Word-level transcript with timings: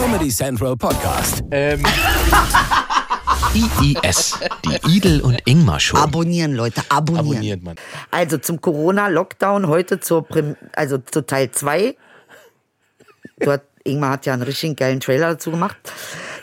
Comedy 0.00 0.28
Central 0.28 0.76
Podcast. 0.76 1.42
Ähm, 1.50 1.82
IIS, 3.52 4.38
die 4.64 4.96
Idel 4.96 5.20
und 5.20 5.40
Ingmar 5.44 5.80
Show. 5.80 5.96
Abonnieren, 5.96 6.54
Leute, 6.54 6.82
abonnieren. 6.88 7.26
abonniert 7.26 7.62
man. 7.64 7.74
Also 8.12 8.38
zum 8.38 8.60
Corona-Lockdown 8.60 9.66
heute 9.66 9.98
zur 9.98 10.24
Prim 10.24 10.54
also 10.72 10.98
zu 10.98 11.22
Teil 11.26 11.50
2. 11.50 11.96
Dort, 13.40 13.62
Ingmar 13.82 14.12
hat 14.12 14.26
ja 14.26 14.34
einen 14.34 14.42
richtig 14.42 14.76
geilen 14.76 15.00
Trailer 15.00 15.30
dazu 15.30 15.50
gemacht. 15.50 15.76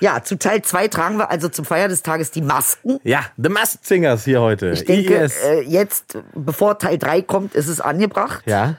Ja, 0.02 0.22
zu 0.22 0.38
Teil 0.38 0.62
2 0.62 0.90
tragen 0.90 1.18
wir 1.18 1.32
also 1.32 1.48
zum 1.48 1.64
Feier 1.64 1.88
des 1.88 2.04
Tages 2.04 2.32
die 2.32 2.42
Masken. 2.42 3.00
Ja, 3.04 3.22
The 3.38 3.48
Masked 3.48 3.86
Singers 3.86 4.26
hier 4.26 4.42
heute. 4.42 4.72
Ich 4.72 4.84
denke, 4.84 5.14
IIS. 5.14 5.38
äh, 5.44 5.62
jetzt, 5.62 6.18
bevor 6.34 6.78
Teil 6.78 6.98
3 6.98 7.22
kommt, 7.22 7.56
ist 7.56 7.70
es 7.70 7.80
angebracht. 7.80 8.44
ja, 8.46 8.76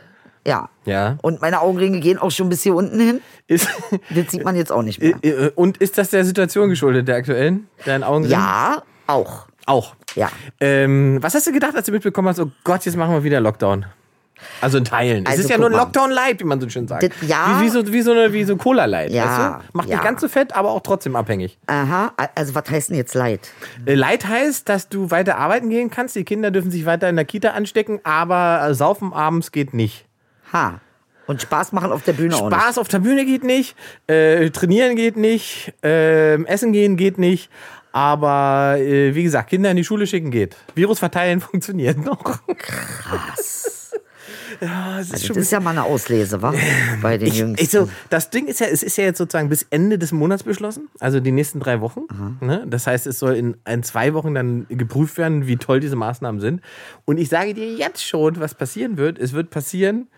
Ja. 0.47 0.69
ja. 0.85 1.19
Und 1.23 1.41
meine 1.43 1.61
Augenringe 1.61 2.01
gehen 2.01 2.19
auch 2.19 2.31
schon 2.31 2.49
bis 2.49 2.63
hier 2.63 2.75
unten 2.75 3.01
hin. 3.01 3.21
Ist, 3.49 3.69
Das 4.15 4.31
sieht 4.31 4.45
man 4.45 4.55
jetzt 4.57 4.71
auch 4.73 4.83
nicht 4.83 5.01
mehr. 5.01 5.17
äh, 5.23 5.51
und 5.55 5.77
ist 5.79 5.99
das 5.99 6.11
der 6.11 6.25
Situation 6.25 6.69
geschuldet, 6.69 7.09
der 7.09 7.17
aktuellen? 7.17 7.69
Deinen 7.85 8.05
Augen? 8.05 8.25
Ja, 8.29 8.83
auch. 9.07 9.47
Auch. 9.67 9.95
Ja. 10.15 10.29
Ähm, 10.61 11.19
was 11.21 11.35
hast 11.35 11.47
du 11.49 11.53
gedacht, 11.53 11.75
als 11.75 11.87
du 11.87 11.93
mitbekommen 11.93 12.29
hast, 12.29 12.39
oh 12.41 12.51
Gott, 12.65 12.85
jetzt 12.85 12.97
machen 12.97 13.13
wir 13.13 13.25
wieder 13.25 13.41
Lockdown? 13.41 13.85
Also 14.61 14.77
in 14.79 14.85
Teilen. 14.85 15.25
es 15.25 15.31
Also 15.31 15.43
ist 15.45 15.49
ja 15.51 15.57
guck 15.57 15.71
nur 15.71 15.79
ein. 15.81 15.83
Lockdown-Light, 15.85 16.41
wie 16.41 16.45
man 16.45 16.61
so 16.61 16.69
schön 16.69 16.87
sagt. 16.87 17.03
Das- 17.05 17.11
ja. 17.29 17.59
Wie, 17.59 17.65
wie, 17.65 17.69
so, 17.71 17.93
wie 17.93 18.03
so 18.03 18.13
eine 18.13 18.33
wie 18.35 18.45
so 18.45 18.57
Cola-Light, 18.57 19.11
Ja, 19.11 19.25
weißt 19.25 19.39
du? 19.73 19.77
Macht 19.79 19.89
ja. 19.89 19.97
nicht 19.97 20.05
ganz 20.05 20.21
so 20.21 20.29
fett, 20.29 20.55
aber 20.55 20.71
auch 20.73 20.83
trotzdem 20.83 21.17
abhängig. 21.17 21.59
Aha, 21.67 22.13
also 22.35 22.55
was 22.55 22.71
heißt 22.71 22.91
denn 22.91 22.97
jetzt 22.97 23.15
Leid? 23.15 23.49
Äh, 23.87 23.95
Light 23.95 24.29
heißt, 24.29 24.69
dass 24.69 24.89
du 24.89 25.11
weiter 25.11 25.39
arbeiten 25.39 25.71
gehen 25.71 25.91
kannst. 25.91 26.17
Die 26.17 26.25
Kinder 26.25 26.51
dürfen 26.51 26.71
sich 26.71 26.85
weiter 26.85 27.09
in 27.09 27.17
der 27.17 27.25
Kita 27.25 27.51
anstecken, 27.51 28.01
aber 28.05 28.69
äh, 28.69 28.75
saufen 28.75 29.13
abends 29.13 29.53
geht 29.53 29.73
nicht. 29.75 30.06
Ha. 30.53 30.81
Und 31.27 31.43
Spaß 31.43 31.73
machen 31.73 31.91
auf 31.91 32.05
der 32.05 32.13
Bühne 32.13 32.37
auch 32.37 32.49
nicht. 32.49 32.59
Spaß 32.59 32.79
auf 32.79 32.89
der 32.89 33.01
Bühne 33.01 33.25
geht 33.25 33.43
nicht, 33.43 33.75
äh, 34.07 34.51
trainieren 34.51 34.95
geht 34.95 35.17
nicht, 35.17 35.75
ähm, 35.83 36.47
essen 36.47 36.73
gehen 36.73 36.97
geht 36.97 37.19
nicht. 37.19 37.51
Aber 37.93 38.77
äh, 38.79 39.15
wie 39.15 39.23
gesagt, 39.23 39.51
Kinder 39.51 39.71
in 39.71 39.77
die 39.77 39.85
Schule 39.85 40.07
schicken 40.07 40.31
geht. 40.31 40.57
Virus 40.75 40.99
verteilen 40.99 41.41
funktioniert 41.41 41.99
noch. 41.99 42.41
Krass. 42.59 43.76
Ja, 44.61 44.99
es 45.01 45.09
ist 45.09 45.15
Also 45.15 45.29
das 45.29 45.37
ist 45.39 45.53
ja 45.53 45.61
mal 45.61 45.71
eine 45.71 45.85
Auslese, 45.85 46.43
wa? 46.43 46.55
Bei 47.03 47.19
den 47.19 47.29
ich, 47.29 47.39
Jüngsten. 47.39 47.65
ich 47.65 47.71
so, 47.71 47.89
das 48.11 48.31
Ding 48.31 48.47
ist 48.47 48.61
ja, 48.61 48.67
es 48.67 48.83
ist 48.83 48.97
ja 48.97 49.05
jetzt 49.05 49.19
sozusagen 49.19 49.49
bis 49.49 49.67
Ende 49.71 49.99
des 49.99 50.13
Monats 50.13 50.43
beschlossen, 50.43 50.89
also 51.01 51.21
die 51.21 51.33
nächsten 51.33 51.61
drei 51.61 51.81
Wochen. 51.81 52.03
Ne? 52.41 52.65
Das 52.69 52.87
heißt, 52.87 53.07
es 53.07 53.19
soll 53.19 53.35
in, 53.35 53.57
in 53.69 53.83
zwei 53.83 54.15
Wochen 54.15 54.35
dann 54.35 54.67
geprüft 54.69 55.19
werden, 55.19 55.47
wie 55.47 55.57
toll 55.57 55.81
diese 55.81 55.97
Maßnahmen 55.97 56.41
sind. 56.41 56.61
Und 57.05 57.19
ich 57.19 57.29
sage 57.29 57.55
dir 57.55 57.75
jetzt 57.75 58.07
schon, 58.07 58.39
was 58.41 58.55
passieren 58.55 58.97
wird. 58.97 59.19
Es 59.19 59.33
wird 59.33 59.51
passieren, 59.51 60.09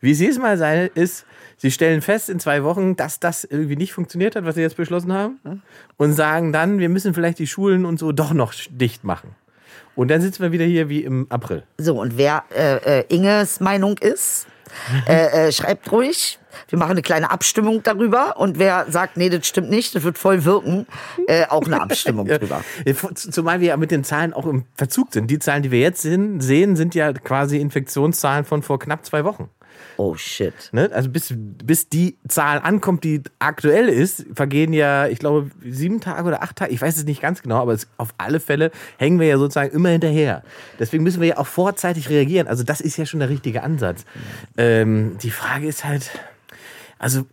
wie 0.00 0.10
es 0.10 0.20
jedes 0.20 0.38
Mal 0.38 0.58
sein 0.58 0.90
ist, 0.94 1.24
sie 1.56 1.70
stellen 1.70 2.02
fest 2.02 2.28
in 2.28 2.38
zwei 2.38 2.62
Wochen, 2.62 2.94
dass 2.94 3.20
das 3.20 3.44
irgendwie 3.44 3.76
nicht 3.76 3.94
funktioniert 3.94 4.36
hat, 4.36 4.44
was 4.44 4.54
sie 4.54 4.60
jetzt 4.60 4.76
beschlossen 4.76 5.12
haben. 5.12 5.40
Und 5.96 6.12
sagen 6.12 6.52
dann, 6.52 6.78
wir 6.78 6.90
müssen 6.90 7.14
vielleicht 7.14 7.38
die 7.38 7.46
Schulen 7.46 7.86
und 7.86 7.98
so 7.98 8.12
doch 8.12 8.34
noch 8.34 8.52
dicht 8.70 9.04
machen. 9.04 9.34
Und 9.94 10.08
dann 10.08 10.20
sitzen 10.20 10.42
wir 10.42 10.52
wieder 10.52 10.64
hier 10.64 10.88
wie 10.88 11.04
im 11.04 11.26
April. 11.30 11.62
So, 11.78 12.00
und 12.00 12.18
wer 12.18 12.44
äh, 12.54 13.00
äh, 13.00 13.04
Inges 13.08 13.60
Meinung 13.60 13.98
ist, 13.98 14.46
äh, 15.06 15.48
äh, 15.48 15.52
schreibt 15.52 15.90
ruhig. 15.92 16.38
Wir 16.68 16.78
machen 16.78 16.92
eine 16.92 17.02
kleine 17.02 17.30
Abstimmung 17.30 17.82
darüber. 17.82 18.36
Und 18.38 18.58
wer 18.58 18.86
sagt, 18.88 19.16
nee, 19.16 19.28
das 19.28 19.46
stimmt 19.46 19.70
nicht, 19.70 19.94
das 19.94 20.02
wird 20.02 20.18
voll 20.18 20.44
wirken, 20.44 20.86
äh, 21.26 21.46
auch 21.48 21.66
eine 21.66 21.80
Abstimmung 21.80 22.26
drüber. 22.28 22.62
Zumal 23.14 23.60
wir 23.60 23.68
ja 23.68 23.76
mit 23.76 23.90
den 23.90 24.04
Zahlen 24.04 24.32
auch 24.32 24.46
im 24.46 24.64
Verzug 24.76 25.12
sind. 25.12 25.30
Die 25.30 25.38
Zahlen, 25.38 25.62
die 25.62 25.70
wir 25.70 25.80
jetzt 25.80 26.02
sehen 26.02 26.40
sind 26.76 26.94
ja 26.94 27.12
quasi 27.12 27.58
Infektionszahlen 27.58 28.44
von 28.44 28.62
vor 28.62 28.78
knapp 28.78 29.04
zwei 29.04 29.24
Wochen. 29.24 29.50
Oh 29.96 30.16
shit. 30.16 30.54
Ne? 30.72 30.90
Also 30.92 31.08
bis, 31.08 31.32
bis 31.36 31.88
die 31.88 32.18
Zahl 32.28 32.58
ankommt, 32.58 33.04
die 33.04 33.22
aktuell 33.38 33.88
ist, 33.88 34.26
vergehen 34.34 34.72
ja, 34.72 35.06
ich 35.06 35.18
glaube, 35.18 35.50
sieben 35.64 36.00
Tage 36.00 36.26
oder 36.26 36.42
acht 36.42 36.56
Tage. 36.56 36.72
Ich 36.72 36.80
weiß 36.80 36.96
es 36.96 37.04
nicht 37.04 37.22
ganz 37.22 37.42
genau, 37.42 37.60
aber 37.60 37.72
es, 37.72 37.86
auf 37.96 38.14
alle 38.18 38.40
Fälle 38.40 38.70
hängen 38.98 39.20
wir 39.20 39.26
ja 39.26 39.38
sozusagen 39.38 39.70
immer 39.72 39.90
hinterher. 39.90 40.42
Deswegen 40.78 41.04
müssen 41.04 41.20
wir 41.20 41.28
ja 41.28 41.38
auch 41.38 41.46
vorzeitig 41.46 42.08
reagieren. 42.08 42.48
Also 42.48 42.64
das 42.64 42.80
ist 42.80 42.96
ja 42.96 43.06
schon 43.06 43.20
der 43.20 43.28
richtige 43.28 43.62
Ansatz. 43.62 44.04
Ähm, 44.56 45.16
die 45.22 45.30
Frage 45.30 45.66
ist 45.66 45.84
halt, 45.84 46.10
also 46.98 47.26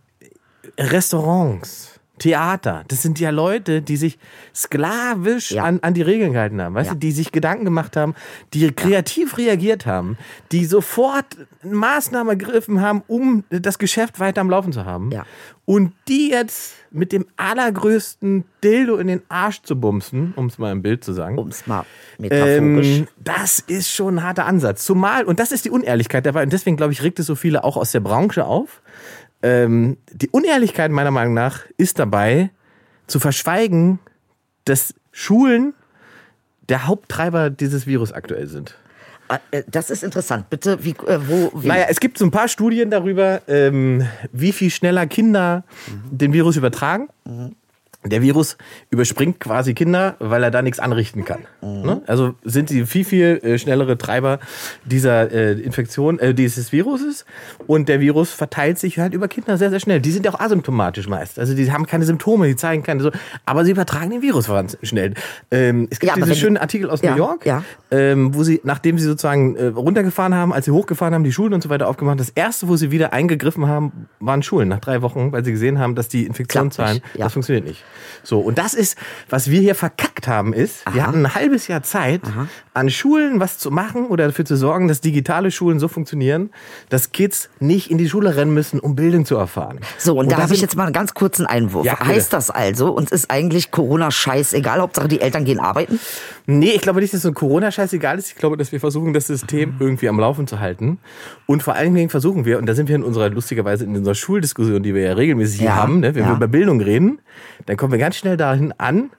Restaurants, 0.78 2.00
Theater, 2.18 2.84
das 2.88 3.02
sind 3.02 3.18
ja 3.18 3.30
Leute, 3.30 3.82
die 3.82 3.96
sich 3.96 4.18
sklavisch 4.54 5.50
Ja. 5.52 5.64
an, 5.64 5.80
an 5.82 5.94
die 5.94 6.02
Regeln 6.02 6.32
gehalten 6.34 6.60
haben, 6.60 6.74
weißt 6.74 6.88
Ja. 6.88 6.94
du, 6.94 7.00
die 7.00 7.10
sich 7.12 7.32
Gedanken 7.32 7.64
gemacht 7.64 7.96
haben, 7.96 8.14
die 8.54 8.70
kreativ 8.70 9.38
reagiert 9.38 9.86
haben, 9.86 10.18
die 10.52 10.64
sofort 10.66 11.24
Maßnahmen 11.64 12.38
ergriffen 12.38 12.80
haben, 12.80 13.02
um 13.08 13.44
das 13.50 13.78
Geschäft 13.78 14.20
weiter 14.20 14.40
am 14.40 14.50
Laufen 14.50 14.72
zu 14.72 14.84
haben. 14.84 15.10
Ja. 15.10 15.24
Und 15.64 15.92
die 16.08 16.30
jetzt 16.30 16.74
mit 16.90 17.12
dem 17.12 17.24
allergrößten 17.36 18.44
Dildo 18.62 18.96
in 18.96 19.06
den 19.06 19.22
Arsch 19.28 19.62
zu 19.62 19.80
bumsen, 19.80 20.32
um 20.36 20.46
es 20.46 20.58
mal 20.58 20.72
im 20.72 20.82
Bild 20.82 21.04
zu 21.04 21.12
sagen. 21.12 21.38
Um 21.38 21.48
es 21.48 21.66
mal 21.66 21.84
metaphorisch. 22.18 22.86
Ähm, 22.98 23.08
das 23.22 23.60
ist 23.60 23.88
schon 23.90 24.16
ein 24.18 24.22
harter 24.24 24.44
Ansatz. 24.46 24.84
Zumal, 24.84 25.24
und 25.24 25.40
das 25.40 25.52
ist 25.52 25.64
die 25.64 25.70
Unehrlichkeit 25.70 26.26
dabei, 26.26 26.42
und 26.42 26.52
deswegen 26.52 26.76
glaube 26.76 26.92
ich, 26.92 27.02
regt 27.02 27.18
es 27.20 27.26
so 27.26 27.34
viele 27.36 27.64
auch 27.64 27.76
aus 27.76 27.92
der 27.92 28.00
Branche 28.00 28.44
auf. 28.44 28.82
Ähm, 29.42 29.96
die 30.12 30.28
Unehrlichkeit 30.30 30.90
meiner 30.90 31.10
Meinung 31.10 31.34
nach 31.34 31.64
ist 31.76 31.98
dabei, 31.98 32.50
zu 33.06 33.20
verschweigen, 33.20 33.98
dass 34.64 34.94
Schulen 35.10 35.74
der 36.68 36.86
Haupttreiber 36.86 37.50
dieses 37.50 37.86
Virus 37.86 38.12
aktuell 38.12 38.46
sind. 38.46 38.76
Äh, 39.50 39.62
das 39.66 39.90
ist 39.90 40.02
interessant. 40.02 40.50
Bitte, 40.50 40.84
wie, 40.84 40.90
äh, 40.90 41.18
wo, 41.26 41.52
wie? 41.54 41.68
Naja, 41.68 41.86
es 41.88 42.00
gibt 42.00 42.18
so 42.18 42.24
ein 42.24 42.30
paar 42.30 42.48
Studien 42.48 42.90
darüber, 42.90 43.42
ähm, 43.48 44.06
wie 44.32 44.52
viel 44.52 44.70
schneller 44.70 45.06
Kinder 45.06 45.64
den 46.10 46.32
Virus 46.32 46.56
übertragen. 46.56 47.08
Der 48.04 48.20
Virus 48.20 48.56
überspringt 48.90 49.38
quasi 49.38 49.74
Kinder, 49.74 50.16
weil 50.18 50.42
er 50.42 50.50
da 50.50 50.60
nichts 50.60 50.80
anrichten 50.80 51.24
kann. 51.24 51.40
Ne? 51.60 52.02
Also 52.06 52.34
sind 52.42 52.68
sie 52.68 52.84
viel, 52.84 53.04
viel 53.04 53.40
äh, 53.42 53.58
schnellere 53.58 53.96
Treiber 53.96 54.40
dieser 54.84 55.30
äh, 55.30 55.52
Infektion, 55.52 56.18
äh, 56.18 56.34
dieses 56.34 56.72
Viruses. 56.72 57.24
Und 57.68 57.88
der 57.88 58.00
Virus 58.00 58.32
verteilt 58.32 58.80
sich 58.80 58.98
halt 58.98 59.14
über 59.14 59.28
Kinder 59.28 59.56
sehr, 59.56 59.70
sehr 59.70 59.78
schnell. 59.78 60.00
Die 60.00 60.10
sind 60.10 60.26
ja 60.26 60.34
auch 60.34 60.40
asymptomatisch 60.40 61.08
meist. 61.08 61.38
Also 61.38 61.54
die 61.54 61.70
haben 61.70 61.86
keine 61.86 62.04
Symptome, 62.04 62.48
die 62.48 62.56
zeigen 62.56 62.82
keine 62.82 63.02
so. 63.02 63.12
Aber 63.46 63.64
sie 63.64 63.70
übertragen 63.70 64.10
den 64.10 64.22
Virus 64.22 64.50
schnell. 64.82 65.14
Ähm, 65.52 65.86
es 65.90 66.00
gibt 66.00 66.10
Ja, 66.10 66.16
diesen 66.16 66.34
schönen 66.34 66.56
Artikel 66.56 66.90
aus 66.90 67.02
Ja, 67.02 67.12
New 67.12 67.18
York, 67.18 67.46
ja. 67.46 67.62
ähm, 67.92 68.34
wo 68.34 68.42
sie, 68.42 68.60
nachdem 68.64 68.98
sie 68.98 69.06
sozusagen 69.06 69.54
äh, 69.54 69.66
runtergefahren 69.66 70.34
haben, 70.34 70.52
als 70.52 70.64
sie 70.64 70.72
hochgefahren 70.72 71.14
haben, 71.14 71.24
die 71.24 71.32
Schulen 71.32 71.54
und 71.54 71.62
so 71.62 71.68
weiter 71.68 71.88
aufgemacht, 71.88 72.18
das 72.18 72.30
erste, 72.30 72.66
wo 72.66 72.76
sie 72.76 72.90
wieder 72.90 73.12
eingegriffen 73.12 73.68
haben, 73.68 74.08
waren 74.18 74.42
Schulen 74.42 74.68
nach 74.68 74.80
drei 74.80 75.02
Wochen, 75.02 75.30
weil 75.30 75.44
sie 75.44 75.52
gesehen 75.52 75.78
haben, 75.78 75.94
dass 75.94 76.08
die 76.08 76.26
Infektionszahlen, 76.26 77.00
das 77.16 77.32
funktioniert 77.32 77.64
nicht. 77.64 77.84
So, 78.22 78.40
und 78.40 78.58
das 78.58 78.74
ist, 78.74 78.96
was 79.28 79.50
wir 79.50 79.60
hier 79.60 79.74
verkackt 79.74 80.28
haben, 80.28 80.52
ist, 80.52 80.84
wir 80.92 81.06
hatten 81.06 81.24
ein 81.26 81.34
halbes 81.34 81.68
Jahr 81.68 81.82
Zeit, 81.82 82.22
an 82.74 82.90
Schulen 82.90 83.40
was 83.40 83.58
zu 83.58 83.70
machen 83.70 84.06
oder 84.06 84.26
dafür 84.26 84.44
zu 84.44 84.56
sorgen, 84.56 84.88
dass 84.88 85.00
digitale 85.00 85.50
Schulen 85.50 85.78
so 85.78 85.88
funktionieren, 85.88 86.50
dass 86.88 87.12
Kids 87.12 87.50
nicht 87.60 87.90
in 87.90 87.98
die 87.98 88.08
Schule 88.08 88.36
rennen 88.36 88.54
müssen, 88.54 88.80
um 88.80 88.94
Bildung 88.94 89.24
zu 89.26 89.36
erfahren. 89.36 89.80
So, 89.98 90.18
und, 90.18 90.30
da 90.30 90.38
habe 90.38 90.54
ich 90.54 90.60
jetzt 90.60 90.76
mal 90.76 90.84
einen 90.84 90.92
ganz 90.92 91.14
kurzen 91.14 91.46
Einwurf. 91.46 91.84
Ja, 91.84 91.98
heißt 91.98 92.32
das 92.32 92.50
also, 92.50 92.90
uns 92.92 93.10
ist 93.10 93.30
eigentlich 93.30 93.70
Corona 93.70 94.10
scheißegal, 94.10 94.80
Hauptsache 94.80 95.08
die 95.08 95.20
Eltern 95.20 95.44
gehen 95.44 95.60
arbeiten? 95.60 95.98
Nee, 96.46 96.72
ich 96.72 96.80
glaube 96.80 97.00
nicht, 97.00 97.14
dass 97.14 97.22
so 97.22 97.28
ein 97.28 97.34
Corona-Scheiß 97.34 97.92
egal 97.92 98.18
ist. 98.18 98.28
Ich 98.28 98.34
glaube, 98.34 98.56
dass 98.56 98.72
wir 98.72 98.80
versuchen, 98.80 99.12
das 99.12 99.28
System 99.28 99.76
irgendwie 99.78 100.08
am 100.08 100.18
Laufen 100.18 100.46
zu 100.46 100.58
halten. 100.58 100.98
Und 101.46 101.62
vor 101.62 101.74
allen 101.74 101.94
Dingen 101.94 102.10
versuchen 102.10 102.44
wir, 102.44 102.58
und 102.58 102.66
da 102.66 102.74
sind 102.74 102.88
wir 102.88 102.96
in 102.96 103.04
unserer, 103.04 103.30
lustigerweise 103.30 103.84
in 103.84 103.96
unserer 103.96 104.14
Schuldiskussion, 104.14 104.82
die 104.82 104.94
wir 104.94 105.02
ja 105.02 105.12
regelmäßig 105.12 105.60
hier 105.60 105.68
Ja, 105.68 105.76
haben, 105.76 106.00
ne? 106.00 106.14
wenn 106.14 106.22
ja. 106.22 106.30
wir 106.30 106.36
über 106.36 106.48
Bildung 106.48 106.80
reden, 106.80 107.20
dann 107.66 107.76
kommen 107.82 107.90
wir 107.90 107.98
ganz 107.98 108.14
schnell 108.14 108.36
dahin 108.36 108.72
an, 108.78 109.10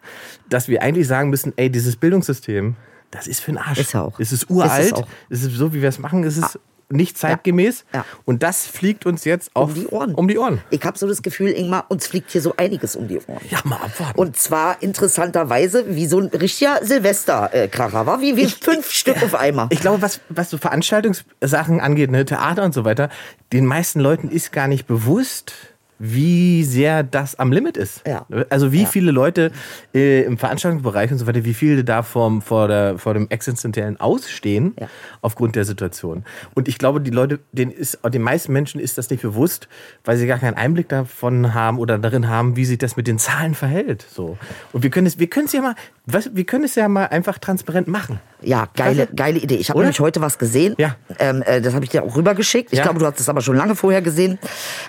dass 0.47 0.69
wir 0.69 0.81
eigentlich 0.81 1.06
sagen 1.06 1.29
müssen, 1.29 1.51
ey, 1.57 1.69
dieses 1.69 1.97
Bildungssystem, 1.97 2.78
das 3.12 3.28
ist 3.28 3.41
für 3.41 3.51
den 3.51 3.57
Arsch. 3.57 3.78
Ist 3.78 3.91
ja 3.91 4.03
auch. 4.03 4.18
Es 4.22 4.31
ist 4.31 4.44
Ist 4.44 4.50
uralt. 4.50 4.85
es 4.85 4.94
auch. 4.94 5.06
Es 5.29 5.44
ist 5.44 5.53
so, 5.56 5.74
wie 5.74 5.81
wir 5.81 5.90
es 5.90 6.00
machen, 6.00 6.24
es 6.24 6.38
ist 6.38 6.57
nicht 6.88 7.18
zeitgemäß. 7.18 7.84
Ja. 7.94 8.06
Und 8.23 8.41
das 8.41 8.66
fliegt 8.66 9.06
uns 9.06 9.25
jetzt 9.25 9.53
auf, 9.53 9.73
die 9.73 9.88
Ohren. 9.88 10.16
Um 10.16 10.29
die 10.29 10.38
Ohren. 10.38 10.62
Ich 10.69 10.81
habe 10.85 10.97
so 10.97 11.09
das 11.09 11.22
Gefühl, 11.22 11.50
Ingmar, 11.50 11.88
uns 11.90 12.07
fliegt 12.07 12.31
hier 12.31 12.41
so 12.41 12.53
einiges 12.56 12.96
um 12.96 13.09
die 13.09 13.18
Ohren. 13.18 13.41
Ja, 13.49 13.59
mal 13.66 13.76
abwarten. 13.76 14.17
Und 14.17 14.37
zwar 14.37 14.82
interessanterweise 14.82 15.97
wie 15.97 16.05
so 16.05 16.22
ein 16.22 16.28
richtiger 16.28 16.79
Silvesterkracher, 16.84 18.05
war 18.05 18.22
wie, 18.22 18.37
wie 18.37 18.46
fünf 18.46 18.91
Stück 18.91 19.22
auf 19.22 19.35
einmal. 19.35 19.67
Ich 19.72 19.82
glaube, 19.82 20.02
was, 20.02 20.22
was 20.29 20.49
so 20.49 20.58
Veranstaltungssachen 20.58 21.82
angeht, 21.82 22.11
ne, 22.11 22.23
Theater 22.23 22.64
und 22.64 22.73
so 22.73 22.85
weiter, 22.85 23.09
den 23.52 23.66
meisten 23.66 23.99
Leuten 23.99 24.29
ist 24.29 24.53
gar 24.53 24.70
nicht 24.70 24.87
bewusst, 24.87 25.53
wie 25.99 26.63
sehr 26.63 27.03
das 27.03 27.35
am 27.35 27.51
Limit 27.51 27.78
ist. 27.78 28.01
Ja. 28.07 28.25
Also 28.49 28.72
wie 28.72 28.85
viele 28.85 29.11
Leute 29.11 29.51
äh, 29.93 30.23
im 30.23 30.37
Veranstaltungsbereich 30.37 31.11
und 31.11 31.17
so 31.17 31.28
weiter, 31.28 31.45
wie 31.45 31.53
viele 31.53 31.84
da 31.84 32.03
vom, 32.03 32.41
vor, 32.41 32.67
der, 32.67 32.97
vor 32.97 33.13
dem 33.13 33.29
existenziellen 33.29 33.99
Ausstehen 33.99 34.73
Ja. 34.79 34.87
aufgrund 35.22 35.55
der 35.55 35.66
Situation. 35.66 36.25
Und 36.55 36.67
ich 36.67 36.78
glaube, 36.78 36.99
die 37.01 37.11
Leute, 37.11 37.40
denen 37.51 37.72
ist, 37.72 37.99
den 38.05 38.22
meisten 38.22 38.51
Menschen 38.53 38.79
ist 38.79 38.97
das 38.97 39.09
nicht 39.09 39.22
bewusst, 39.22 39.67
weil 40.03 40.17
sie 40.17 40.28
gar 40.28 40.40
keinen 40.40 40.55
Einblick 40.55 40.90
davon 40.90 41.53
haben 41.53 41.78
oder 41.79 41.97
darin 41.97 42.28
haben, 42.28 42.55
wie 42.55 42.66
sich 42.66 42.78
das 42.78 42.97
mit 42.97 43.07
den 43.07 43.19
Zahlen 43.19 43.53
verhält. 43.55 44.05
So. 44.11 44.37
Und 44.72 44.84
wir 44.84 44.89
können 44.89 45.07
es, 45.07 45.19
wir 45.19 45.28
können 45.28 45.46
es 45.46 45.53
ja 45.53 45.61
mal, 45.61 45.75
Was, 46.05 46.35
wir 46.35 46.44
können 46.44 46.66
es 46.66 46.76
ja 46.76 46.90
mal 46.90 47.05
einfach 47.05 47.38
transparent 47.38 47.88
machen. 47.88 48.20
Ja, 48.41 48.67
geile, 48.76 49.08
geile 49.16 49.40
Idee. 49.40 49.55
Ich 49.55 49.70
habe 49.70 49.79
nämlich 49.79 50.02
heute 50.02 50.20
was 50.20 50.38
gesehen. 50.38 50.76
Ja. 50.78 50.97
Ähm, 51.17 51.41
äh, 51.44 51.61
das 51.61 51.73
habe 51.73 51.85
ich 51.85 51.91
dir 51.91 52.03
auch 52.03 52.17
rübergeschickt. 52.17 52.73
Ich 52.73 52.79
Ja. 52.79 52.84
glaube, 52.84 53.00
du 53.00 53.05
hast 53.05 53.22
es 53.22 53.29
aber 53.29 53.40
schon 53.40 53.55
lange 53.55 53.73
vorher 53.78 54.02
gesehen. 54.02 54.38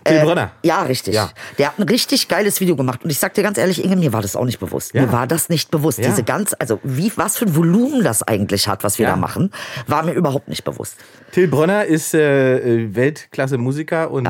Till 0.02 0.20
Brönner. 0.22 0.50
Ja, 0.64 0.82
richtig. 0.82 1.14
Ja. 1.14 1.31
Der 1.58 1.69
hat 1.69 1.78
ein 1.78 1.84
richtig 1.84 2.26
geiles 2.26 2.61
Video 2.61 2.75
gemacht. 2.75 3.05
Und 3.05 3.11
ich 3.11 3.20
sag 3.20 3.32
dir 3.34 3.44
ganz 3.44 3.58
ehrlich, 3.58 3.84
Inge, 3.84 3.94
mir 3.94 4.12
war 4.12 4.22
das 4.22 4.34
auch 4.34 4.44
nicht 4.44 4.58
bewusst. 4.58 4.93
Ja. 4.93 5.02
Mir 5.02 5.12
war 5.12 5.28
das 5.28 5.49
nicht 5.49 5.70
bewusst. 5.70 5.99
Diese 5.99 6.25
ganz, 6.25 6.52
also 6.58 6.81
wie, 6.82 7.12
was 7.14 7.37
für 7.37 7.44
ein 7.44 7.55
Volumen 7.55 8.02
das 8.02 8.25
eigentlich 8.25 8.67
hat, 8.67 8.82
was 8.82 8.99
wir 8.99 9.06
da 9.06 9.14
machen, 9.14 9.52
war 9.87 10.02
mir 10.02 10.14
überhaupt 10.14 10.49
nicht 10.49 10.64
bewusst. 10.64 10.96
Till 11.31 11.46
Brönner 11.46 11.84
ist 11.84 12.12
äh, 12.14 12.58
äh, 12.58 12.93
Weltklasse-Musiker 12.93 14.10
und. 14.10 14.28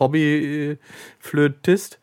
Hobbyflötist. 0.00 1.98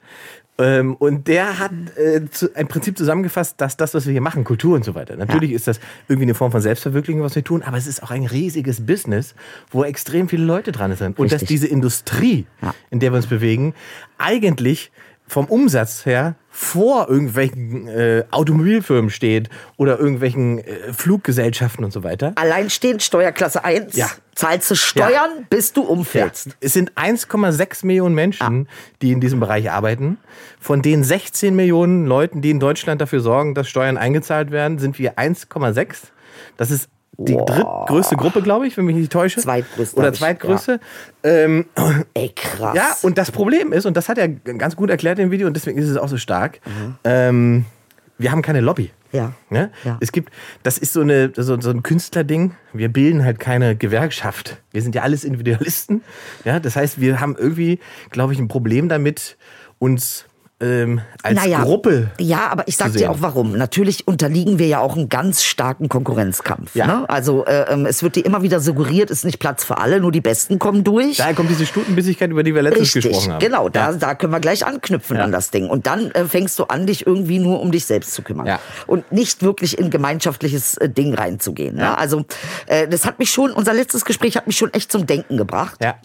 Ähm, 0.62 0.96
und 0.96 1.28
der 1.28 1.60
hat 1.60 1.72
äh, 1.98 2.22
zu, 2.30 2.56
ein 2.56 2.68
Prinzip 2.68 2.98
zusammengefasst, 2.98 3.60
dass 3.60 3.78
das, 3.78 3.94
was 3.94 4.06
wir 4.06 4.12
hier 4.12 4.22
machen, 4.22 4.44
Kultur 4.44 4.76
und 4.76 4.86
so 4.86 4.96
weiter. 4.96 5.16
Natürlich 5.18 5.52
ist 5.52 5.68
das 5.68 5.80
irgendwie 6.08 6.26
eine 6.26 6.34
Form 6.36 6.52
von 6.52 6.62
Selbstverwirklichung, 6.62 7.22
was 7.24 7.36
wir 7.36 7.44
tun, 7.44 7.64
aber 7.64 7.78
es 7.78 7.88
ist 7.88 8.04
auch 8.04 8.12
ein 8.12 8.26
riesiges 8.26 8.86
Business, 8.86 9.36
wo 9.72 9.84
extrem 9.84 10.30
viele 10.30 10.44
Leute 10.46 10.72
dran 10.72 10.96
sind. 10.96 11.18
Und 11.20 11.32
dass 11.32 11.44
diese 11.44 11.68
Industrie, 11.68 12.46
Ja. 12.62 12.74
in 12.90 13.00
der 13.00 13.12
wir 13.12 13.18
uns 13.18 13.28
bewegen, 13.28 13.74
eigentlich 14.18 14.92
vom 15.32 15.46
Umsatz 15.46 16.06
her 16.06 16.36
vor 16.50 17.08
irgendwelchen 17.10 17.88
äh, 17.88 18.26
Automobilfirmen 18.32 19.10
steht 19.10 19.50
oder 19.78 19.98
irgendwelchen 19.98 20.60
äh, 20.60 20.92
Fluggesellschaften 20.92 21.86
und 21.86 21.92
so 21.94 22.04
weiter. 22.04 22.34
Alleinstehend, 22.36 23.02
Steuerklasse 23.02 23.64
1, 23.64 23.96
Ja. 23.96 24.10
zahlst 24.36 24.70
du 24.70 24.76
Steuern, 24.76 25.48
bis 25.50 25.72
du 25.72 25.84
umfällst. 25.84 26.58
Es 26.60 26.74
sind 26.74 26.92
1,6 26.98 27.86
Millionen 27.86 28.14
Menschen, 28.14 28.68
die 29.02 29.14
in 29.14 29.22
diesem 29.22 29.40
Bereich 29.40 29.72
arbeiten. 29.72 30.18
Von 30.60 30.82
den 30.82 31.02
16 31.06 31.56
Millionen 31.56 32.06
Leuten, 32.08 32.42
die 32.42 32.52
in 32.52 32.60
Deutschland 32.60 33.00
dafür 33.00 33.22
sorgen, 33.22 33.56
dass 33.56 33.70
Steuern 33.70 33.96
eingezahlt 33.96 34.52
werden, 34.52 34.80
sind 34.80 35.00
wir 35.00 35.14
1,6. 35.18 35.96
Das 36.58 36.72
ist 36.72 36.90
die 37.18 37.36
drittgrößte 37.36 38.16
Gruppe, 38.16 38.42
glaube 38.42 38.68
ich, 38.68 38.78
wenn 38.78 38.86
mich 38.86 38.96
nicht 38.96 39.12
täusche. 39.12 39.40
Zweitgrößte, 39.42 39.96
Oder 39.98 40.08
hab 40.08 40.14
ich, 40.14 40.20
zweitgrößte. 40.20 40.80
Ähm, 41.24 41.66
Ey, 42.14 42.30
krass. 42.36 42.76
ja, 42.76 42.96
und 43.04 43.18
das 43.18 43.32
Problem 43.32 43.74
ist, 43.74 43.86
und 43.86 43.96
das 43.98 44.10
hat 44.10 44.18
er 44.18 44.30
ganz 44.30 44.76
gut 44.76 44.90
erklärt 44.90 45.20
im 45.20 45.30
Video, 45.30 45.48
und 45.48 45.54
deswegen 45.56 45.78
ist 45.78 45.90
es 45.90 45.98
auch 45.98 46.08
so 46.10 46.18
stark, 46.18 46.60
Mhm. 46.66 46.96
ähm, 47.04 47.66
wir 48.18 48.32
haben 48.32 48.42
keine 48.42 48.62
Lobby. 48.62 48.92
Ja. 49.12 49.34
Ne? 49.50 49.72
Ja. 49.84 49.98
Es 50.00 50.12
gibt, 50.14 50.32
das 50.64 50.78
ist 50.78 50.94
so, 50.94 51.02
eine, 51.02 51.34
so, 51.36 51.60
so 51.60 51.70
ein 51.70 51.84
Künstlerding. 51.84 52.56
Wir 52.72 52.88
bilden 52.88 53.26
halt 53.26 53.40
keine 53.40 53.76
Gewerkschaft. 53.76 54.62
Wir 54.72 54.82
sind 54.82 54.96
ja 54.96 55.02
alles 55.02 55.24
Individualisten. 55.26 56.02
Ja, 56.46 56.60
das 56.60 56.76
heißt, 56.78 57.02
wir 57.02 57.20
haben 57.20 57.36
irgendwie, 57.38 57.80
glaube 58.10 58.32
ich, 58.34 58.40
ein 58.40 58.48
Problem 58.48 58.88
damit, 58.88 59.38
uns 59.80 60.26
ähm, 60.62 61.02
als 61.24 61.36
naja, 61.36 61.64
Gruppe. 61.64 62.12
Ja, 62.20 62.48
aber 62.50 62.68
ich 62.68 62.78
sag 62.78 62.94
dir 62.94 63.10
auch 63.12 63.18
warum. 63.20 63.54
Natürlich 63.58 64.08
unterliegen 64.08 64.60
wir 64.60 64.68
ja 64.68 64.80
auch 64.80 64.96
einem 64.96 65.10
ganz 65.10 65.44
starken 65.44 65.90
Konkurrenzkampf. 65.90 66.76
Ja. 66.76 66.88
Ne? 66.88 67.10
Also 67.10 67.46
äh, 67.46 67.66
ähm, 67.74 67.86
es 67.86 68.04
wird 68.04 68.16
dir 68.16 68.26
immer 68.26 68.42
wieder 68.44 68.60
suggeriert, 68.60 69.10
es 69.12 69.20
ist 69.20 69.26
nicht 69.26 69.40
Platz 69.40 69.64
für 69.64 69.78
alle, 69.80 70.00
nur 70.00 70.12
die 70.12 70.22
Besten 70.22 70.60
kommen 70.60 70.84
durch. 70.84 71.18
Daher 71.18 71.34
kommt 71.34 71.50
diese 71.50 71.66
Stutenbissigkeit, 71.66 72.30
über 72.30 72.44
die 72.44 72.54
wir 72.54 72.62
letztens 72.62 72.96
Richtig, 72.96 73.12
gesprochen 73.12 73.34
haben. 73.34 73.40
genau, 73.40 73.70
da, 73.70 73.92
Ja. 73.92 73.98
da 73.98 74.16
können 74.16 74.32
wir 74.34 74.40
gleich 74.40 74.66
anknüpfen 74.66 75.18
Ja. 75.18 75.24
an 75.24 75.32
das 75.32 75.52
Ding. 75.52 75.70
Und 75.70 75.88
dann 75.88 76.12
äh, 76.12 76.26
fängst 76.26 76.58
du 76.60 76.66
an, 76.66 76.86
dich 76.88 77.08
irgendwie 77.08 77.40
nur 77.40 77.60
um 77.62 77.72
dich 77.72 77.86
selbst 77.86 78.14
zu 78.14 78.22
kümmern. 78.22 78.46
Ja. 78.48 78.60
Und 78.88 79.12
nicht 79.12 79.42
wirklich 79.44 79.78
in 79.80 79.90
gemeinschaftliches 79.90 80.78
äh, 80.78 80.90
Ding 80.90 81.14
reinzugehen. 81.14 81.78
Ja. 81.78 81.96
Also 81.96 82.26
äh, 82.68 82.88
das 82.88 83.06
hat 83.06 83.20
mich 83.20 83.32
schon, 83.32 83.52
unser 83.52 83.74
letztes 83.74 84.06
Gespräch 84.06 84.38
hat 84.38 84.48
mich 84.48 84.58
schon 84.58 84.74
echt 84.74 84.92
zum 84.92 85.08
Denken 85.08 85.38
gebracht. 85.38 85.78
Ja. 85.82 85.96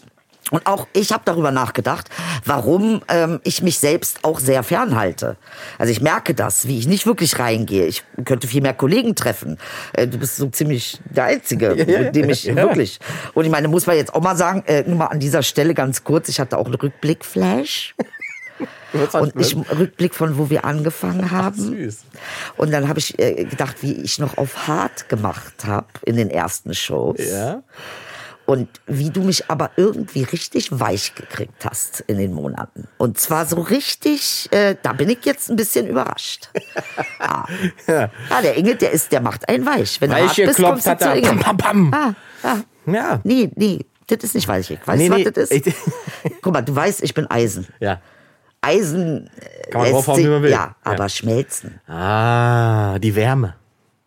Und 0.50 0.66
auch 0.66 0.86
ich 0.92 1.12
habe 1.12 1.22
darüber 1.24 1.50
nachgedacht, 1.50 2.08
warum 2.44 3.02
ähm, 3.08 3.40
ich 3.42 3.62
mich 3.62 3.78
selbst 3.78 4.20
auch 4.22 4.38
sehr 4.38 4.62
fernhalte. 4.62 5.36
Also 5.78 5.90
ich 5.90 6.00
merke 6.00 6.34
das, 6.34 6.68
wie 6.68 6.78
ich 6.78 6.86
nicht 6.86 7.06
wirklich 7.06 7.38
reingehe. 7.38 7.86
Ich 7.86 8.04
könnte 8.24 8.46
viel 8.46 8.62
mehr 8.62 8.74
Kollegen 8.74 9.16
treffen. 9.16 9.58
Äh, 9.92 10.06
du 10.06 10.18
bist 10.18 10.36
so 10.36 10.48
ziemlich 10.48 11.00
der 11.10 11.24
Einzige, 11.24 11.74
mit 11.74 12.14
dem 12.14 12.30
ich 12.30 12.44
Ja. 12.46 12.54
wirklich. 12.54 13.00
Und 13.34 13.44
ich 13.44 13.50
meine, 13.50 13.66
muss 13.66 13.86
man 13.86 13.96
jetzt 13.96 14.14
auch 14.14 14.22
mal 14.22 14.36
sagen, 14.36 14.62
äh, 14.66 14.84
nur 14.86 14.96
mal 14.96 15.06
an 15.06 15.18
dieser 15.18 15.42
Stelle 15.42 15.74
ganz 15.74 16.04
kurz, 16.04 16.28
ich 16.28 16.38
hatte 16.38 16.58
auch 16.58 16.66
einen 16.66 16.74
Rückblickflash. 16.76 17.94
Und 19.12 19.34
ich 19.38 19.54
Rückblick 19.78 20.14
von 20.14 20.38
wo 20.38 20.48
wir 20.48 20.64
angefangen 20.64 21.30
haben. 21.30 21.54
süß. 21.60 22.04
Und 22.56 22.72
dann 22.72 22.88
habe 22.88 22.98
ich 22.98 23.18
äh, 23.18 23.44
gedacht, 23.44 23.82
wie 23.82 23.92
ich 23.92 24.18
noch 24.18 24.38
auf 24.38 24.68
hart 24.68 25.08
gemacht 25.10 25.66
habe 25.66 25.88
in 26.04 26.16
den 26.16 26.30
ersten 26.30 26.72
Shows. 26.72 27.18
Ja. 27.18 27.62
Und 28.46 28.68
wie 28.86 29.10
du 29.10 29.22
mich 29.22 29.50
aber 29.50 29.72
irgendwie 29.76 30.22
richtig 30.22 30.68
weich 30.70 31.14
gekriegt 31.16 31.64
hast 31.64 32.00
in 32.06 32.16
den 32.18 32.32
Monaten. 32.32 32.86
Und 32.96 33.18
zwar 33.18 33.44
so 33.44 33.60
richtig, 33.60 34.48
äh, 34.52 34.76
da 34.82 34.92
bin 34.92 35.10
ich 35.10 35.24
jetzt 35.24 35.50
ein 35.50 35.56
bisschen 35.56 35.86
überrascht. 35.88 36.48
Ja, 37.20 37.44
Ja. 37.88 38.10
ja 38.30 38.42
der 38.42 38.56
Inge, 38.56 38.76
der 38.76 38.92
ist, 38.92 39.10
der 39.10 39.20
macht 39.20 39.48
einen 39.48 39.66
weich. 39.66 40.00
Wenn 40.00 40.10
du 40.10 40.16
Weich 40.16 40.28
hart 40.28 40.36
bist, 40.36 40.62
kommst 40.62 40.86
du 40.86 40.96
zu. 40.96 41.10
Inge. 41.12 41.28
Pam, 41.40 41.56
pam, 41.56 41.90
pam. 41.90 41.94
Ah, 41.94 42.14
ah. 42.44 42.56
Ja. 42.86 43.20
Nee, 43.24 43.50
nee, 43.56 43.84
das 44.06 44.22
ist 44.22 44.34
nicht 44.36 44.46
weich. 44.46 44.70
Weißt 44.84 44.98
Nee, 44.98 45.08
du, 45.08 45.12
was 45.14 45.18
nee, 45.18 45.30
das 45.30 45.50
ist? 45.50 45.76
Guck 46.42 46.52
mal, 46.52 46.62
du 46.62 46.74
weißt, 46.76 47.02
ich 47.02 47.14
bin 47.14 47.28
Eisen. 47.28 47.66
Ja. 47.80 48.00
Eisen 48.60 49.26
äh, 49.26 49.70
Kann 49.70 49.80
man 49.80 49.82
lässt 49.82 49.94
draufhauen, 49.94 50.18
wie 50.24 50.28
man 50.28 50.42
will. 50.42 50.50
Ja, 50.50 50.56
Ja. 50.56 50.76
aber 50.84 51.08
schmelzen. 51.08 51.80
Ah, 51.88 52.98
die 53.00 53.14
Wärme. 53.16 53.54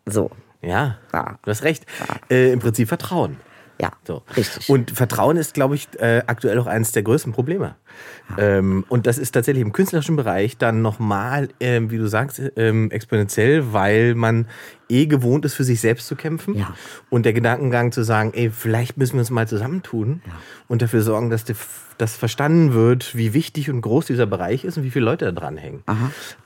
So. 0.06 0.30
Ja, 0.62 0.96
Ja. 1.12 1.38
du 1.42 1.50
hast 1.50 1.62
recht. 1.62 1.84
Äh, 2.30 2.52
Im 2.52 2.60
Prinzip 2.60 2.88
Vertrauen. 2.88 3.36
Ja, 3.80 3.92
So. 4.06 4.22
richtig. 4.36 4.68
Und 4.68 4.90
Vertrauen 4.90 5.36
ist, 5.36 5.54
glaube 5.54 5.74
ich, 5.74 5.88
äh, 5.98 6.22
aktuell 6.26 6.58
auch 6.58 6.66
eines 6.66 6.92
der 6.92 7.02
größten 7.02 7.32
Probleme. 7.32 7.76
Ähm, 8.38 8.84
und 8.88 9.06
das 9.06 9.18
ist 9.18 9.32
tatsächlich 9.32 9.62
im 9.62 9.72
künstlerischen 9.72 10.16
Bereich 10.16 10.58
dann 10.58 10.82
nochmal, 10.82 11.48
ähm, 11.60 11.90
wie 11.90 11.96
du 11.96 12.06
sagst, 12.06 12.40
ähm, 12.56 12.90
exponentiell, 12.90 13.72
weil 13.72 14.14
man 14.14 14.46
eh 14.88 15.06
gewohnt 15.06 15.44
ist, 15.44 15.54
für 15.54 15.64
sich 15.64 15.80
selbst 15.80 16.06
zu 16.06 16.14
kämpfen. 16.14 16.56
Ja. 16.56 16.74
Und 17.08 17.24
der 17.24 17.32
Gedankengang 17.32 17.90
zu 17.92 18.02
sagen, 18.02 18.32
ey, 18.34 18.50
vielleicht 18.50 18.96
müssen 18.98 19.14
wir 19.14 19.20
uns 19.20 19.30
mal 19.30 19.48
zusammentun 19.48 20.22
und 20.68 20.82
dafür 20.82 21.02
sorgen, 21.02 21.30
dass 21.30 21.44
dass 21.98 22.16
verstanden 22.16 22.72
wird, 22.72 23.14
wie 23.14 23.34
wichtig 23.34 23.70
und 23.70 23.82
groß 23.82 24.06
dieser 24.06 24.26
Bereich 24.26 24.64
ist 24.64 24.78
und 24.78 24.84
wie 24.84 24.90
viele 24.90 25.04
Leute 25.04 25.26
da 25.26 25.32
dran 25.32 25.56
hängen. 25.58 25.82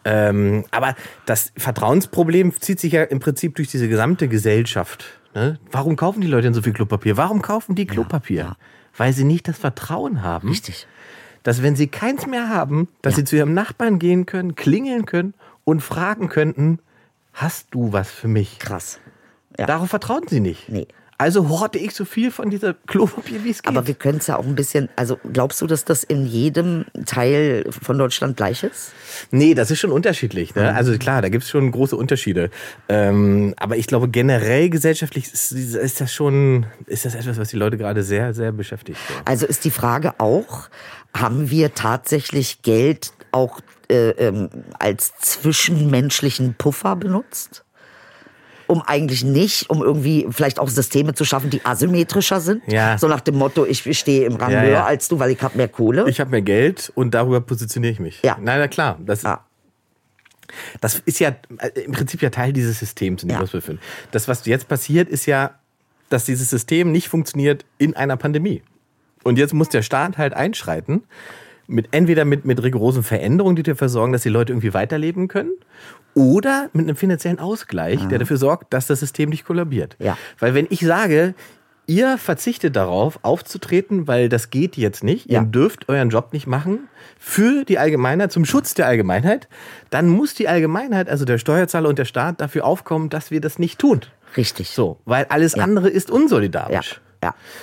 Ähm, 0.04 0.64
aber 0.72 0.96
das 1.26 1.52
Vertrauensproblem 1.56 2.60
zieht 2.60 2.80
sich 2.80 2.92
ja 2.92 3.04
im 3.04 3.20
Prinzip 3.20 3.54
durch 3.54 3.68
diese 3.68 3.88
gesamte 3.88 4.28
Gesellschaft. 4.28 5.04
Ne? 5.34 5.58
Warum 5.70 5.96
kaufen 5.96 6.20
die 6.20 6.26
Leute 6.26 6.42
denn 6.44 6.54
so 6.54 6.62
viel 6.62 6.72
Klopapier? 6.72 7.16
Warum 7.16 7.42
kaufen 7.42 7.74
die 7.74 7.86
Klopapier? 7.86 8.36
ja. 8.44 8.56
Weil 8.96 9.12
sie 9.12 9.24
nicht 9.24 9.48
das 9.48 9.58
Vertrauen 9.58 10.22
haben, 10.22 10.48
Richtig. 10.48 10.86
dass 11.42 11.62
wenn 11.62 11.74
sie 11.74 11.88
keins 11.88 12.26
mehr 12.26 12.48
haben, 12.48 12.86
dass 13.02 13.14
Ja. 13.14 13.16
sie 13.18 13.24
zu 13.24 13.36
ihrem 13.36 13.52
Nachbarn 13.52 13.98
gehen 13.98 14.24
können, 14.26 14.54
klingeln 14.54 15.04
können 15.04 15.34
und 15.64 15.80
fragen 15.80 16.28
könnten, 16.28 16.78
hast 17.32 17.68
du 17.72 17.92
was 17.92 18.10
für 18.10 18.28
mich? 18.28 18.60
Krass. 18.60 19.00
Ja. 19.58 19.66
Darauf 19.66 19.90
vertrauen 19.90 20.22
sie 20.28 20.38
nicht. 20.40 20.68
Nee. 20.68 20.86
Also 21.18 21.48
horte 21.48 21.78
ich 21.78 21.94
so 21.94 22.04
viel 22.04 22.30
von 22.30 22.50
dieser 22.50 22.74
Klopapier, 22.74 23.44
wie 23.44 23.50
es 23.50 23.62
geht. 23.62 23.68
Aber 23.68 23.86
wir 23.86 23.94
können 23.94 24.18
es 24.18 24.26
ja 24.26 24.36
auch 24.36 24.44
ein 24.44 24.54
bisschen, 24.54 24.88
also 24.96 25.18
glaubst 25.32 25.60
du, 25.62 25.66
dass 25.66 25.84
das 25.84 26.04
in 26.04 26.26
jedem 26.26 26.86
Teil 27.06 27.66
von 27.70 27.98
Deutschland 27.98 28.36
gleich 28.36 28.64
ist? 28.64 28.92
Nee, 29.30 29.54
das 29.54 29.70
ist 29.70 29.78
schon 29.80 29.92
unterschiedlich. 29.92 30.54
Ne? 30.54 30.74
Also 30.74 30.96
klar, 30.98 31.22
da 31.22 31.28
gibt 31.28 31.44
es 31.44 31.50
schon 31.50 31.70
große 31.70 31.96
Unterschiede. 31.96 32.50
Ähm, 32.88 33.54
aber 33.56 33.76
ich 33.76 33.86
glaube, 33.86 34.08
generell 34.08 34.70
gesellschaftlich 34.70 35.32
ist, 35.32 35.52
ist 35.52 36.00
das 36.00 36.12
schon, 36.12 36.66
ist 36.86 37.04
das 37.04 37.14
etwas, 37.14 37.38
was 37.38 37.48
die 37.48 37.56
Leute 37.56 37.76
gerade 37.76 38.02
sehr, 38.02 38.34
sehr 38.34 38.52
beschäftigt. 38.52 38.98
Ja. 39.08 39.22
Also 39.24 39.46
ist 39.46 39.64
die 39.64 39.70
Frage 39.70 40.14
auch, 40.18 40.68
haben 41.14 41.50
wir 41.50 41.74
tatsächlich 41.74 42.62
Geld 42.62 43.12
auch 43.30 43.60
äh, 43.88 44.10
ähm, 44.10 44.48
als 44.78 45.12
zwischenmenschlichen 45.20 46.54
Puffer 46.54 46.96
benutzt? 46.96 47.64
Um 48.66 48.80
eigentlich 48.82 49.24
nicht, 49.24 49.68
um 49.68 49.82
irgendwie 49.82 50.26
vielleicht 50.30 50.58
auch 50.58 50.68
Systeme 50.68 51.14
zu 51.14 51.24
schaffen, 51.24 51.50
die 51.50 51.64
asymmetrischer 51.64 52.40
sind. 52.40 52.62
Ja. 52.66 52.96
So 52.98 53.08
nach 53.08 53.20
dem 53.20 53.36
Motto, 53.36 53.66
ich 53.66 53.82
stehe 53.98 54.24
im 54.26 54.36
Rang 54.36 54.52
Ja, 54.52 54.60
höher 54.62 54.70
ja. 54.70 54.84
als 54.86 55.08
du, 55.08 55.18
weil 55.18 55.30
ich 55.30 55.42
habe 55.42 55.56
mehr 55.56 55.68
Kohle. 55.68 56.08
Ich 56.08 56.20
habe 56.20 56.30
mehr 56.30 56.42
Geld 56.42 56.90
und 56.94 57.12
darüber 57.12 57.40
positioniere 57.40 57.92
ich 57.92 58.00
mich. 58.00 58.20
Ja. 58.22 58.38
Nein, 58.40 58.58
na 58.60 58.68
klar. 58.68 58.98
Das, 59.04 59.22
Ja. 59.22 59.44
das 60.80 61.02
ist 61.04 61.18
ja 61.20 61.34
äh, 61.58 61.80
im 61.80 61.92
Prinzip 61.92 62.22
ja 62.22 62.30
Teil 62.30 62.52
dieses 62.52 62.78
Systems, 62.78 63.22
in 63.22 63.28
dem 63.28 63.36
wir 63.36 63.42
uns 63.42 63.50
befinden. 63.50 63.82
Das, 64.12 64.28
was 64.28 64.44
jetzt 64.46 64.68
passiert, 64.68 65.08
ist 65.08 65.26
ja, 65.26 65.52
dass 66.08 66.24
dieses 66.24 66.48
System 66.50 66.92
nicht 66.92 67.08
funktioniert 67.08 67.64
in 67.78 67.94
einer 67.96 68.16
Pandemie. 68.16 68.62
Und 69.24 69.38
jetzt 69.38 69.54
muss 69.54 69.68
der 69.70 69.82
Staat 69.82 70.18
halt 70.18 70.34
einschreiten, 70.34 71.04
mit, 71.66 71.88
entweder 71.92 72.24
mit, 72.24 72.44
mit 72.44 72.62
rigorosen 72.62 73.02
Veränderungen, 73.02 73.56
die 73.56 73.62
dafür 73.62 73.88
sorgen, 73.88 74.12
dass 74.12 74.22
die 74.22 74.28
Leute 74.28 74.52
irgendwie 74.52 74.74
weiterleben 74.74 75.28
können, 75.28 75.52
oder 76.14 76.68
mit 76.72 76.84
einem 76.86 76.96
finanziellen 76.96 77.38
Ausgleich, 77.40 78.06
der 78.08 78.18
dafür 78.20 78.36
sorgt, 78.36 78.72
dass 78.72 78.86
das 78.86 79.00
System 79.00 79.30
nicht 79.30 79.44
kollabiert. 79.44 79.96
Ja. 79.98 80.16
Weil 80.38 80.54
wenn 80.54 80.66
ich 80.70 80.80
sage, 80.80 81.34
ihr 81.86 82.18
verzichtet 82.18 82.76
darauf, 82.76 83.18
aufzutreten, 83.22 84.06
weil 84.06 84.28
das 84.28 84.50
geht 84.50 84.76
jetzt 84.76 85.02
nicht, 85.02 85.30
Ja. 85.30 85.40
ihr 85.40 85.46
dürft 85.46 85.88
euren 85.88 86.10
Job 86.10 86.32
nicht 86.32 86.46
machen, 86.46 86.88
für 87.18 87.64
die 87.64 87.78
Allgemeinheit, 87.78 88.30
zum 88.32 88.44
Schutz 88.44 88.74
der 88.74 88.86
Allgemeinheit, 88.86 89.48
dann 89.90 90.08
muss 90.08 90.34
die 90.34 90.46
Allgemeinheit, 90.48 91.08
also 91.08 91.24
der 91.24 91.38
Steuerzahler 91.38 91.88
und 91.88 91.98
der 91.98 92.04
Staat, 92.04 92.40
dafür 92.40 92.64
aufkommen, 92.64 93.08
dass 93.10 93.30
wir 93.30 93.40
das 93.40 93.58
nicht 93.58 93.78
tun. 93.80 94.02
Richtig. 94.36 94.70
So, 94.70 94.98
weil 95.04 95.26
alles 95.28 95.54
andere 95.58 95.88
ist 95.88 96.10
unsolidarisch. 96.10 96.92
ja, 96.92 96.98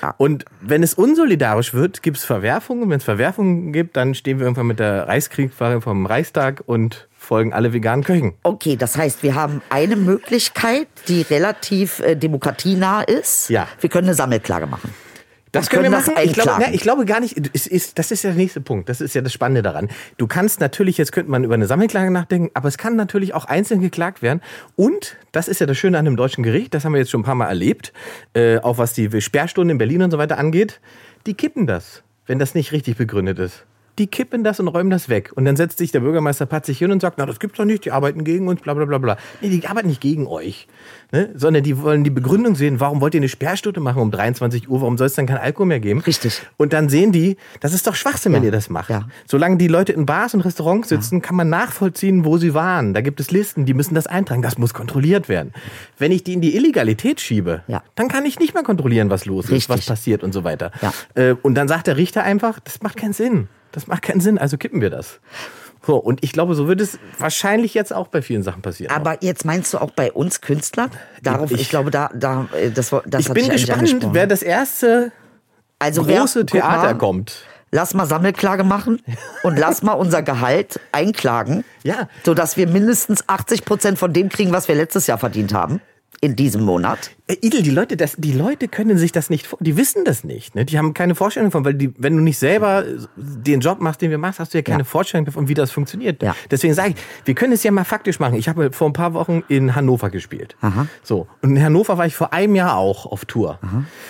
ja. 0.01 0.15
Und 0.17 0.45
wenn 0.61 0.83
es 0.83 0.93
unsolidarisch 0.93 1.73
wird, 1.73 2.01
gibt 2.03 2.17
es 2.17 2.25
Verwerfungen. 2.25 2.89
Wenn 2.89 2.97
es 2.97 3.03
Verwerfungen 3.03 3.73
gibt, 3.73 3.97
dann 3.97 4.15
stehen 4.15 4.39
wir 4.39 4.45
irgendwann 4.45 4.67
mit 4.67 4.79
der 4.79 5.07
Reichskriegfahne 5.07 5.81
vom 5.81 6.05
Reichstag 6.05 6.63
und 6.65 7.07
folgen 7.17 7.53
alle 7.53 7.71
veganen 7.71 8.03
Köchen. 8.03 8.33
Okay, 8.43 8.75
das 8.75 8.97
heißt, 8.97 9.23
wir 9.23 9.35
haben 9.35 9.61
eine 9.69 9.95
Möglichkeit, 9.95 10.87
die 11.07 11.21
relativ 11.21 11.99
äh, 11.99 12.15
demokratienah 12.15 13.03
ist. 13.03 13.49
Ja. 13.49 13.67
Wir 13.79 13.89
können 13.89 14.07
eine 14.07 14.15
Sammelklage 14.15 14.67
machen. 14.67 14.93
Das 15.51 15.69
können 15.69 15.83
wir 15.83 15.89
machen. 15.89 16.13
Ich 16.23 16.33
glaube, 16.33 16.51
einklagen. 16.51 16.71
ne, 16.71 16.75
ich 16.75 16.81
glaube 16.81 17.05
gar 17.05 17.19
nicht, 17.19 17.49
es 17.53 17.67
ist, 17.67 17.99
das 17.99 18.11
ist 18.11 18.23
ja 18.23 18.29
der 18.29 18.37
nächste 18.37 18.61
Punkt. 18.61 18.87
Das 18.87 19.01
ist 19.01 19.13
ja 19.13 19.21
das 19.21 19.33
Spannende 19.33 19.61
daran. 19.61 19.89
Du 20.17 20.27
kannst 20.27 20.59
natürlich, 20.61 20.97
jetzt 20.97 21.11
könnte 21.11 21.29
man 21.29 21.43
über 21.43 21.55
eine 21.55 21.67
Sammelklage 21.67 22.09
nachdenken, 22.11 22.51
aber 22.53 22.67
es 22.67 22.77
kann 22.77 22.95
natürlich 22.95 23.33
auch 23.33 23.45
einzeln 23.45 23.81
geklagt 23.81 24.21
werden. 24.21 24.41
Und 24.75 25.17
das 25.31 25.47
ist 25.47 25.59
ja 25.59 25.67
das 25.67 25.77
Schöne 25.77 25.97
an 25.97 26.05
dem 26.05 26.15
deutschen 26.15 26.43
Gericht, 26.43 26.73
das 26.73 26.85
haben 26.85 26.93
wir 26.93 26.99
jetzt 26.99 27.11
schon 27.11 27.21
ein 27.21 27.25
paar 27.25 27.35
Mal 27.35 27.47
erlebt, 27.47 27.91
äh, 28.33 28.59
auch 28.59 28.77
was 28.77 28.93
die 28.93 29.21
Sperrstunden 29.21 29.71
in 29.71 29.77
Berlin 29.77 30.03
und 30.03 30.11
so 30.11 30.17
weiter 30.17 30.37
angeht. 30.37 30.79
Die 31.25 31.33
kippen 31.33 31.67
das, 31.67 32.03
wenn 32.25 32.39
das 32.39 32.55
nicht 32.55 32.71
richtig 32.71 32.97
begründet 32.97 33.39
ist. 33.39 33.65
Die 33.99 34.07
kippen 34.07 34.43
das 34.43 34.59
und 34.59 34.67
räumen 34.69 34.89
das 34.89 35.09
weg. 35.09 35.31
Und 35.35 35.45
dann 35.45 35.55
setzt 35.57 35.77
sich 35.77 35.91
der 35.91 35.99
Bürgermeister 35.99 36.45
patzig 36.45 36.77
hin 36.77 36.91
und 36.91 37.01
sagt, 37.01 37.17
na, 37.17 37.25
das 37.25 37.39
gibt's 37.39 37.57
doch 37.57 37.65
nicht, 37.65 37.83
die 37.85 37.91
arbeiten 37.91 38.23
gegen 38.23 38.47
uns, 38.47 38.61
bla 38.61 38.73
bla 38.73 38.85
bla 38.85 38.97
bla. 38.97 39.17
Nee, 39.41 39.49
die 39.49 39.67
arbeiten 39.67 39.89
nicht 39.89 39.99
gegen 40.01 40.27
euch. 40.27 40.67
Ne? 41.11 41.29
Sondern 41.35 41.61
die 41.63 41.77
wollen 41.81 42.03
die 42.05 42.09
Begründung 42.09 42.55
sehen, 42.55 42.79
warum 42.79 43.01
wollt 43.01 43.13
ihr 43.13 43.19
eine 43.19 43.27
Sperrstunde 43.27 43.81
machen 43.81 44.01
um 44.01 44.09
23 44.11 44.69
Uhr, 44.69 44.79
warum 44.81 44.97
soll 44.97 45.07
es 45.07 45.15
dann 45.15 45.25
kein 45.25 45.37
Alkohol 45.37 45.65
mehr 45.67 45.81
geben? 45.81 45.99
Richtig. 45.99 46.41
Und 46.57 46.71
dann 46.71 46.87
sehen 46.87 47.11
die, 47.11 47.35
das 47.59 47.73
ist 47.73 47.85
doch 47.85 47.95
Schwachsinn, 47.95 48.31
wenn 48.31 48.43
Ja. 48.43 48.47
ihr 48.47 48.51
das 48.53 48.69
macht. 48.69 48.89
Ja. 48.89 49.07
Solange 49.27 49.57
die 49.57 49.67
Leute 49.67 49.91
in 49.91 50.05
Bars 50.05 50.33
und 50.33 50.41
Restaurants 50.41 50.87
sitzen, 50.89 51.21
kann 51.21 51.35
man 51.35 51.49
nachvollziehen, 51.49 52.23
wo 52.23 52.37
sie 52.37 52.53
waren. 52.53 52.93
Da 52.93 53.01
gibt 53.01 53.19
es 53.19 53.29
Listen, 53.31 53.65
die 53.65 53.73
müssen 53.73 53.93
das 53.93 54.07
eintragen. 54.07 54.41
Das 54.41 54.57
muss 54.57 54.73
kontrolliert 54.73 55.27
werden. 55.27 55.51
Wenn 55.97 56.11
ich 56.13 56.23
die 56.23 56.33
in 56.33 56.41
die 56.41 56.55
Illegalität 56.55 57.19
schiebe, 57.19 57.63
Ja. 57.67 57.83
dann 57.95 58.07
kann 58.07 58.25
ich 58.25 58.39
nicht 58.39 58.53
mehr 58.53 58.63
kontrollieren, 58.63 59.09
was 59.09 59.25
los 59.25 59.45
ist, 59.45 59.51
Richtig. 59.51 59.69
was 59.69 59.85
passiert 59.85 60.23
und 60.23 60.31
so 60.33 60.43
weiter. 60.45 60.71
Ja. 60.81 60.93
Äh, 61.15 61.35
Und 61.41 61.55
dann 61.55 61.67
sagt 61.67 61.87
der 61.87 61.97
Richter 61.97 62.23
einfach, 62.23 62.59
das 62.61 62.81
macht 62.81 62.95
keinen 62.97 63.13
Sinn. 63.13 63.49
Das 63.71 63.87
macht 63.87 64.01
keinen 64.03 64.21
Sinn, 64.21 64.37
also 64.37 64.57
kippen 64.57 64.81
wir 64.81 64.89
das. 64.89 65.19
So, 65.85 65.95
und 65.97 66.23
ich 66.23 66.31
glaube, 66.31 66.53
so 66.53 66.67
wird 66.67 66.79
es 66.79 66.99
wahrscheinlich 67.17 67.73
jetzt 67.73 67.91
auch 67.91 68.07
bei 68.07 68.21
vielen 68.21 68.43
Sachen 68.43 68.61
passieren. 68.61 68.95
Aber 68.95 69.17
jetzt 69.23 69.45
meinst 69.45 69.73
du 69.73 69.79
auch 69.79 69.91
bei 69.91 70.11
uns 70.11 70.41
Künstlern? 70.41 70.91
Darauf, 71.23 71.51
ich, 71.51 71.61
Ich- 71.61 71.69
glaube, 71.69 71.89
da, 71.89 72.09
da, 72.13 72.47
äh, 72.55 72.69
das, 72.69 72.89
das 73.05 73.21
ich 73.21 73.29
hat 73.29 73.33
bin 73.35 73.49
gespannt, 73.49 73.95
wer 74.11 74.27
das 74.27 74.43
erste 74.43 75.11
also 75.79 76.05
wer- 76.07 76.19
große 76.19 76.39
mal, 76.39 76.45
Theater 76.45 76.93
kommt. 76.95 77.45
Lass 77.73 77.93
mal 77.93 78.05
Sammelklage 78.05 78.63
machen 78.65 79.01
und 79.43 79.57
lass 79.57 79.81
mal 79.81 79.93
unser 79.93 80.21
Gehalt 80.21 80.79
einklagen, 80.91 81.63
Ja. 81.83 82.09
sodass 82.23 82.57
wir 82.57 82.67
mindestens 82.67 83.23
80 83.29 83.63
Prozent 83.65 83.97
von 83.97 84.11
dem 84.13 84.27
kriegen, 84.29 84.51
was 84.51 84.67
wir 84.67 84.75
letztes 84.75 85.07
Jahr 85.07 85.17
verdient 85.17 85.53
haben. 85.53 85.81
In 86.19 86.35
diesem 86.35 86.61
Monat. 86.63 87.09
Äh, 87.31 87.37
Idel, 87.41 87.61
die 87.61 87.69
Leute, 87.69 87.97
das, 87.97 88.15
die 88.17 88.31
Leute 88.33 88.67
können 88.67 88.97
sich 88.97 89.11
das 89.11 89.29
nicht, 89.29 89.47
die 89.59 89.77
wissen 89.77 90.03
das 90.05 90.23
nicht. 90.23 90.55
Ne? 90.55 90.65
Die 90.65 90.77
haben 90.77 90.93
keine 90.93 91.15
Vorstellung 91.15 91.49
davon, 91.49 91.65
weil 91.65 91.73
die, 91.73 91.93
wenn 91.97 92.15
du 92.17 92.23
nicht 92.23 92.37
selber 92.37 92.85
äh, 92.85 92.97
den 93.17 93.59
Job 93.61 93.79
machst, 93.79 94.01
den 94.01 94.11
wir 94.11 94.17
machst, 94.17 94.39
hast 94.39 94.53
du 94.53 94.57
ja 94.57 94.61
keine 94.61 94.79
Ja. 94.79 94.83
Vorstellung 94.85 95.25
davon, 95.25 95.47
wie 95.47 95.53
das 95.53 95.71
funktioniert. 95.71 96.21
Ja. 96.21 96.35
Deswegen 96.49 96.73
sage 96.73 96.89
ich, 96.89 96.95
wir 97.25 97.35
können 97.35 97.53
es 97.53 97.63
ja 97.63 97.71
mal 97.71 97.83
faktisch 97.83 98.19
machen. 98.19 98.35
Ich 98.35 98.49
habe 98.49 98.71
vor 98.71 98.89
ein 98.89 98.93
paar 98.93 99.13
Wochen 99.13 99.43
in 99.47 99.75
Hannover 99.75 100.09
gespielt. 100.09 100.55
Aha. 100.61 100.87
So. 101.03 101.27
Und 101.41 101.55
in 101.55 101.63
Hannover 101.63 101.97
war 101.97 102.05
ich 102.05 102.15
vor 102.15 102.33
einem 102.33 102.55
Jahr 102.55 102.75
auch 102.77 103.05
auf 103.05 103.25
Tour. 103.25 103.59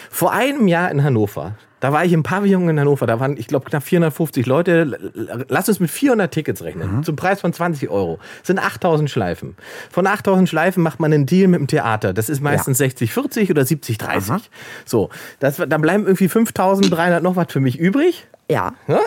Vor 0.09 0.31
einem 0.33 0.67
Jahr 0.67 0.89
in 0.91 1.03
Hannover. 1.03 1.55
Da 1.79 1.91
war 1.91 2.05
ich 2.05 2.13
im 2.13 2.21
Pavillon 2.21 2.69
in 2.69 2.79
Hannover. 2.79 3.07
Da 3.07 3.19
waren, 3.19 3.37
ich 3.37 3.47
glaube, 3.47 3.65
knapp 3.67 3.81
450 3.81 4.45
Leute. 4.45 5.11
Lass 5.49 5.67
uns 5.67 5.79
mit 5.79 5.89
400 5.89 6.31
Tickets 6.31 6.61
rechnen. 6.61 7.03
Zum 7.03 7.15
Preis 7.15 7.41
von 7.41 7.51
20 7.53 7.89
Euro. 7.89 8.19
Das 8.41 8.47
sind 8.47 8.59
8000 8.59 9.09
Schleifen. 9.09 9.55
Von 9.89 10.05
8000 10.05 10.47
Schleifen 10.47 10.83
macht 10.83 10.99
man 10.99 11.11
einen 11.11 11.25
Deal 11.25 11.47
mit 11.47 11.59
dem 11.59 11.65
Theater. 11.65 12.13
Das 12.13 12.29
ist 12.29 12.39
meistens 12.39 12.77
60-40 13.11 13.51
oder 13.51 13.61
70-30. 13.63 14.41
So. 14.85 15.09
Das, 15.39 15.57
dann 15.57 15.81
bleiben 15.81 16.03
irgendwie 16.03 16.27
5300 16.27 17.21
noch 17.23 17.35
was 17.35 17.47
für 17.49 17.59
mich 17.59 17.79
übrig. 17.79 18.27
Ja. 18.49 18.73
Ja? 18.87 19.01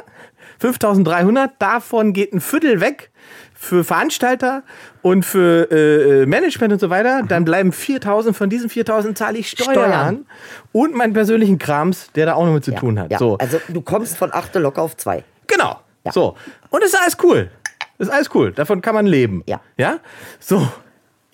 5300, 0.58 1.52
davon 1.58 2.12
geht 2.12 2.32
ein 2.32 2.40
Viertel 2.40 2.80
weg 2.80 3.11
für 3.54 3.82
Veranstalter 3.82 4.62
und 5.02 5.25
für 5.25 5.70
äh, 5.70 6.26
Management 6.26 6.75
und 6.75 6.78
so 6.78 6.90
weiter. 6.90 7.23
Dann 7.26 7.44
bleiben 7.44 7.73
4000, 7.73 8.37
von 8.37 8.50
diesen 8.50 8.68
4000 8.68 9.16
zahle 9.16 9.38
ich 9.38 9.50
Steuern, 9.50 9.73
Steuern. 9.75 10.26
und 10.73 10.94
meinen 10.94 11.12
persönlichen 11.12 11.58
Krams, 11.58 12.11
der 12.14 12.26
da 12.26 12.34
auch 12.34 12.44
noch 12.46 12.52
mit 12.52 12.64
zu 12.64 12.73
ja. 12.73 12.78
tun 12.78 12.99
hat. 12.99 13.11
Ja. 13.11 13.18
So. 13.18 13.37
Also 13.38 13.61
du 13.68 13.80
kommst 13.80 14.16
von 14.16 14.32
8 14.32 14.54
locker 14.56 14.82
auf 14.82 14.96
2. 14.96 15.25
Genau. 15.46 15.80
Ja. 16.04 16.12
So. 16.12 16.37
Und 16.70 16.82
das 16.82 16.90
ist 16.90 17.00
alles 17.00 17.16
cool. 17.23 17.50
Das 17.99 18.08
ist 18.08 18.14
alles 18.14 18.30
cool. 18.34 18.52
Davon 18.52 18.80
kann 18.80 18.94
man 18.94 19.06
leben. 19.06 19.42
Ja. 19.46 19.61
Ja? 19.76 19.99
So. 20.40 20.68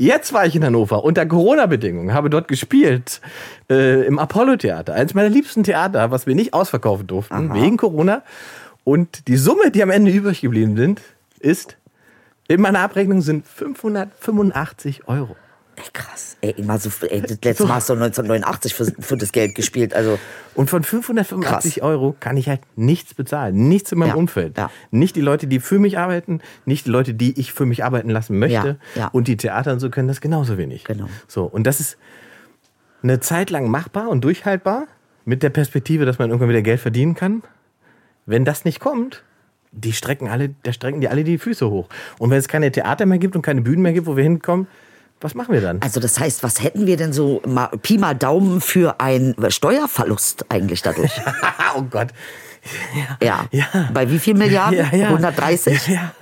Jetzt 0.00 0.32
war 0.32 0.46
ich 0.46 0.56
in 0.56 0.64
Hannover 0.64 1.04
unter 1.04 1.26
Corona-Bedingungen, 1.26 2.14
habe 2.14 2.30
dort 2.30 2.48
gespielt 2.48 3.20
äh, 3.68 4.06
im 4.06 4.18
Apollo-Theater, 4.18 4.94
eines 4.94 5.12
meiner 5.12 5.28
liebsten 5.28 5.62
Theater, 5.62 6.10
was 6.10 6.26
wir 6.26 6.34
nicht 6.34 6.54
ausverkaufen 6.54 7.06
durften 7.06 7.52
wegen 7.52 7.76
Corona. 7.76 8.22
Und 8.82 9.28
die 9.28 9.36
Summe, 9.36 9.70
die 9.70 9.82
am 9.82 9.90
Ende 9.90 10.10
übrig 10.10 10.40
geblieben 10.40 10.74
sind, 10.74 11.02
ist 11.38 11.76
in 12.48 12.62
meiner 12.62 12.78
Abrechnung 12.78 13.20
sind 13.20 13.46
585 13.46 15.06
Euro. 15.06 15.36
Ey, 15.76 15.84
krass. 15.92 16.36
Ey, 16.42 16.50
immer 16.56 16.78
so, 16.78 16.90
ey, 17.06 17.20
das 17.22 17.38
letzte 17.42 17.64
Mal 17.64 17.74
hast 17.76 17.88
du 17.88 17.94
1989 17.94 18.74
für, 18.74 18.86
für 18.98 19.16
das 19.16 19.32
Geld 19.32 19.54
gespielt. 19.54 19.94
Also 19.94 20.18
Und 20.54 20.68
von 20.68 20.82
585 20.82 21.74
Krass. 21.76 21.82
Euro 21.82 22.14
kann 22.18 22.36
ich 22.36 22.48
halt 22.48 22.60
nichts 22.76 23.14
bezahlen. 23.14 23.68
Nichts 23.68 23.92
in 23.92 23.98
meinem 23.98 24.08
Ja, 24.10 24.14
Umfeld. 24.16 24.58
ja. 24.58 24.70
Nicht 24.90 25.16
die 25.16 25.20
Leute, 25.20 25.46
die 25.46 25.60
für 25.60 25.78
mich 25.78 25.98
arbeiten, 25.98 26.40
nicht 26.66 26.86
die 26.86 26.90
Leute, 26.90 27.14
die 27.14 27.38
ich 27.38 27.52
für 27.52 27.66
mich 27.66 27.84
arbeiten 27.84 28.10
lassen 28.10 28.38
möchte. 28.38 28.78
Ja, 28.94 29.00
ja. 29.02 29.08
Und 29.08 29.28
die 29.28 29.36
Theater 29.36 29.72
und 29.72 29.80
so 29.80 29.90
können 29.90 30.08
das 30.08 30.20
genauso 30.20 30.58
wenig. 30.58 30.84
Genau. 30.84 31.08
So, 31.28 31.44
und 31.44 31.64
das 31.66 31.80
ist 31.80 31.96
eine 33.02 33.20
Zeit 33.20 33.50
lang 33.50 33.68
machbar 33.70 34.08
und 34.10 34.22
durchhaltbar, 34.24 34.86
mit 35.24 35.42
der 35.42 35.50
Perspektive, 35.50 36.04
dass 36.06 36.18
man 36.18 36.28
irgendwann 36.30 36.48
wieder 36.48 36.62
Geld 36.62 36.80
verdienen 36.80 37.14
kann. 37.14 37.42
Wenn 38.26 38.44
das 38.44 38.64
nicht 38.64 38.80
kommt, 38.80 39.22
die 39.72 39.92
strecken 39.92 40.28
alle, 40.28 40.54
da 40.64 40.72
strecken 40.72 41.00
die 41.00 41.08
alle 41.08 41.22
die 41.24 41.38
Füße 41.38 41.70
hoch. 41.70 41.88
Und 42.18 42.30
wenn 42.30 42.38
es 42.38 42.48
keine 42.48 42.72
Theater 42.72 43.06
mehr 43.06 43.18
gibt 43.18 43.36
und 43.36 43.42
keine 43.42 43.60
Bühnen 43.60 43.82
mehr 43.82 43.92
gibt, 43.92 44.06
wo 44.06 44.16
wir 44.16 44.24
hinkommen, 44.24 44.66
was 45.20 45.34
machen 45.34 45.52
wir 45.52 45.60
dann? 45.60 45.80
Also 45.82 46.00
das 46.00 46.18
heißt, 46.18 46.42
was 46.42 46.62
hätten 46.62 46.86
wir 46.86 46.96
denn 46.96 47.12
so 47.12 47.42
mal, 47.46 47.68
Pi 47.82 47.98
mal 47.98 48.14
Daumen 48.14 48.60
für 48.60 49.00
einen 49.00 49.34
Steuerverlust 49.50 50.46
eigentlich 50.50 50.82
dadurch? 50.82 51.12
oh 51.76 51.82
Gott. 51.82 52.08
Ja. 53.22 53.46
Ja. 53.50 53.90
Bei 53.92 54.10
wie 54.10 54.18
viel 54.18 54.34
Milliarden? 54.34 54.78
Ja, 54.78 54.94
ja. 54.94 55.08
130? 55.08 55.86
Ja, 55.88 55.94
ja. 55.94 56.12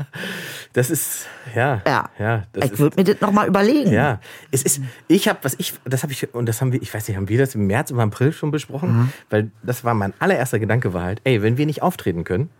Das 0.72 0.90
ist, 0.90 1.26
ja. 1.54 1.82
Ja. 1.86 2.10
ja 2.18 2.44
ich 2.54 2.78
würde 2.78 2.96
mir 2.96 3.04
das 3.04 3.20
nochmal 3.20 3.48
überlegen. 3.48 3.92
ja. 3.92 4.20
Es 4.50 4.62
ist, 4.62 4.80
ich 5.08 5.28
habe, 5.28 5.38
was 5.42 5.56
ich, 5.58 5.74
das 5.84 6.02
habe 6.02 6.12
ich, 6.12 6.32
und 6.34 6.46
das 6.46 6.60
haben 6.60 6.72
wir, 6.72 6.80
ich 6.80 6.92
weiß 6.92 7.08
nicht, 7.08 7.16
haben 7.16 7.28
wir 7.28 7.38
das 7.38 7.54
im 7.54 7.66
März 7.66 7.90
oder 7.90 8.02
im 8.02 8.10
April 8.10 8.32
schon 8.32 8.50
besprochen? 8.50 8.96
Mhm. 8.96 9.12
Weil 9.30 9.50
das 9.62 9.84
war 9.84 9.94
mein 9.94 10.12
allererster 10.18 10.58
Gedanke 10.58 10.92
war 10.92 11.04
halt, 11.04 11.20
ey, 11.24 11.42
wenn 11.42 11.56
wir 11.56 11.66
nicht 11.66 11.82
auftreten 11.82 12.24
können, 12.24 12.50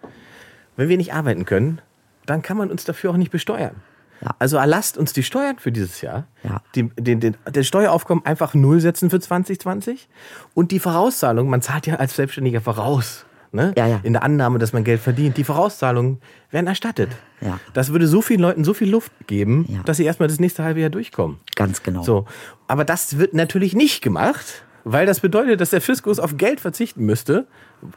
wenn 0.77 0.89
wir 0.89 0.97
nicht 0.97 1.13
arbeiten 1.13 1.45
können, 1.45 1.81
dann 2.27 2.43
kann 2.43 2.57
man 2.57 2.71
uns 2.71 2.85
dafür 2.85 3.11
auch 3.11 3.17
nicht 3.17 3.31
besteuern. 3.31 3.77
Ja. 4.21 4.35
Also 4.39 4.57
erlasst 4.57 4.99
uns 4.99 5.13
die 5.13 5.23
Steuern 5.23 5.59
für 5.59 5.73
dieses 5.73 6.01
Jahr. 6.01 6.27
Ja. 6.43 6.63
Die, 6.75 6.89
den, 6.99 7.21
den, 7.21 7.37
den 7.49 7.65
Steueraufkommen 7.65 8.25
einfach 8.25 8.55
null 8.55 8.81
setzen 8.81 9.11
für 9.11 9.21
2020. 9.21 10.09
Und 10.55 10.73
die 10.73 10.81
Vorauszahlung, 10.81 11.49
man 11.49 11.63
zahlt 11.63 11.87
ja 11.87 11.97
als 11.97 12.17
Selbstständiger 12.17 12.61
voraus. 12.61 13.25
Ne? 13.51 13.73
Ja, 13.77 13.87
ja. 13.87 14.01
In 14.03 14.13
der 14.13 14.23
Annahme, 14.23 14.59
dass 14.59 14.73
man 14.73 14.85
Geld 14.85 15.01
verdient. 15.01 15.37
Die 15.37 15.45
Vorauszahlungen 15.45 16.21
werden 16.51 16.67
erstattet. 16.67 17.11
Ja. 17.41 17.59
Das 17.73 17.93
würde 17.93 18.07
so 18.07 18.21
vielen 18.21 18.41
Leuten 18.41 18.65
so 18.65 18.75
viel 18.75 18.91
Luft 18.91 19.13
geben, 19.27 19.83
dass 19.87 19.97
sie 19.97 20.05
erstmal 20.05 20.29
das 20.29 20.39
nächste 20.39 20.65
halbe 20.65 20.81
Jahr 20.81 20.91
durchkommen. 20.91 21.39
Ganz 21.55 21.83
genau. 21.83 22.03
So. 22.03 22.27
Aber 22.67 22.85
das 22.85 23.19
wird 23.19 23.33
natürlich 23.35 23.75
nicht 23.75 24.03
gemacht, 24.03 24.65
weil 24.85 25.07
das 25.07 25.21
bedeutet, 25.21 25.61
dass 25.61 25.71
der 25.71 25.81
Fiskus 25.81 26.19
auf 26.19 26.37
Geld 26.37 26.61
verzichten 26.61 27.05
müsste, 27.05 27.47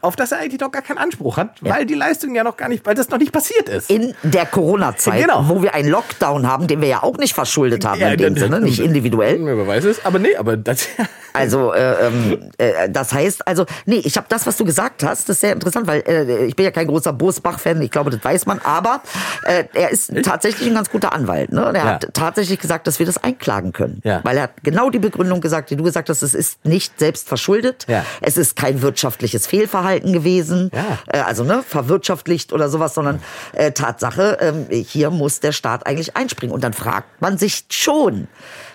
auf 0.00 0.16
das 0.16 0.32
er 0.32 0.38
eigentlich 0.38 0.60
noch 0.60 0.70
gar 0.70 0.82
keinen 0.82 0.98
Anspruch 0.98 1.36
hat, 1.36 1.56
weil 1.60 1.86
die 1.86 1.94
Leistung 1.94 2.34
ja 2.34 2.44
noch 2.44 2.56
gar 2.56 2.68
nicht, 2.68 2.84
weil 2.86 2.94
das 2.94 3.08
noch 3.08 3.18
nicht 3.18 3.32
passiert 3.32 3.68
ist. 3.68 3.90
In 3.90 4.14
der 4.22 4.46
Corona-Zeit, 4.46 5.22
Genau. 5.22 5.44
wo 5.48 5.62
wir 5.62 5.74
einen 5.74 5.88
Lockdown 5.88 6.46
haben, 6.48 6.66
den 6.66 6.80
wir 6.80 6.88
ja 6.88 7.02
auch 7.02 7.16
nicht 7.18 7.34
verschuldet 7.34 7.84
haben 7.84 8.00
Ja, 8.00 8.08
in 8.10 8.18
dem 8.18 8.36
Sinne, 8.36 8.60
nicht 8.60 8.78
individuell. 8.80 9.38
Wer 9.44 9.66
weiß 9.66 9.84
es, 9.84 10.04
aber 10.04 10.18
nee, 10.18 10.36
aber 10.36 10.56
das. 10.56 10.86
Also, 11.34 11.72
äh, 11.72 12.08
ähm, 12.08 12.50
äh, 12.58 12.90
das 12.90 13.14
heißt, 13.14 13.48
also, 13.48 13.64
nee, 13.86 14.02
ich 14.04 14.18
habe 14.18 14.26
das, 14.28 14.46
was 14.46 14.58
du 14.58 14.66
gesagt 14.66 15.02
hast, 15.02 15.30
das 15.30 15.36
ist 15.36 15.40
sehr 15.40 15.54
interessant, 15.54 15.86
weil 15.86 16.02
äh, 16.06 16.44
ich 16.44 16.54
bin 16.56 16.64
ja 16.66 16.70
kein 16.70 16.86
großer 16.86 17.14
Bosbach-Fan, 17.14 17.80
ich 17.80 17.90
glaube, 17.90 18.10
das 18.10 18.22
weiß 18.22 18.44
man, 18.44 18.58
aber 18.62 19.00
äh, 19.46 19.64
er 19.72 19.88
ist 19.88 20.12
tatsächlich 20.24 20.68
ein 20.68 20.74
ganz 20.74 20.90
guter 20.90 21.14
Anwalt. 21.14 21.50
Ne? 21.50 21.70
Der 21.72 21.84
Ja. 21.84 21.84
hat 21.92 22.08
tatsächlich 22.12 22.58
gesagt, 22.60 22.86
dass 22.86 22.98
wir 22.98 23.06
das 23.06 23.16
einklagen 23.16 23.72
können. 23.72 24.02
Ja. 24.04 24.20
Weil 24.24 24.36
er 24.36 24.42
hat 24.42 24.62
genau 24.62 24.90
die 24.90 24.98
Begründung 24.98 25.40
gesagt, 25.40 25.70
die 25.70 25.76
du 25.76 25.84
gesagt 25.84 26.10
hast, 26.10 26.20
es 26.20 26.34
ist 26.34 26.62
nicht 26.66 26.98
selbst 26.98 27.28
verschuldet, 27.28 27.86
Ja. 27.88 28.04
es 28.20 28.36
ist 28.36 28.54
kein 28.54 28.82
wirtschaftliches 28.82 29.46
Fehlverhalten 29.46 29.71
gewesen, 30.12 30.70
Ja. 30.74 30.98
äh, 31.06 31.18
also 31.20 31.44
ne, 31.44 31.62
verwirtschaftlicht 31.66 32.52
oder 32.52 32.68
sowas, 32.68 32.94
sondern 32.94 33.20
äh, 33.52 33.72
Tatsache, 33.72 34.38
ähm, 34.40 34.66
hier 34.70 35.10
muss 35.10 35.40
der 35.40 35.52
Staat 35.52 35.86
eigentlich 35.86 36.16
einspringen. 36.16 36.54
Und 36.54 36.62
dann 36.64 36.72
fragt 36.72 37.20
man 37.20 37.38
sich 37.38 37.64
schon, 37.70 38.28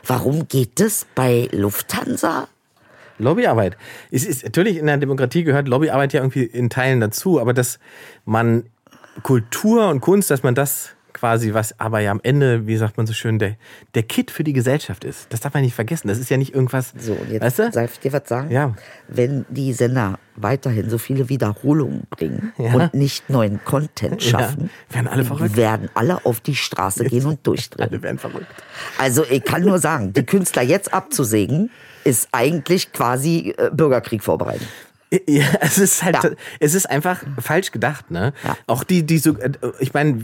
warum 0.06 0.48
geht 0.48 0.80
es 0.80 1.06
bei 1.16 1.48
Lufthansa 1.52 2.48
Lobbyarbeit. 3.20 3.78
Es 4.12 4.26
ist 4.26 4.44
natürlich 4.44 4.78
in 4.78 4.86
der 4.86 4.98
Demokratie 4.98 5.44
gehört 5.44 5.68
Lobbyarbeit 5.68 6.14
ja 6.14 6.20
irgendwie 6.20 6.44
in 6.44 6.70
Teilen 6.70 7.00
dazu, 7.00 7.42
aber 7.42 7.54
dass 7.54 7.80
man 8.26 8.66
Kultur 9.24 9.90
und 9.90 10.02
Kunst, 10.02 10.30
dass 10.30 10.44
man 10.44 10.54
das 10.54 10.90
quasi, 11.18 11.54
was 11.54 11.80
aber 11.80 12.00
ja 12.00 12.12
am 12.12 12.20
Ende, 12.24 12.68
wie 12.68 12.78
sagt 12.78 12.98
man 12.98 13.08
so 13.08 13.14
schön, 13.14 13.40
der, 13.40 13.56
der 13.96 14.04
Kit 14.04 14.30
für 14.32 14.44
die 14.44 14.54
Gesellschaft 14.54 15.04
ist. 15.04 15.28
Das 15.34 15.40
darf 15.42 15.54
man 15.54 15.64
nicht 15.64 15.74
vergessen. 15.76 16.08
Das 16.08 16.20
ist 16.20 16.30
ja 16.30 16.38
nicht 16.38 16.54
irgendwas. 16.54 16.94
So, 16.98 17.14
und 17.14 17.32
jetzt 17.32 17.42
weißt 17.42 17.60
du? 17.60 17.72
soll 17.72 17.86
ich 17.86 18.00
dir 18.00 18.14
was 18.14 18.22
sagen? 18.30 18.52
Ja. 18.52 18.76
Wenn 19.08 19.46
die 19.50 19.74
Sender 19.74 20.20
weiterhin 20.36 20.90
so 20.90 20.98
viele 21.00 21.30
Wiederholungen 21.30 22.04
bringen 22.12 22.54
Ja. 22.60 22.74
und 22.74 22.94
nicht 22.94 23.30
neuen 23.30 23.60
Content 23.66 24.24
Ja, 24.24 24.30
schaffen, 24.40 24.70
werden 24.92 25.08
alle 25.08 25.24
verrückt. 25.26 25.58
werden 25.58 25.90
alle 25.96 26.24
auf 26.26 26.40
die 26.42 26.56
Straße 26.56 27.06
gehen 27.06 27.26
und 27.26 27.46
durchdrehen. 27.48 27.90
Alle 27.90 28.04
werden 28.04 28.20
verrückt. 28.20 28.46
Also 29.00 29.24
ich 29.30 29.44
kann 29.44 29.64
nur 29.64 29.80
sagen, 29.80 30.14
die 30.14 30.24
Künstler 30.26 30.62
jetzt 30.62 30.94
abzusägen, 30.94 31.72
ist 32.04 32.30
eigentlich 32.32 32.94
quasi 32.94 33.54
äh, 33.58 33.70
Bürgerkrieg 33.72 34.24
vorbereiten. 34.24 34.66
Ja, 35.28 35.46
es 35.62 35.78
ist 35.78 36.04
halt, 36.04 36.22
Ja. 36.24 36.30
es 36.60 36.74
ist 36.74 36.90
einfach 36.90 37.24
falsch 37.40 37.72
gedacht, 37.72 38.12
ne? 38.12 38.34
Ja. 38.44 38.58
Auch 38.68 38.84
die, 38.84 39.04
die 39.06 39.20
so, 39.20 39.38
äh, 39.38 39.52
ich 39.80 39.94
meine, 39.94 40.22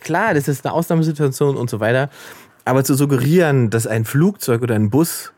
klar, 0.00 0.32
das 0.34 0.48
ist 0.48 0.64
eine 0.64 0.72
Ausnahmesituation 0.72 1.56
und 1.56 1.68
so 1.68 1.80
weiter, 1.80 2.08
aber 2.64 2.82
zu 2.84 2.94
suggerieren, 2.94 3.68
dass 3.70 3.86
ein 3.86 4.04
Flugzeug 4.04 4.62
oder 4.62 4.74
ein 4.74 4.88
Bus 4.88 5.32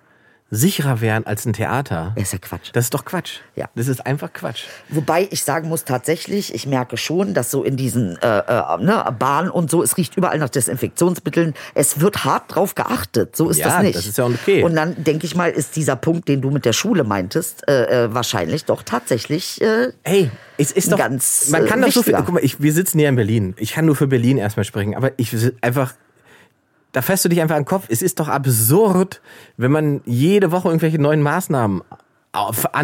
sicherer 0.50 1.00
wären 1.00 1.26
als 1.26 1.46
ein 1.46 1.52
Theater, 1.52 2.12
Das 2.14 2.24
ist 2.24 2.32
ja 2.32 2.38
Quatsch. 2.38 2.70
das 2.72 2.84
ist 2.84 2.94
doch 2.94 3.04
Quatsch. 3.04 3.38
Ja. 3.56 3.68
Das 3.74 3.88
ist 3.88 4.06
einfach 4.06 4.32
Quatsch. 4.32 4.64
Wobei 4.88 5.26
ich 5.30 5.42
sagen 5.42 5.68
muss, 5.68 5.84
tatsächlich, 5.84 6.54
ich 6.54 6.66
merke 6.66 6.96
schon, 6.96 7.34
dass 7.34 7.50
so 7.50 7.64
in 7.64 7.76
diesen 7.76 8.16
äh, 8.22 8.38
äh, 8.38 8.76
ne, 8.78 9.04
Bahnen 9.18 9.50
und 9.50 9.70
so, 9.70 9.82
es 9.82 9.96
riecht 9.96 10.16
überall 10.16 10.38
nach 10.38 10.50
Desinfektionsmitteln. 10.50 11.54
Es 11.74 12.00
wird 12.00 12.24
hart 12.24 12.54
drauf 12.54 12.74
geachtet. 12.74 13.34
So 13.34 13.48
ist 13.50 13.58
Ja, 13.58 13.68
das 13.68 13.82
nicht. 13.82 13.96
das 13.96 14.06
ist 14.06 14.18
ja 14.18 14.24
auch 14.24 14.30
okay. 14.30 14.62
Und 14.62 14.76
dann 14.76 15.02
denke 15.02 15.26
ich 15.26 15.34
mal, 15.34 15.50
ist 15.50 15.74
dieser 15.76 15.96
Punkt, 15.96 16.28
den 16.28 16.40
du 16.40 16.50
mit 16.50 16.64
der 16.64 16.72
Schule 16.72 17.02
meintest, 17.04 17.66
äh, 17.68 18.04
äh, 18.04 18.14
wahrscheinlich 18.14 18.64
doch 18.64 18.82
tatsächlich. 18.82 19.60
Äh, 19.60 19.92
Ey, 20.04 20.30
es 20.58 20.70
ist 20.70 20.92
doch, 20.92 20.98
ganz, 20.98 21.48
man 21.48 21.66
kann 21.66 21.82
äh, 21.82 21.86
doch 21.86 21.92
so 21.92 22.02
viel, 22.02 22.14
guck 22.14 22.32
mal, 22.32 22.44
ich, 22.44 22.60
wir 22.62 22.72
sitzen 22.72 22.98
hier 22.98 23.08
in 23.08 23.16
Berlin. 23.16 23.54
Ich 23.58 23.72
kann 23.72 23.86
nur 23.86 23.96
für 23.96 24.06
Berlin 24.06 24.38
erstmal 24.38 24.64
sprechen, 24.64 24.94
aber 24.94 25.10
ich 25.16 25.34
einfach, 25.62 25.94
da 26.94 27.02
fährst 27.02 27.24
du 27.24 27.28
dich 27.28 27.42
einfach 27.42 27.56
an 27.56 27.62
den 27.62 27.68
Kopf. 27.68 27.86
Es 27.88 28.02
ist 28.02 28.20
doch 28.20 28.28
absurd, 28.28 29.20
wenn 29.56 29.72
man 29.72 30.00
jede 30.06 30.52
Woche 30.52 30.68
irgendwelche 30.68 31.00
neuen 31.00 31.22
Maßnahmen 31.22 31.82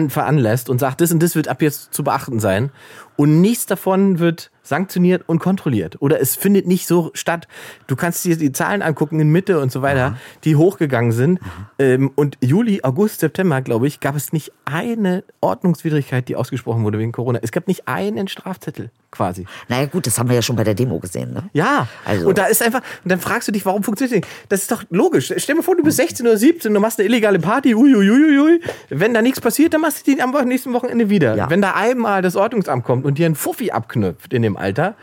veranlässt 0.09 0.69
und 0.69 0.81
sagt, 0.81 1.01
das 1.01 1.13
und 1.13 1.23
das 1.23 1.37
wird 1.37 1.47
ab 1.47 1.63
jetzt 1.63 1.95
zu 1.95 2.03
beachten 2.03 2.41
sein. 2.41 2.71
Und 3.17 3.41
nichts 3.41 3.67
davon 3.67 4.19
wird 4.19 4.51
sanktioniert 4.71 5.29
und 5.29 5.41
kontrolliert. 5.41 5.97
Oder 6.01 6.21
es 6.21 6.37
findet 6.37 6.67
nicht 6.67 6.87
so 6.87 7.11
statt. 7.13 7.47
Du 7.89 7.97
kannst 7.97 8.25
dir 8.25 8.37
die 8.37 8.53
Zahlen 8.53 8.81
angucken 8.81 9.21
in 9.21 9.29
Mitte 9.31 9.61
und 9.61 9.71
so 9.71 9.83
weiter, 9.83 10.17
die 10.45 10.57
hochgegangen 10.57 11.13
sind. 11.13 11.41
Ähm, 11.79 12.11
und 12.15 12.39
Juli, 12.41 12.81
August, 12.83 13.21
September, 13.21 13.61
glaube 13.61 13.87
ich, 13.87 14.01
gab 14.01 14.17
es 14.17 14.33
nicht 14.33 14.53
eine 14.65 15.25
Ordnungswidrigkeit, 15.41 16.29
die 16.29 16.37
ausgesprochen 16.37 16.85
wurde 16.85 16.99
wegen 16.99 17.13
Corona. 17.13 17.41
Es 17.43 17.53
gab 17.53 17.69
nicht 17.69 17.87
einen 17.87 18.29
Strafzettel 18.29 18.91
quasi. 19.11 19.45
naja, 19.69 19.87
gut, 19.87 20.07
das 20.07 20.19
haben 20.21 20.29
wir 20.29 20.37
ja 20.37 20.43
schon 20.43 20.55
bei 20.55 20.63
der 20.63 20.75
Demo 20.75 21.01
gesehen. 21.01 21.33
Ne? 21.33 21.51
Ja, 21.53 21.89
Also- 22.05 22.29
und 22.29 22.39
da 22.39 22.45
ist 22.47 22.63
einfach, 22.63 22.81
und 23.03 23.11
dann 23.11 23.19
fragst 23.19 23.49
du 23.49 23.53
dich, 23.53 23.67
warum 23.67 23.83
funktioniert 23.83 24.23
das 24.25 24.29
nicht? 24.31 24.49
Das 24.49 24.61
ist 24.63 24.71
doch 24.71 24.85
logisch. 24.91 25.33
Stell 25.37 25.57
dir 25.57 25.63
vor, 25.65 25.75
du 25.77 25.83
bist 25.83 25.97
16 25.97 26.25
oder 26.27 26.37
17, 26.37 26.73
du 26.73 26.79
machst 26.79 27.01
eine 27.01 27.09
illegale 27.09 27.41
Party, 27.41 27.75
uiuiuiui. 27.75 28.61
Wenn 28.89 29.13
da 29.13 29.21
nichts 29.21 29.41
passiert, 29.41 29.75
dann 29.75 29.81
machst 29.81 30.07
du 30.07 30.15
die 30.15 30.23
am 30.23 30.31
nächsten 30.47 30.73
Wochenende 30.73 31.11
wieder. 31.11 31.35
Ja. 31.35 31.51
Wenn 31.51 31.61
da 31.61 31.73
einmal 31.75 32.23
das 32.23 32.37
Ordnungsamt 32.37 32.85
kommt 32.85 33.05
und 33.05 33.19
dir 33.19 33.27
ein 33.27 33.35
Fuffi 33.35 33.73
abknüpft 33.73 34.33
in 34.33 34.43
dem 34.43 34.57
Alter, 34.61 34.95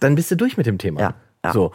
dann 0.00 0.14
bist 0.14 0.30
du 0.30 0.36
durch 0.36 0.56
mit 0.56 0.66
dem 0.66 0.78
Thema. 0.78 1.00
Ja, 1.00 1.14
ja. 1.44 1.52
So. 1.52 1.72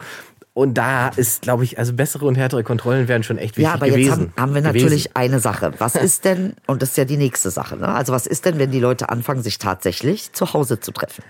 Und 0.54 0.74
da 0.74 1.08
ist, 1.08 1.40
glaube 1.40 1.64
ich, 1.64 1.78
also 1.78 1.94
bessere 1.94 2.26
und 2.26 2.34
härtere 2.34 2.62
Kontrollen 2.62 3.08
wären 3.08 3.22
schon 3.22 3.38
echt 3.38 3.56
wichtig 3.56 3.64
Ja, 3.64 3.72
aber 3.72 3.86
gewesen. 3.86 4.02
jetzt 4.02 4.12
haben, 4.12 4.32
haben 4.36 4.54
wir 4.54 4.60
gewesen. 4.60 4.82
natürlich 4.84 5.16
eine 5.16 5.40
Sache. 5.40 5.72
Was 5.78 5.94
ist 5.94 6.26
denn, 6.26 6.56
und 6.66 6.82
das 6.82 6.90
ist 6.90 6.98
ja 6.98 7.06
die 7.06 7.16
nächste 7.16 7.50
Sache, 7.50 7.76
ne? 7.78 7.88
also 7.88 8.12
was 8.12 8.26
ist 8.26 8.44
denn, 8.44 8.58
wenn 8.58 8.70
die 8.70 8.78
Leute 8.78 9.08
anfangen, 9.08 9.42
sich 9.42 9.56
tatsächlich 9.56 10.34
zu 10.34 10.52
Hause 10.52 10.78
zu 10.78 10.92
treffen? 10.92 11.24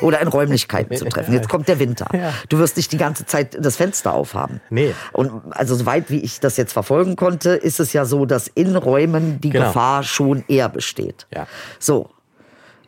Oder 0.00 0.22
in 0.22 0.28
Räumlichkeiten 0.28 0.96
zu 0.96 1.04
treffen? 1.04 1.34
Jetzt 1.34 1.50
kommt 1.50 1.68
der 1.68 1.78
Winter. 1.78 2.08
Du 2.48 2.58
wirst 2.58 2.78
nicht 2.78 2.90
die 2.92 2.96
ganze 2.96 3.26
Zeit 3.26 3.58
das 3.60 3.76
Fenster 3.76 4.14
aufhaben. 4.14 4.62
Nee. 4.70 4.94
Und 5.12 5.30
also 5.50 5.74
soweit 5.74 6.08
wie 6.08 6.20
ich 6.20 6.40
das 6.40 6.56
jetzt 6.56 6.72
verfolgen 6.72 7.16
konnte, 7.16 7.50
ist 7.50 7.78
es 7.78 7.92
ja 7.92 8.06
so, 8.06 8.24
dass 8.24 8.48
in 8.48 8.74
Räumen 8.74 9.38
die 9.38 9.50
Genau. 9.50 9.66
Gefahr 9.66 10.02
schon 10.02 10.44
eher 10.48 10.70
besteht. 10.70 11.26
Ja. 11.34 11.46
So. 11.78 12.08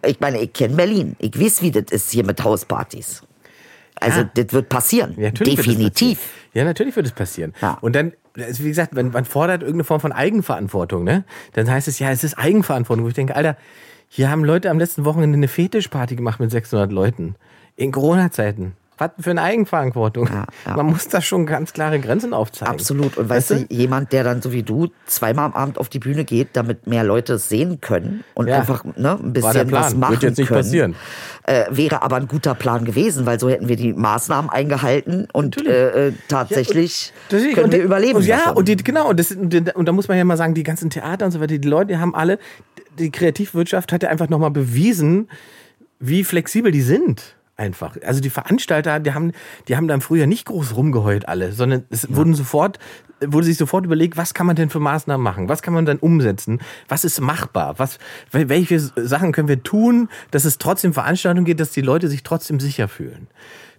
Ich 0.07 0.21
meine, 0.21 0.41
ich 0.41 0.53
kenne 0.53 0.75
Berlin. 0.77 1.17
Ich 1.19 1.39
weiß, 1.39 1.63
wie 1.63 1.71
das 1.71 1.85
ist 1.91 2.11
hier 2.11 2.25
mit 2.25 2.43
Hauspartys. 2.43 3.23
Also, 4.01 4.21
Ja. 4.21 4.31
das 4.35 4.53
wird 4.53 4.69
passieren. 4.69 5.15
Ja, 5.17 5.25
natürlich 5.31 5.57
wird 5.59 5.67
Definitiv. 5.67 6.19
passieren. 6.19 6.49
Ja, 6.55 6.65
natürlich 6.65 6.97
wird 6.97 7.07
es 7.07 7.13
passieren. 7.13 7.55
Ja. 7.61 7.79
Und 7.81 7.97
dann, 7.97 8.13
also 8.37 8.63
wie 8.65 8.69
gesagt, 8.69 8.95
wenn 8.95 9.11
man 9.11 9.25
fordert 9.25 9.63
irgendeine 9.63 9.85
Form 9.85 10.01
von 10.01 10.13
Eigenverantwortung, 10.13 11.05
ne? 11.05 11.25
Dann 11.55 11.69
heißt 11.71 11.89
es 11.89 11.99
ja, 11.99 12.11
es 12.11 12.23
ist 12.25 12.39
Eigenverantwortung. 12.39 13.05
Wo 13.05 13.09
ich 13.09 13.15
denke, 13.15 13.35
Alter, 13.35 13.57
hier 14.09 14.31
haben 14.31 14.45
Leute 14.45 14.71
am 14.71 14.79
letzten 14.79 15.05
Wochenende 15.05 15.37
eine 15.37 15.49
Fetischparty 15.49 16.17
gemacht 16.17 16.39
mit 16.41 16.51
600 16.51 16.93
Leuten. 16.93 17.35
In 17.77 17.93
Corona-Zeiten. 17.93 18.73
Was 18.99 19.11
für 19.21 19.31
eine 19.31 19.43
Eigenverantwortung. 19.43 20.27
Ja, 20.27 20.45
ja. 20.67 20.77
Man 20.77 20.87
muss 20.87 21.09
da 21.09 21.21
schon 21.23 21.47
ganz 21.47 21.73
klare 21.73 22.01
Grenzen 22.01 22.35
aufzeigen. 22.35 22.73
Absolut. 22.75 23.17
Und 23.17 23.29
weißt, 23.29 23.51
du, 23.51 23.67
jemand, 23.71 24.13
der 24.13 24.25
dann 24.25 24.43
so 24.43 24.53
wie 24.53 24.63
du 24.63 24.89
zweimal 25.07 25.47
am 25.47 25.53
Abend 25.55 25.79
auf 25.79 25.89
die 25.89 25.99
Bühne 26.01 26.25
geht, 26.25 26.49
damit 26.55 26.87
mehr 26.87 27.05
Leute 27.05 27.35
es 27.35 27.49
sehen 27.49 27.81
können 27.81 28.25
und 28.35 28.49
Ja. 28.49 28.57
einfach 28.59 28.85
ne, 28.97 29.19
ein 29.23 29.33
bisschen 29.33 29.71
was 29.73 29.95
machen 29.95 30.13
Wird 30.13 30.23
jetzt 30.25 30.39
nicht 30.39 30.49
können, 30.49 30.61
passieren. 30.61 30.95
Äh, 31.45 31.65
wäre 31.71 32.03
aber 32.03 32.17
ein 32.17 32.29
guter 32.29 32.55
Plan 32.55 32.85
gewesen, 32.85 33.25
weil 33.25 33.39
so 33.41 33.49
hätten 33.49 33.69
wir 33.69 33.77
die 33.77 33.93
Maßnahmen 33.93 34.51
eingehalten 34.51 35.29
und 35.33 35.65
äh, 35.67 36.09
äh, 36.09 36.13
tatsächlich 36.29 37.13
Deswegen- 37.31 37.55
können 37.55 37.65
und 37.67 37.73
wir 37.73 37.79
die- 37.79 37.85
überleben. 37.85 38.17
Und 38.17 38.27
ja, 38.27 38.39
davon. 38.39 38.57
und 38.57 38.69
die, 38.69 38.77
genau, 38.77 39.09
und, 39.11 39.19
das, 39.21 39.31
und 39.33 39.55
und 39.75 39.87
da 39.87 39.93
muss 39.93 40.09
man 40.09 40.19
ja 40.19 40.25
mal 40.25 40.37
sagen, 40.37 40.55
die 40.55 40.63
ganzen 40.65 40.91
Theater 40.91 41.25
und 41.27 41.31
so 41.33 41.41
weiter, 41.41 41.57
die 41.59 41.69
Leute 41.69 41.89
die 41.95 41.99
haben 41.99 42.15
alle, 42.15 42.39
die 42.99 43.11
Kreativwirtschaft 43.13 43.93
hat 43.93 44.03
ja 44.03 44.09
einfach 44.09 44.29
nochmal 44.29 44.51
bewiesen, 44.51 45.29
wie 46.01 46.25
flexibel 46.25 46.73
die 46.73 46.81
sind. 46.83 47.37
Einfach. 47.59 47.97
Also 48.07 48.21
die 48.21 48.31
Veranstalter, 48.31 49.01
die 49.01 49.13
haben, 49.15 49.33
die 49.67 49.77
haben 49.77 49.89
dann 49.89 50.01
früher 50.01 50.29
nicht 50.29 50.47
groß 50.47 50.77
rumgeheult 50.77 51.29
alle, 51.29 51.51
sondern 51.53 51.83
es 51.91 52.07
wurden 52.15 52.35
sofort, 52.35 52.79
wurde 53.21 53.47
sich 53.47 53.57
sofort 53.57 53.85
überlegt, 53.85 54.17
was 54.17 54.33
kann 54.33 54.47
man 54.47 54.55
denn 54.55 54.71
für 54.71 54.79
Maßnahmen 54.79 55.23
machen? 55.23 55.49
Was 55.49 55.61
kann 55.61 55.75
man 55.75 55.85
dann 55.85 55.99
umsetzen? 55.99 56.61
Was 56.87 57.05
ist 57.05 57.21
machbar? 57.21 57.75
Was, 57.81 57.99
wel- 58.31 58.49
welche 58.49 58.79
Sachen 58.79 59.33
können 59.33 59.49
wir 59.49 59.61
tun, 59.65 60.09
dass 60.31 60.45
es 60.45 60.59
trotzdem 60.59 60.95
Veranstaltungen 60.95 61.45
geht, 61.45 61.59
dass 61.59 61.73
die 61.73 61.81
Leute 61.81 62.07
sich 62.07 62.23
trotzdem 62.23 62.61
sicher 62.61 62.87
fühlen? 62.87 63.27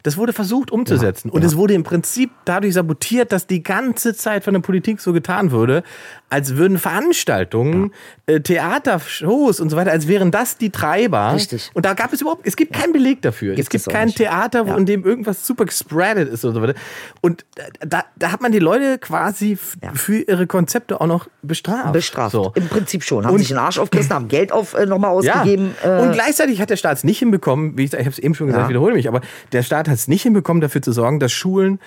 Das 0.04 0.18
wurde 0.18 0.34
versucht 0.34 0.72
umzusetzen. 0.72 1.30
und 1.30 1.44
es 1.44 1.56
wurde 1.58 1.74
im 1.74 1.84
Prinzip 1.84 2.32
dadurch 2.46 2.74
sabotiert, 2.74 3.32
dass 3.32 3.48
die 3.48 3.62
ganze 3.64 4.16
Zeit 4.16 4.44
von 4.44 4.54
der 4.54 4.62
Politik 4.62 5.02
so 5.02 5.12
getan 5.14 5.52
würde, 5.52 5.84
als 6.30 6.56
würden 6.56 6.78
Veranstaltungen, 6.78 7.92
äh, 8.28 8.40
Theatershows 8.40 9.60
und 9.60 9.70
so 9.70 9.76
weiter, 9.78 9.92
als 9.92 10.08
wären 10.08 10.32
das 10.32 10.58
die 10.58 10.70
Treiber. 10.70 11.34
Richtig. 11.34 11.72
Und 11.74 11.86
da 11.86 11.94
gab 11.94 12.14
es 12.14 12.22
überhaupt, 12.22 12.46
es 12.48 12.56
gibt 12.56 12.74
keinen 12.74 12.94
Beleg 12.94 13.22
dafür. 13.22 13.56
Gibt 13.56 13.68
es 13.68 13.70
gibt 13.70 13.88
es 13.88 13.92
kein 13.94 14.08
nicht. 14.08 14.18
Theater, 14.18 14.66
wo 14.68 14.72
Ja. 14.72 14.78
in 14.78 14.86
dem 14.86 15.04
irgendwas 15.06 15.46
super 15.46 15.66
gespreadet 15.66 16.30
ist 16.32 16.46
und 16.46 16.54
so 16.54 16.62
weiter. 16.62 16.76
Und 17.22 17.46
da, 17.82 18.04
da 18.16 18.32
hat 18.32 18.42
man 18.42 18.52
die 18.52 18.60
Leute 18.60 18.98
quasi 19.00 19.58
Ja. 19.84 19.92
für 19.94 20.20
ihre 20.22 20.48
Konzepte 20.48 21.02
auch 21.02 21.08
noch 21.08 21.28
bestraft. 21.42 21.94
bestraft. 21.94 22.32
So. 22.32 22.52
Im 22.56 22.68
Prinzip 22.68 23.04
schon. 23.04 23.26
Haben 23.26 23.34
Und- 23.34 23.40
sich 23.40 23.50
den 23.50 23.58
Arsch 23.58 23.80
aufgerissen, 23.80 24.14
haben 24.14 24.28
Geld 24.28 24.52
auf, 24.52 24.74
äh, 24.76 24.86
nochmal 24.86 25.12
ausgegeben. 25.12 25.76
Ja. 25.84 26.00
Äh, 26.00 26.02
und 26.04 26.12
gleichzeitig 26.14 26.62
hat 26.62 26.70
der 26.70 26.78
Staat 26.78 26.98
es 26.98 27.04
nicht 27.04 27.20
hinbekommen, 27.20 27.78
wie 27.78 27.84
ich, 27.86 27.94
ich 27.94 28.00
habe 28.00 28.10
es 28.10 28.20
eben 28.20 28.36
schon 28.36 28.48
gesagt, 28.48 28.66
Ja. 28.66 28.70
wiederhole 28.70 28.94
mich, 28.94 29.08
aber 29.08 29.22
der 29.52 29.64
Staat 29.64 29.89
hat 29.90 29.96
es 29.96 30.08
nicht 30.08 30.24
hinbekommen, 30.24 30.62
dafür 30.62 30.82
zu 30.82 30.92
sorgen, 30.92 31.20
dass 31.20 31.32
Schulen 31.32 31.80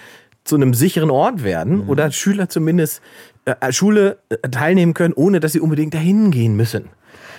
zu 0.44 0.56
einem 0.56 0.74
sicheren 0.74 1.10
Ort 1.10 1.44
werden 1.44 1.84
Mhm. 1.84 1.88
oder 1.88 2.10
Schüler 2.10 2.48
zumindest 2.48 3.00
äh, 3.44 3.72
Schule 3.72 4.18
äh, 4.28 4.36
teilnehmen 4.48 4.92
können, 4.94 5.14
ohne 5.14 5.40
dass 5.40 5.52
sie 5.52 5.60
unbedingt 5.60 5.94
dahin 5.94 6.30
gehen 6.30 6.56
müssen. 6.56 6.88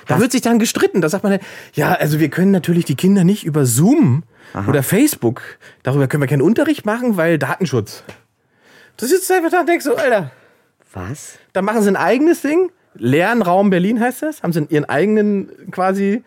Da 0.07 0.19
wird 0.19 0.31
sich 0.33 0.41
dann 0.41 0.59
gestritten. 0.59 0.99
Da 0.99 1.07
sagt 1.09 1.23
man, 1.23 1.39
ja, 1.73 1.93
also 1.93 2.19
wir 2.19 2.29
können 2.29 2.51
natürlich 2.51 2.83
die 2.85 2.95
Kinder 2.95 3.23
nicht 3.23 3.45
über 3.45 3.65
Zoom 3.65 4.23
oder 4.67 4.83
Facebook, 4.83 5.41
darüber 5.81 6.07
können 6.07 6.21
wir 6.21 6.27
keinen 6.27 6.41
Unterricht 6.41 6.85
machen, 6.85 7.15
weil 7.17 7.39
Datenschutz. 7.39 8.03
Das 8.97 9.11
ist 9.11 9.31
einfach 9.31 9.49
da 9.49 9.61
und 9.61 9.69
denkst 9.69 9.85
so, 9.85 9.95
Alter, 9.95 10.31
was? 10.93 11.39
da 11.53 11.61
machen 11.61 11.81
sie 11.81 11.87
ein 11.89 11.95
eigenes 11.95 12.41
Ding. 12.41 12.69
Lernraum 12.95 13.69
Berlin 13.69 13.99
heißt 13.99 14.21
das. 14.21 14.43
Haben 14.43 14.53
sie 14.53 14.65
ihren 14.69 14.85
eigenen 14.85 15.49
quasi, 15.71 16.23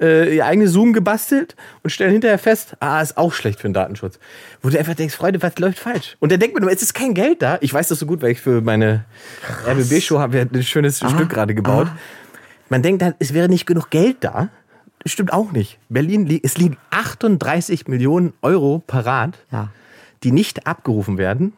äh, 0.00 0.36
ihr 0.36 0.46
eigenes 0.46 0.72
Zoom 0.72 0.92
gebastelt 0.92 1.56
und 1.82 1.90
stellen 1.90 2.12
hinterher 2.12 2.38
fest, 2.38 2.76
ah, 2.80 3.00
ist 3.00 3.16
auch 3.16 3.32
schlecht 3.32 3.60
für 3.60 3.68
den 3.68 3.74
Datenschutz. 3.74 4.18
Wo 4.62 4.68
du 4.68 4.78
einfach 4.78 4.94
denkst, 4.94 5.14
Freunde, 5.14 5.42
was 5.42 5.58
läuft 5.58 5.78
falsch? 5.78 6.16
Und 6.20 6.32
dann 6.32 6.40
denkt 6.40 6.54
man, 6.54 6.62
nur, 6.62 6.72
es 6.72 6.82
ist 6.82 6.94
kein 6.94 7.14
Geld 7.14 7.42
da. 7.42 7.58
Ich 7.60 7.72
weiß 7.72 7.88
das 7.88 7.98
so 7.98 8.06
gut, 8.06 8.20
weil 8.22 8.32
ich 8.32 8.40
für 8.40 8.60
meine 8.60 9.04
RBB-Show 9.66 10.18
habe 10.18 10.38
ja 10.38 10.44
ein 10.44 10.62
schönes 10.62 10.98
Stück 10.98 11.28
gerade 11.28 11.54
gebaut. 11.54 11.88
Man 12.68 12.82
denkt 12.82 13.02
dann, 13.02 13.14
es 13.18 13.32
wäre 13.34 13.48
nicht 13.48 13.66
genug 13.66 13.90
Geld 13.90 14.18
da. 14.20 14.48
Das 15.02 15.12
stimmt 15.12 15.32
auch 15.32 15.52
nicht. 15.52 15.78
Berlin, 15.88 16.26
li- 16.26 16.40
es 16.42 16.58
liegen 16.58 16.76
38 16.90 17.86
Millionen 17.88 18.32
Euro 18.42 18.82
parat 18.86 19.38
Ja. 19.52 19.68
Die 20.22 20.32
nicht 20.32 20.66
abgerufen 20.66 21.18
werden, 21.18 21.52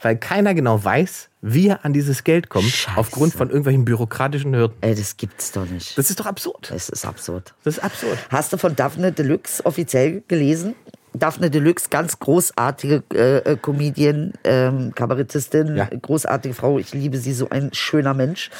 weil 0.00 0.16
keiner 0.16 0.54
genau 0.54 0.82
weiß, 0.84 1.28
wie 1.40 1.68
er 1.68 1.84
an 1.84 1.92
dieses 1.92 2.24
Geld 2.24 2.48
kommt, 2.48 2.68
Scheiße. 2.68 2.96
aufgrund 2.98 3.32
von 3.34 3.48
irgendwelchen 3.48 3.84
bürokratischen 3.84 4.54
Hürden. 4.54 4.76
Ey, 4.80 4.94
das 4.94 5.16
gibt's 5.16 5.52
doch 5.52 5.66
nicht. 5.66 5.96
Das 5.98 6.10
ist 6.10 6.20
doch 6.20 6.26
absurd. 6.26 6.70
Das 6.70 6.88
ist 6.88 7.04
absurd. 7.04 7.54
Das 7.64 7.78
ist 7.78 7.84
absurd. 7.84 8.18
Hast 8.30 8.52
du 8.52 8.58
von 8.58 8.76
Daphne 8.76 9.12
Deluxe 9.12 9.64
offiziell 9.64 10.22
gelesen? 10.28 10.74
Daphne 11.14 11.50
Deluxe, 11.50 11.88
ganz 11.90 12.18
großartige 12.18 13.02
äh, 13.12 13.38
äh, 13.52 13.56
Comedian, 13.56 14.32
ähm, 14.44 14.94
Kabarettistin, 14.94 15.76
Ja. 15.76 15.84
großartige 16.00 16.54
Frau. 16.54 16.78
Ich 16.78 16.94
liebe 16.94 17.18
sie, 17.18 17.34
so 17.34 17.50
ein 17.50 17.68
schöner 17.74 18.14
Mensch. 18.14 18.50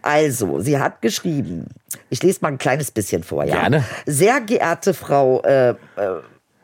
Also, 0.00 0.58
sie 0.60 0.78
hat 0.78 1.02
geschrieben, 1.02 1.66
ich 2.10 2.22
lese 2.22 2.38
mal 2.42 2.48
ein 2.48 2.58
kleines 2.58 2.90
bisschen 2.90 3.22
vor, 3.22 3.44
ja. 3.44 3.60
Gerne. 3.60 3.84
Sehr 4.06 4.40
geehrte 4.40 4.94
Frau 4.94 5.42
äh, 5.42 5.70
äh, 5.70 5.74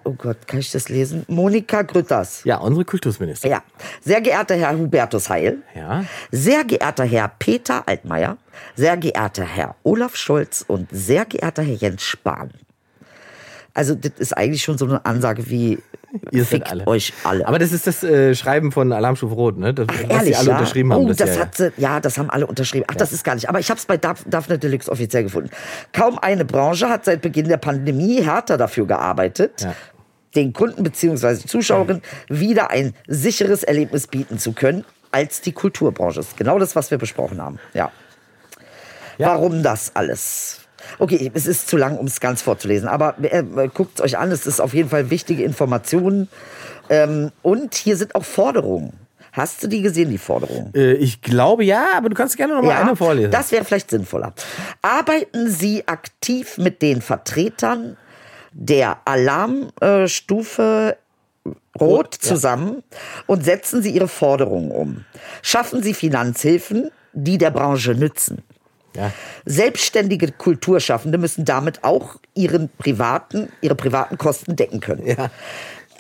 oh 0.09 0.15
Gott, 0.17 0.49
kann 0.49 0.61
ich 0.61 0.71
das 0.73 0.89
lesen? 0.89 1.25
Monika 1.29 1.83
Grütters. 1.83 2.43
Ja, 2.45 2.59
unsere 2.59 2.85
Kultusministerin. 2.85 3.53
Ja. 3.53 3.63
Sehr 4.03 4.21
geehrter 4.21 4.57
Herr 4.57 4.77
Hubertus 4.77 5.29
Heil. 5.29 5.59
Ja. 5.75 6.05
Sehr 6.33 6.65
geehrter 6.65 7.05
Herr 7.05 7.31
Peter 7.39 7.83
Altmaier. 7.87 8.39
Sehr 8.75 8.97
geehrter 8.97 9.45
Herr 9.45 9.77
Olaf 9.83 10.17
Scholz 10.17 10.65
und 10.67 10.89
sehr 10.91 11.25
geehrter 11.25 11.63
Herr 11.63 11.75
Jens 11.75 12.03
Spahn. 12.03 12.51
Also, 13.75 13.95
das 13.95 14.13
ist 14.19 14.37
eigentlich 14.37 14.63
schon 14.63 14.77
so 14.77 14.87
eine 14.87 15.05
Ansage 15.07 15.49
wie, 15.51 15.79
Ihr 16.33 16.45
seid 16.45 16.69
alle. 16.69 16.87
euch 16.87 17.13
alle. 17.23 17.47
Aber 17.47 17.59
das 17.59 17.73
ist 17.73 17.87
das 17.87 18.03
äh, 18.03 18.35
Schreiben 18.35 18.73
von 18.73 18.93
Alarmstufe 18.93 19.35
Rot, 19.35 19.59
ne? 19.59 19.73
Das, 19.75 19.87
was 19.87 20.01
Ehrlich, 20.01 20.37
alle 20.37 20.49
ja? 20.49 20.57
unterschrieben 20.59 20.93
haben. 20.93 21.05
Oh, 21.05 21.13
das, 21.13 21.29
Jahr, 21.29 21.39
hat 21.39 21.55
sie, 21.57 21.71
ja, 21.77 22.01
das 22.01 22.19
haben 22.19 22.31
alle 22.31 22.47
unterschrieben. 22.47 22.87
Ach, 22.89 22.97
das 22.97 23.13
ist 23.13 23.23
gar 23.25 23.35
nicht. 23.35 23.49
Aber 23.49 23.61
ich 23.61 23.71
habe 23.71 23.79
es 23.79 23.87
bei 23.87 23.97
Daph 23.97 24.25
Daphne 24.27 24.59
Deluxe 24.59 24.91
offiziell 24.91 25.23
gefunden. 25.23 25.51
Kaum 25.93 26.19
eine 26.19 26.45
Branche 26.45 26.89
hat 26.89 27.05
seit 27.05 27.21
Beginn 27.21 27.47
der 27.49 27.59
Pandemie 27.59 28.23
härter 28.23 28.57
dafür 28.57 28.87
gearbeitet, 28.87 29.61
Ja. 29.61 29.75
Den 30.35 30.53
Kunden 30.53 30.83
bzw. 30.83 31.47
Zuschauerinnen 31.47 32.03
wieder 32.29 32.71
ein 32.71 32.95
sicheres 33.07 33.63
Erlebnis 33.63 34.07
bieten 34.07 34.39
zu 34.39 34.53
können, 34.53 34.85
als 35.11 35.41
die 35.41 35.53
Kulturbranche. 35.53 36.21
Ist 36.21 36.37
genau 36.37 36.59
das, 36.59 36.77
was 36.77 36.91
wir 36.91 36.99
besprochen 36.99 37.41
haben. 37.41 37.59
Ja. 37.75 37.91
Ja. 39.17 39.29
Warum 39.29 39.63
das 39.63 39.93
alles? 39.95 40.61
Okay, 40.99 41.31
es 41.35 41.47
ist 41.47 41.69
zu 41.69 41.77
lang, 41.77 41.99
um 41.99 42.07
es 42.07 42.21
ganz 42.21 42.41
vorzulesen, 42.41 42.89
aber 42.89 43.17
äh, 43.23 43.43
guckt 43.75 43.99
es 43.99 44.01
euch 44.05 44.17
an, 44.17 44.31
es 44.31 44.47
ist 44.47 44.61
auf 44.61 44.75
jeden 44.75 44.89
Fall 44.89 45.11
wichtige 45.11 45.43
Informationen. 45.43 46.29
Ähm, 46.89 47.33
und 47.43 47.75
hier 47.75 47.97
sind 47.97 48.15
auch 48.15 48.25
Forderungen. 48.25 48.93
Hast 49.33 49.63
du 49.63 49.67
die 49.67 49.83
gesehen, 49.83 50.11
die 50.11 50.19
Forderungen? 50.19 50.73
Äh, 50.75 50.95
ich 50.95 51.21
glaube 51.21 51.65
ja, 51.65 51.87
aber 51.97 52.09
du 52.09 52.15
kannst 52.15 52.37
gerne 52.37 52.55
noch 52.55 52.63
mal 52.63 52.77
eine 52.77 52.97
vorlesen. 52.97 53.31
Das 53.31 53.53
wäre 53.53 53.65
vielleicht 53.65 53.91
sinnvoller. 53.91 54.33
Arbeiten 54.83 55.51
Sie 55.51 55.87
aktiv 55.87 56.59
mit 56.59 56.81
den 56.81 57.03
Vertretern 57.03 57.97
der 58.59 58.99
Alarmstufe 59.05 60.97
Rot 61.47 61.57
Rot, 61.81 62.19
ja. 62.21 62.29
zusammen 62.29 62.83
und 63.27 63.45
setzen 63.45 63.83
Sie 63.83 63.91
Ihre 63.91 64.09
Forderungen 64.09 64.73
um. 64.73 65.05
Schaffen 65.43 65.83
Sie 65.83 65.95
Finanzhilfen, 65.95 66.91
die 67.13 67.39
der 67.39 67.53
Branche 67.53 67.93
nützen. 67.93 68.43
ja. 68.97 69.13
Selbstständige 69.47 70.33
Kulturschaffende 70.33 71.19
müssen 71.19 71.45
damit 71.45 71.85
auch 71.85 72.17
ihren 72.35 72.69
privaten, 72.69 73.49
ihre 73.61 73.77
privaten 73.77 74.19
Kosten 74.19 74.57
decken 74.57 74.81
können. 74.81 75.07
Ja. 75.07 75.31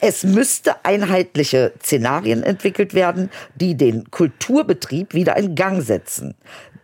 Es 0.00 0.24
müsste 0.24 0.84
einheitliche 0.84 1.72
Szenarien 1.80 2.42
entwickelt 2.42 2.92
werden, 2.94 3.30
die 3.54 3.76
den 3.76 4.10
Kulturbetrieb 4.10 5.14
wieder 5.14 5.36
in 5.36 5.54
Gang 5.54 5.82
setzen. 5.82 6.34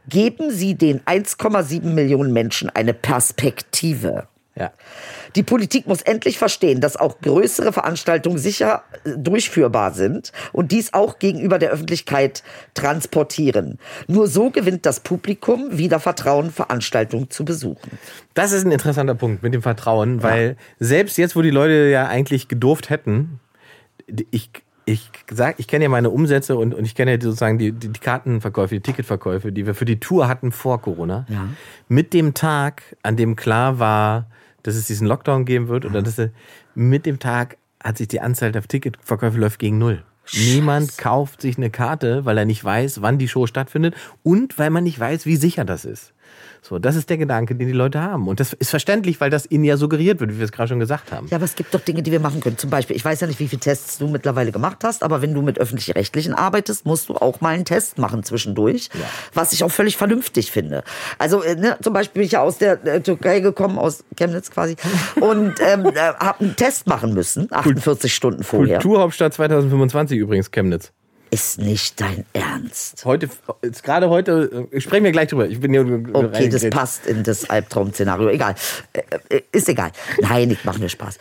Geben 0.09 0.51
Sie 0.51 0.75
den 0.75 1.01
1,7 1.01 1.83
Millionen 1.85 2.33
Menschen 2.33 2.71
eine 2.71 2.95
Perspektive. 2.95 4.29
Ja. 4.57 4.73
Die 5.35 5.43
Politik 5.43 5.89
muss 5.89 6.03
endlich 6.03 6.39
verstehen, 6.39 6.81
dass 6.81 6.97
auch 6.97 7.21
größere 7.21 7.73
Veranstaltungen 7.73 8.39
sicher 8.39 8.85
äh, 9.05 9.11
durchführbar 9.17 9.93
sind 9.93 10.33
und 10.53 10.71
dies 10.71 10.95
auch 10.95 11.19
gegenüber 11.19 11.59
der 11.59 11.71
Öffentlichkeit 11.71 12.45
transportieren. 12.75 13.79
Nur 14.07 14.29
so 14.29 14.51
gewinnt 14.51 14.87
das 14.87 15.01
Publikum 15.01 15.77
wieder 15.77 15.99
Vertrauen, 15.99 16.53
Veranstaltungen 16.53 17.31
zu 17.31 17.45
besuchen. 17.45 17.99
Das 18.35 18.53
ist 18.53 18.65
ein 18.65 18.71
interessanter 18.71 19.17
Punkt 19.17 19.43
mit 19.43 19.55
dem 19.55 19.63
Vertrauen, 19.63 20.23
weil 20.23 20.57
selbst 20.79 21.19
jetzt, 21.19 21.35
wo 21.35 21.43
die 21.43 21.51
Leute 21.51 21.89
ja 21.91 22.07
eigentlich 22.07 22.47
gedurft 22.47 22.91
hätten, 22.91 23.41
ich, 24.31 24.51
ich 24.85 25.11
sag, 25.31 25.59
ich 25.59 25.67
kenne 25.67 25.85
ja 25.85 25.89
meine 25.89 26.11
Umsätze 26.11 26.57
und, 26.57 26.75
und 26.75 26.85
ich 26.85 26.95
kenne 26.95 27.13
ja 27.13 27.21
sozusagen 27.21 27.59
die, 27.59 27.73
die, 27.73 27.89
die 27.89 28.01
Kartenverkäufe, 28.01 28.77
die 28.77 28.81
Ticketverkäufe, 28.81 29.51
die 29.51 29.67
wir 29.67 29.75
für 29.75 29.85
die 29.85 29.99
Tour 29.99 30.29
hatten 30.29 30.53
vor 30.53 30.81
Corona. 30.81 31.27
Ja. 31.29 31.49
Mit 31.89 32.13
dem 32.13 32.35
Tag, 32.35 32.83
an 33.03 33.17
dem 33.17 33.35
klar 33.35 33.79
war, 33.79 34.27
dass 34.65 34.75
es 34.75 34.89
diesen 34.89 35.07
Lockdown 35.07 35.45
geben 35.45 35.69
wird, 35.69 35.85
oder 35.85 36.03
dass 36.03 36.19
er, 36.19 36.31
mit 36.75 37.07
dem 37.07 37.21
Tag 37.21 37.57
hat 37.83 37.99
sich 37.99 38.09
die 38.09 38.21
Anzahl 38.21 38.51
der 38.51 38.63
Ticketverkäufe 38.63 39.39
läuft 39.39 39.61
gegen 39.61 39.79
null. 39.79 40.03
Niemand 40.33 40.97
kauft 40.97 41.43
sich 41.43 41.59
eine 41.59 41.71
Karte, 41.71 42.25
weil 42.25 42.39
er 42.39 42.47
nicht 42.47 42.65
weiß, 42.65 43.03
wann 43.03 43.19
die 43.19 43.29
Show 43.29 43.47
stattfindet 43.47 43.95
und 44.23 44.59
weil 44.59 44.71
man 44.71 44.85
nicht 44.85 44.99
weiß, 44.99 45.27
wie 45.27 45.37
sicher 45.37 45.65
das 45.65 45.85
ist. 45.85 46.15
So, 46.67 46.79
das 46.79 46.97
ist 46.97 47.11
der 47.11 47.19
Gedanke, 47.19 47.55
den 47.55 47.67
die 47.67 47.75
Leute 47.75 48.01
haben. 48.01 48.27
Und 48.27 48.41
das 48.41 48.55
ist 48.55 48.71
verständlich, 48.71 49.21
weil 49.21 49.29
das 49.29 49.45
ihnen 49.51 49.65
ja 49.65 49.77
suggeriert 49.77 50.21
wird, 50.21 50.33
wie 50.33 50.39
wir 50.39 50.47
es 50.47 50.51
gerade 50.51 50.69
schon 50.69 50.81
gesagt 50.81 51.13
haben. 51.13 51.29
Ja, 51.29 51.37
aber 51.37 51.45
es 51.45 51.57
gibt 51.57 51.75
doch 51.75 51.81
Dinge, 51.81 52.03
die 52.03 52.11
wir 52.11 52.21
machen 52.21 52.41
können. 52.41 52.57
Zum 52.57 52.71
Beispiel, 52.71 52.97
ich 52.97 53.05
weiß 53.05 53.21
ja 53.21 53.27
nicht, 53.27 53.39
wie 53.39 53.49
viele 53.49 53.61
Tests 53.61 53.99
du 53.99 54.09
mittlerweile 54.09 54.51
gemacht 54.51 54.79
hast, 54.83 55.03
aber 55.03 55.21
wenn 55.21 55.35
du 55.35 55.43
mit 55.43 55.59
öffentlich-rechtlichen 55.59 56.33
arbeitest, 56.33 56.87
musst 56.87 57.11
du 57.11 57.17
auch 57.17 57.43
mal 57.43 57.51
einen 57.51 57.67
Test 57.67 57.99
machen 57.99 58.23
zwischendurch, 58.23 58.89
was 59.35 59.53
ich 59.53 59.63
auch 59.63 59.71
völlig 59.71 59.99
vernünftig 59.99 60.51
finde. 60.51 60.85
Also, 61.19 61.43
äh, 61.43 61.55
ne, 61.55 61.77
zum 61.83 61.93
Beispiel 61.93 62.21
bin 62.21 62.27
ich 62.27 62.33
ja 62.33 62.41
aus 62.41 62.57
der 62.57 62.83
äh, 62.87 63.03
Türkei 63.03 63.41
gekommen, 63.41 63.79
aus 63.79 64.03
Chemnitz 64.17 64.51
quasi, 64.51 64.77
und 65.21 65.57
ähm, 65.61 65.85
äh, 65.85 66.15
habe 66.19 66.41
einen 66.41 66.57
Test 66.57 66.87
machen 66.87 67.13
müssen, 67.13 67.49
48 67.51 68.15
Stunden 68.15 68.43
vorher. 68.43 68.79
Kulturhauptstadt 68.79 69.35
2025 69.35 70.17
übrigens, 70.19 70.51
Chemnitz. 70.51 70.93
Ist 71.31 71.59
nicht 71.59 72.01
dein 72.01 72.25
Ernst. 72.33 73.05
Heute, 73.05 73.29
jetzt 73.63 73.83
gerade 73.83 74.09
heute, 74.09 74.69
äh, 74.71 74.81
sprechen 74.81 75.05
wir 75.05 75.13
gleich 75.13 75.29
drüber. 75.29 75.47
Ich 75.47 75.61
bin 75.61 75.73
hier 75.73 75.85
Okay, 76.13 76.49
das 76.49 76.69
passt 76.71 77.07
in 77.07 77.25
das 77.25 77.51
Albtraum-Szenario. 77.51 78.29
Egal. 78.29 78.55
Äh, 78.93 79.03
äh, 79.29 79.43
ist 79.51 79.69
egal. 79.69 79.91
Nein, 80.21 80.51
ich 80.51 80.65
mache 80.65 80.79
mir 80.79 80.89
Spaß. 80.89 81.19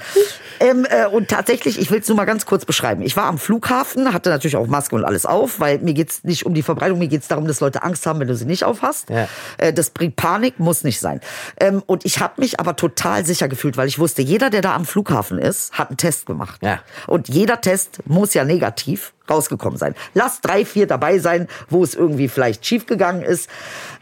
Ähm, 0.59 0.85
äh, 0.89 1.07
und 1.07 1.29
tatsächlich, 1.29 1.79
ich 1.79 1.89
will 1.89 1.99
es 1.99 2.07
nur 2.07 2.17
mal 2.17 2.25
ganz 2.25 2.45
kurz 2.45 2.65
beschreiben. 2.65 3.01
Ich 3.01 3.17
war 3.17 3.25
am 3.25 3.37
Flughafen, 3.37 4.13
hatte 4.13 4.29
natürlich 4.29 4.55
auch 4.55 4.67
Maske 4.67 4.95
und 4.95 5.03
alles 5.03 5.25
auf, 5.25 5.59
weil 5.59 5.79
mir 5.79 5.93
geht's 5.93 6.23
nicht 6.23 6.45
um 6.45 6.53
die 6.53 6.63
Verbreitung, 6.63 6.99
mir 6.99 7.07
geht's 7.07 7.27
darum, 7.27 7.47
dass 7.47 7.59
Leute 7.59 7.83
Angst 7.83 8.05
haben, 8.05 8.19
wenn 8.19 8.27
du 8.27 8.35
sie 8.35 8.45
nicht 8.45 8.63
aufhast. 8.63 9.09
Ja. 9.09 9.27
Äh, 9.57 9.73
das 9.73 9.89
bringt 9.89 10.15
Panik, 10.15 10.59
muss 10.59 10.83
nicht 10.83 10.99
sein. 10.99 11.21
Ähm, 11.59 11.81
und 11.85 12.05
ich 12.05 12.19
habe 12.19 12.39
mich 12.39 12.59
aber 12.59 12.75
total 12.75 13.25
sicher 13.25 13.47
gefühlt, 13.47 13.77
weil 13.77 13.87
ich 13.87 13.99
wusste, 13.99 14.21
jeder, 14.21 14.49
der 14.49 14.61
da 14.61 14.75
am 14.75 14.85
Flughafen 14.85 15.39
ist, 15.39 15.73
hat 15.73 15.89
einen 15.89 15.97
Test 15.97 16.25
gemacht. 16.25 16.59
Ja. 16.61 16.79
Und 17.07 17.29
jeder 17.29 17.61
Test 17.61 17.99
muss 18.05 18.33
ja 18.33 18.45
negativ 18.45 19.13
rausgekommen 19.29 19.77
sein. 19.77 19.95
Lass 20.13 20.41
drei, 20.41 20.65
vier 20.65 20.87
dabei 20.87 21.19
sein, 21.19 21.47
wo 21.69 21.83
es 21.83 21.95
irgendwie 21.95 22.27
vielleicht 22.27 22.65
schiefgegangen 22.65 23.21
ist. 23.21 23.49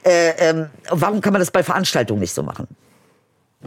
Äh, 0.04 0.32
ähm, 0.50 0.70
warum 0.90 1.22
kann 1.22 1.34
man 1.34 1.40
das 1.40 1.52
bei 1.52 1.64
Veranstaltungen 1.64 2.22
nicht 2.22 2.34
so 2.34 2.44
machen? 2.44 2.68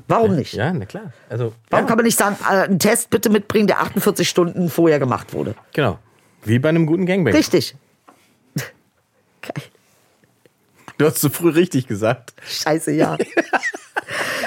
Warum 0.09 0.35
nicht? 0.35 0.55
Ja, 0.55 0.73
na 0.73 0.87
klar. 0.87 1.13
Also, 1.29 1.53
Warum 1.71 1.85
ja, 1.85 1.89
kann 1.89 1.97
man 1.97 2.05
nicht 2.05 2.19
sagen, 2.19 2.37
äh, 2.43 2.65
einen 2.65 2.81
Test 2.81 3.11
bitte 3.11 3.31
mitbringen, 3.31 3.69
der 3.69 3.81
48 3.81 4.29
Stunden 4.29 4.69
vorher 4.69 4.99
gemacht 4.99 5.33
wurde? 5.33 5.55
genau. 5.73 5.99
Wie 6.47 6.59
bei 6.59 6.69
einem 6.69 6.85
guten 6.85 7.07
Gangbang. 7.07 7.33
Richtig. 7.33 7.75
Geil. 9.41 9.65
Du 10.99 11.07
hast 11.07 11.21
zu 11.21 11.31
früh 11.31 11.49
richtig 11.49 11.87
gesagt. 11.87 12.35
Scheiße, 12.47 12.93
ja. 12.93 13.17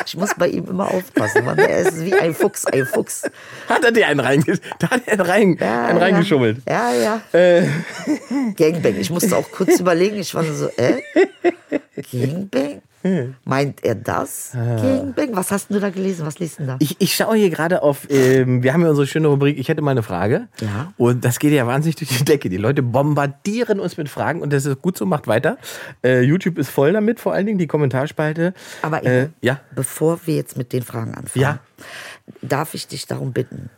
Ich 0.07 0.15
muss 0.15 0.33
bei 0.37 0.47
ihm 0.47 0.65
immer 0.69 0.87
aufpassen, 0.89 1.43
Mann. 1.43 1.57
Er 1.57 1.79
ist 1.79 2.01
wie 2.05 2.13
ein 2.13 2.33
Fuchs, 2.33 2.65
ein 2.65 2.85
Fuchs. 2.85 3.23
Hat 3.67 3.83
er 3.83 3.91
dir 3.91 4.07
einen, 4.07 4.21
reinge 4.21 4.57
da 4.79 4.89
hat 4.89 5.01
er 5.05 5.13
einen, 5.13 5.21
rein 5.21 5.57
Ja, 5.59 5.85
einen 5.87 5.97
ja. 5.97 6.03
reingeschummelt? 6.05 6.61
Ja, 6.65 6.93
ja. 6.93 7.21
Gangbang. 8.55 8.95
Ich 8.97 9.09
musste 9.09 9.35
auch 9.35 9.51
kurz 9.51 9.81
überlegen. 9.81 10.17
Ich 10.17 10.33
war 10.33 10.45
so, 10.45 10.69
äh? 10.77 11.01
Gangbang? 12.11 12.81
Meint 13.45 13.83
er 13.85 13.95
das? 13.95 14.51
Gangbang? 14.53 15.29
Was 15.35 15.51
hast 15.51 15.69
du 15.69 15.79
da 15.79 15.89
gelesen? 15.89 16.25
Was 16.25 16.39
liest 16.39 16.59
du 16.59 16.65
da? 16.65 16.75
Ich, 16.79 16.95
ich 16.99 17.15
schaue 17.15 17.35
hier 17.37 17.49
gerade 17.49 17.81
auf, 17.81 18.07
ähm, 18.09 18.63
wir 18.63 18.73
haben 18.73 18.81
ja 18.81 18.89
unsere 18.89 19.07
schöne 19.07 19.27
Rubrik, 19.27 19.57
ich 19.57 19.69
hätte 19.69 19.81
mal 19.81 19.91
eine 19.91 20.03
Frage. 20.03 20.47
Ja. 20.59 20.91
Und 20.97 21.23
das 21.23 21.39
geht 21.39 21.53
ja 21.53 21.65
wahnsinnig 21.67 21.95
durch 21.95 22.17
die 22.17 22.25
Decke. 22.25 22.49
Die 22.49 22.57
Leute 22.57 22.83
bombardieren 22.83 23.79
uns 23.79 23.97
mit 23.97 24.09
Fragen 24.09 24.41
und 24.41 24.51
das 24.51 24.65
ist 24.65 24.81
gut 24.81 24.97
so, 24.97 25.05
macht 25.05 25.27
weiter. 25.27 25.57
Äh, 26.03 26.21
YouTube 26.21 26.57
ist 26.57 26.69
voll 26.69 26.91
damit, 26.93 27.19
vor 27.19 27.33
allen 27.33 27.45
Dingen 27.45 27.59
die 27.59 27.67
Kommentarspalte. 27.67 28.53
Aber 28.81 29.03
äh, 29.05 29.19
Inge, 29.21 29.33
ja. 29.41 29.59
bevor 29.75 30.19
wir 30.25 30.35
jetzt 30.35 30.57
mit 30.57 30.73
den 30.73 30.83
Fragen 30.83 31.13
anfangen, 31.15 31.41
Ja. 31.43 31.59
darf 32.41 32.73
ich 32.73 32.87
dich 32.87 33.05
darum 33.07 33.31
bitten, 33.31 33.69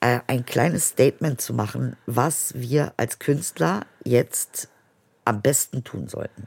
äh, 0.00 0.20
ein 0.28 0.46
kleines 0.46 0.88
Statement 0.88 1.40
zu 1.40 1.52
machen, 1.52 1.96
was 2.06 2.52
wir 2.56 2.92
als 2.96 3.18
Künstler 3.18 3.82
jetzt 4.04 4.68
am 5.28 5.42
besten 5.42 5.84
tun 5.84 6.08
sollten. 6.08 6.46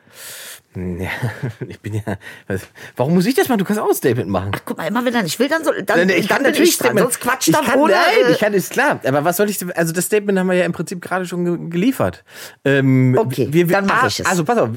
Ja, 0.76 1.10
ich 1.68 1.80
bin 1.82 1.96
ja. 1.96 2.18
Was, 2.48 2.62
warum 2.96 3.14
muss 3.14 3.26
ich 3.26 3.36
das 3.36 3.50
machen? 3.50 3.60
Du 3.60 3.66
kannst 3.66 3.82
auch 3.82 3.90
ein 3.90 3.96
Statement 3.96 4.30
machen. 4.30 4.52
Guck 4.66 4.78
mal, 4.78 4.88
immer 4.88 5.04
wenn 5.06 5.14
er 5.14 5.24
nicht 5.24 5.38
will, 5.38 5.50
dann 5.50 5.64
soll 5.64 5.84
dann, 5.84 6.10
ich 6.10 6.28
dann 6.28 6.38
kann 6.38 6.44
natürlich 6.44 6.70
ich 6.72 6.78
dran. 6.78 6.88
Statement. 6.92 7.14
Sonst 7.14 7.20
quatscht 7.22 7.48
ich 7.50 7.56
dann 7.56 7.66
kann, 7.66 7.80
ohne. 7.80 7.94
Nein, 7.94 8.28
äh, 8.28 8.32
ich 8.32 8.40
kann, 8.40 8.54
ist 8.54 8.72
klar. 8.72 9.00
Aber 9.04 9.24
was 9.24 9.38
soll 9.38 9.50
ich, 9.50 9.60
also 9.78 9.94
das 9.94 10.06
Statement 10.06 10.40
haben 10.40 10.48
wir 10.48 10.56
ja 10.56 10.66
im 10.66 10.72
Prinzip 10.72 11.02
gerade 11.02 11.26
schon 11.26 11.46
ge 11.46 11.70
geliefert. 11.70 12.24
Ähm, 12.64 13.18
Okay, 13.18 13.66
dann 13.66 13.86
mach 13.86 14.08
ich 14.08 14.22
es. 14.22 14.26
Also 14.26 14.44
pass 14.44 14.58
auf, 14.58 14.70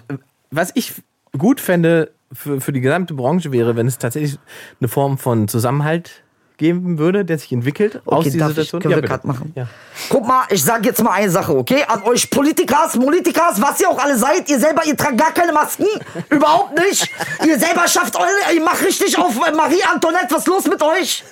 was 0.50 0.72
ich 0.74 0.92
gut 1.38 1.60
fände 1.60 2.12
für, 2.32 2.60
für 2.60 2.72
die 2.72 2.80
gesamte 2.80 3.14
Branche 3.14 3.52
wäre, 3.52 3.76
wenn 3.76 3.86
es 3.86 3.98
tatsächlich 3.98 4.38
eine 4.80 4.88
Form 4.88 5.18
von 5.18 5.48
Zusammenhalt 5.48 6.23
geben 6.56 6.98
würde, 6.98 7.24
der 7.24 7.38
sich 7.38 7.50
entwickelt 7.52 8.00
aus 8.04 8.20
Okay, 8.20 8.30
dieser 8.30 8.38
darf 8.38 8.50
ich, 8.50 8.54
Situation. 8.56 8.82
können 8.82 8.94
wir 8.94 9.02
bitte. 9.02 9.08
gerade 9.08 9.26
machen? 9.26 9.52
Ja. 9.56 9.66
Guck 10.08 10.26
mal, 10.26 10.44
ich 10.50 10.62
sag 10.62 10.84
jetzt 10.84 11.02
mal 11.02 11.10
eine 11.12 11.30
Sache, 11.30 11.56
okay? 11.56 11.84
An 11.86 12.02
euch 12.04 12.30
Politikers, 12.30 12.92
Politikas, 12.92 13.60
was 13.60 13.80
ihr 13.80 13.88
auch 13.88 13.98
alle 13.98 14.16
seid, 14.16 14.48
ihr 14.48 14.58
selber, 14.60 14.84
ihr 14.86 14.96
tragt 14.96 15.18
gar 15.18 15.32
keine 15.32 15.52
Masken. 15.52 15.86
Überhaupt 16.30 16.78
nicht. 16.78 17.08
Ihr 17.44 17.58
selber 17.58 17.88
schafft 17.88 18.16
eure, 18.16 18.54
ihr 18.54 18.62
macht 18.62 18.82
richtig 18.82 19.18
auf 19.18 19.34
äh, 19.46 19.52
Marie 19.52 19.82
Antoinette, 19.82 20.28
was 20.30 20.38
ist 20.40 20.46
los 20.48 20.66
mit 20.66 20.82
euch? 20.82 21.24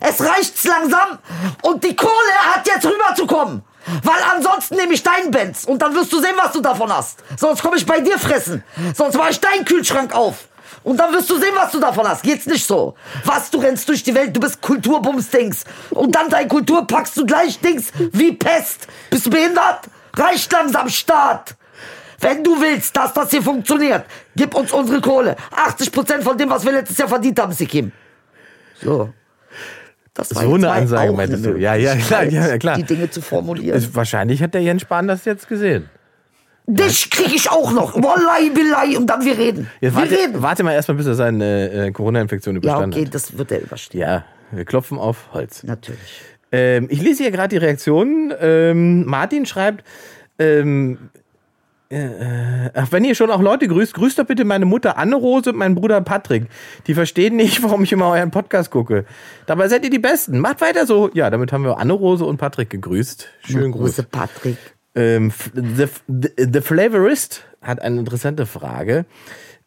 Es 0.00 0.20
reicht's 0.22 0.64
langsam 0.64 1.18
und 1.62 1.82
die 1.82 1.96
Kohle 1.96 2.10
hat 2.54 2.66
jetzt 2.66 2.84
rüberzukommen. 2.84 3.62
Weil 4.02 4.16
ansonsten 4.34 4.76
nehme 4.76 4.92
ich 4.94 5.02
deinen 5.02 5.30
Benz 5.30 5.64
und 5.64 5.80
dann 5.80 5.94
wirst 5.94 6.12
du 6.12 6.20
sehen, 6.20 6.34
was 6.36 6.52
du 6.52 6.60
davon 6.60 6.92
hast. 6.92 7.20
Sonst 7.36 7.62
komme 7.62 7.76
ich 7.76 7.86
bei 7.86 8.00
dir 8.00 8.18
fressen. 8.18 8.62
Sonst 8.94 9.16
mache 9.16 9.30
ich 9.30 9.40
deinen 9.40 9.64
Kühlschrank 9.64 10.12
auf. 10.14 10.48
Und 10.86 10.98
dann 10.98 11.12
wirst 11.12 11.28
du 11.28 11.36
sehen, 11.36 11.52
was 11.56 11.72
du 11.72 11.80
davon 11.80 12.06
hast. 12.06 12.22
Geht's 12.22 12.46
nicht 12.46 12.64
so. 12.64 12.94
Was, 13.24 13.50
du 13.50 13.58
rennst 13.58 13.88
durch 13.88 14.04
die 14.04 14.14
Welt, 14.14 14.36
du 14.36 14.38
bist 14.38 14.62
Kulturbums-Dings. 14.62 15.64
Und 15.90 16.14
dann 16.14 16.30
dein 16.30 16.46
Kultur 16.46 16.86
packst 16.86 17.16
du 17.16 17.26
gleich 17.26 17.58
Dings 17.58 17.90
wie 18.12 18.30
Pest. 18.30 18.86
Bist 19.10 19.26
du 19.26 19.30
behindert? 19.30 19.80
Reicht 20.14 20.52
langsam, 20.52 20.88
Staat. 20.88 21.56
Wenn 22.20 22.44
du 22.44 22.60
willst, 22.60 22.96
dass 22.96 23.12
das 23.12 23.30
hier 23.30 23.42
funktioniert, 23.42 24.04
gib 24.36 24.54
uns 24.54 24.70
unsere 24.70 25.00
Kohle. 25.00 25.34
80% 25.56 26.22
von 26.22 26.38
dem, 26.38 26.50
was 26.50 26.64
wir 26.64 26.70
letztes 26.70 26.96
Jahr 26.98 27.08
verdient 27.08 27.40
haben, 27.40 27.52
Sikim. 27.52 27.90
So. 28.80 29.12
Das 30.14 30.32
war 30.36 30.44
So 30.44 30.54
eine 30.54 30.70
Ansage 30.70 31.12
meintest 31.12 31.44
eine 31.44 31.54
du. 31.54 31.60
Ja, 31.60 31.74
ja, 31.74 31.96
klar, 31.96 32.22
ja, 32.22 32.58
klar. 32.58 32.76
Die 32.76 32.84
Dinge 32.84 33.10
zu 33.10 33.20
formulieren. 33.22 33.84
Wahrscheinlich 33.92 34.40
hat 34.40 34.54
der 34.54 34.62
Jens 34.62 34.82
Spahn 34.82 35.08
das 35.08 35.24
jetzt 35.24 35.48
gesehen. 35.48 35.90
Dich 36.66 37.10
krieg 37.10 37.32
ich 37.34 37.50
auch 37.50 37.70
noch. 37.72 37.94
Wallahi 37.94 38.50
billahi. 38.50 38.96
Und 38.96 39.06
dann 39.06 39.24
wir 39.24 39.38
reden. 39.38 39.70
Jetzt 39.80 39.94
wir 39.94 40.02
warte, 40.02 40.14
reden. 40.18 40.42
warte 40.42 40.62
mal 40.64 40.72
erstmal, 40.72 40.96
bis 40.96 41.06
er 41.06 41.14
seine 41.14 41.70
äh, 41.70 41.90
Corona-Infektion 41.92 42.56
Ja, 42.56 42.58
überstanden 42.58 42.94
okay, 42.98 43.06
hat. 43.06 43.14
das 43.14 43.38
wird 43.38 43.52
er 43.52 43.60
überstehen. 43.62 44.00
Ja, 44.00 44.24
wir 44.50 44.64
klopfen 44.64 44.98
auf 44.98 45.32
Holz. 45.32 45.62
Natürlich. 45.62 46.20
Ähm, 46.52 46.88
ich 46.90 47.00
lese 47.02 47.22
hier 47.22 47.30
gerade 47.32 47.48
die 47.48 47.56
Reaktionen. 47.58 48.32
Ähm, 48.40 49.04
Martin 49.06 49.46
schreibt, 49.46 49.84
ähm, 50.38 51.10
äh, 51.88 52.70
ach, 52.74 52.88
wenn 52.90 53.04
ihr 53.04 53.14
schon 53.14 53.30
auch 53.30 53.40
Leute 53.40 53.68
grüßt, 53.68 53.94
grüßt 53.94 54.18
doch 54.18 54.24
bitte 54.26 54.44
meine 54.44 54.64
Mutter 54.64 54.98
Anne-Rose 54.98 55.50
und 55.50 55.56
meinen 55.58 55.76
Bruder 55.76 56.00
Patrick. 56.00 56.46
Die 56.88 56.94
verstehen 56.94 57.36
nicht, 57.36 57.62
warum 57.64 57.84
ich 57.84 57.92
immer 57.92 58.08
euren 58.10 58.32
Podcast 58.32 58.72
gucke. 58.72 59.04
Dabei 59.46 59.68
seid 59.68 59.84
ihr 59.84 59.90
die 59.90 60.00
Besten. 60.00 60.40
Macht 60.40 60.60
weiter 60.60 60.84
so. 60.86 61.10
Ja, 61.14 61.30
damit 61.30 61.52
haben 61.52 61.62
wir 61.62 61.78
Anne-Rose 61.78 62.24
und 62.24 62.38
Patrick 62.38 62.70
gegrüßt. 62.70 63.28
Schönen 63.44 63.70
Gruß. 63.70 63.82
Große 63.96 64.02
Patrick. 64.02 64.56
Ähm, 64.96 65.32
the, 65.54 65.88
the, 66.38 66.60
Flavorist 66.62 67.44
hat 67.60 67.80
eine 67.82 67.98
interessante 68.00 68.46
Frage 68.46 69.04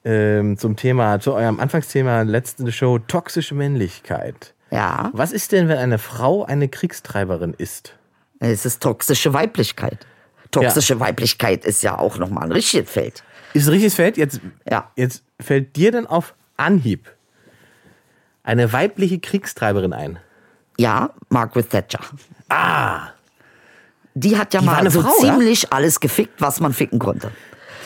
ähm, 0.03 0.57
zum 0.57 0.75
Thema, 0.75 1.19
zu 1.19 1.33
eurem 1.33 1.59
Anfangsthema 1.59 2.23
letzte 2.23 2.71
Show, 2.71 2.97
toxische 2.99 3.53
Männlichkeit. 3.53 4.53
Ja, 4.71 5.11
Was 5.13 5.31
ist 5.31 5.51
denn, 5.51 5.67
wenn 5.67 5.77
eine 5.77 5.99
Frau 5.99 6.43
eine 6.43 6.67
Kriegstreiberin 6.67 7.53
ist? 7.57 7.95
es 8.39 8.65
ist 8.65 8.81
toxische 8.81 9.33
Weiblichkeit. 9.33 10.05
Toxische 10.51 10.99
Weiblichkeit 10.99 11.65
ist 11.65 11.83
ja 11.83 11.97
auch 11.97 12.17
nochmal 12.17 12.45
ein 12.45 12.51
richtiges 12.51 12.89
Feld. 12.89 13.23
Ist 13.53 13.67
ein 13.67 13.71
richtiges 13.71 13.95
Feld? 13.95 14.17
Jetzt, 14.17 14.39
Ja. 14.69 14.91
jetzt 14.95 15.23
fällt 15.39 15.75
dir 15.75 15.91
denn 15.91 16.07
auf 16.07 16.33
Anhieb 16.57 17.11
eine 18.43 18.71
weibliche 18.73 19.19
Kriegstreiberin 19.19 19.93
ein? 19.93 20.19
Ja, 20.77 21.11
Margaret 21.29 21.69
Thatcher. 21.69 21.99
Ah! 22.47 23.09
Die 24.19 24.37
hat 24.37 24.53
ja 24.53 24.59
Die 24.59 24.67
war 24.67 24.83
mal 24.83 24.91
so 24.91 25.01
Frau, 25.01 25.13
ja? 25.23 25.31
ziemlich 25.33 25.71
alles 25.71 25.99
gefickt, 25.99 26.41
was 26.41 26.59
man 26.59 26.73
ficken 26.73 26.99
konnte. 26.99 27.31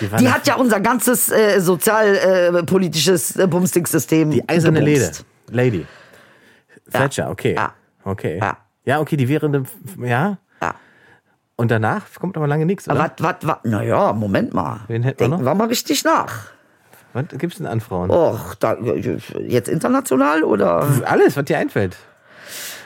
Die, 0.02 0.12
war 0.12 0.19
Die 0.19 0.30
hat 0.30 0.48
ja 0.48 0.56
unser 0.56 0.80
ganzes 0.80 1.30
äh, 1.32 1.60
sozialpolitisches 1.60 3.36
äh, 3.36 3.48
Bumstick-System 3.48 4.32
die 4.32 4.50
eiserne 4.50 4.80
Lede. 4.82 5.12
Lady. 5.50 5.86
Thatcher, 6.91 7.30
okay. 7.30 7.56
Ja. 7.56 7.74
Okay. 8.04 8.39
Ja. 8.39 8.58
Ja, 8.86 9.00
okay, 9.00 9.15
die 9.15 9.30
wäre 9.30 9.46
eine, 9.46 9.63
ja. 10.00 10.38
Ja. 10.62 10.76
Und 11.56 11.72
danach 11.72 12.04
kommt 12.19 12.36
aber 12.36 12.48
lange 12.48 12.65
nichts, 12.65 12.89
oder? 12.89 13.00
Was, 13.00 13.12
was, 13.19 13.36
was? 13.41 13.58
Naja, 13.63 14.12
Moment 14.13 14.54
mal. 14.54 14.82
Wen 14.88 15.04
hätten 15.04 15.19
wir 15.19 15.28
noch? 15.28 15.41
wir 15.41 15.56
mal 15.56 15.67
richtig 15.67 16.04
nach. 16.04 16.48
Was 17.13 17.26
gibt's 17.38 17.58
denn 17.58 17.67
an 17.67 17.80
Frauen? 17.80 18.10
Och, 18.10 18.56
da, 18.56 18.76
jetzt 19.48 19.69
international 19.69 20.43
oder? 20.43 20.88
Alles, 21.06 21.38
was 21.38 21.46
dir 21.46 21.60
einfällt. 21.60 21.96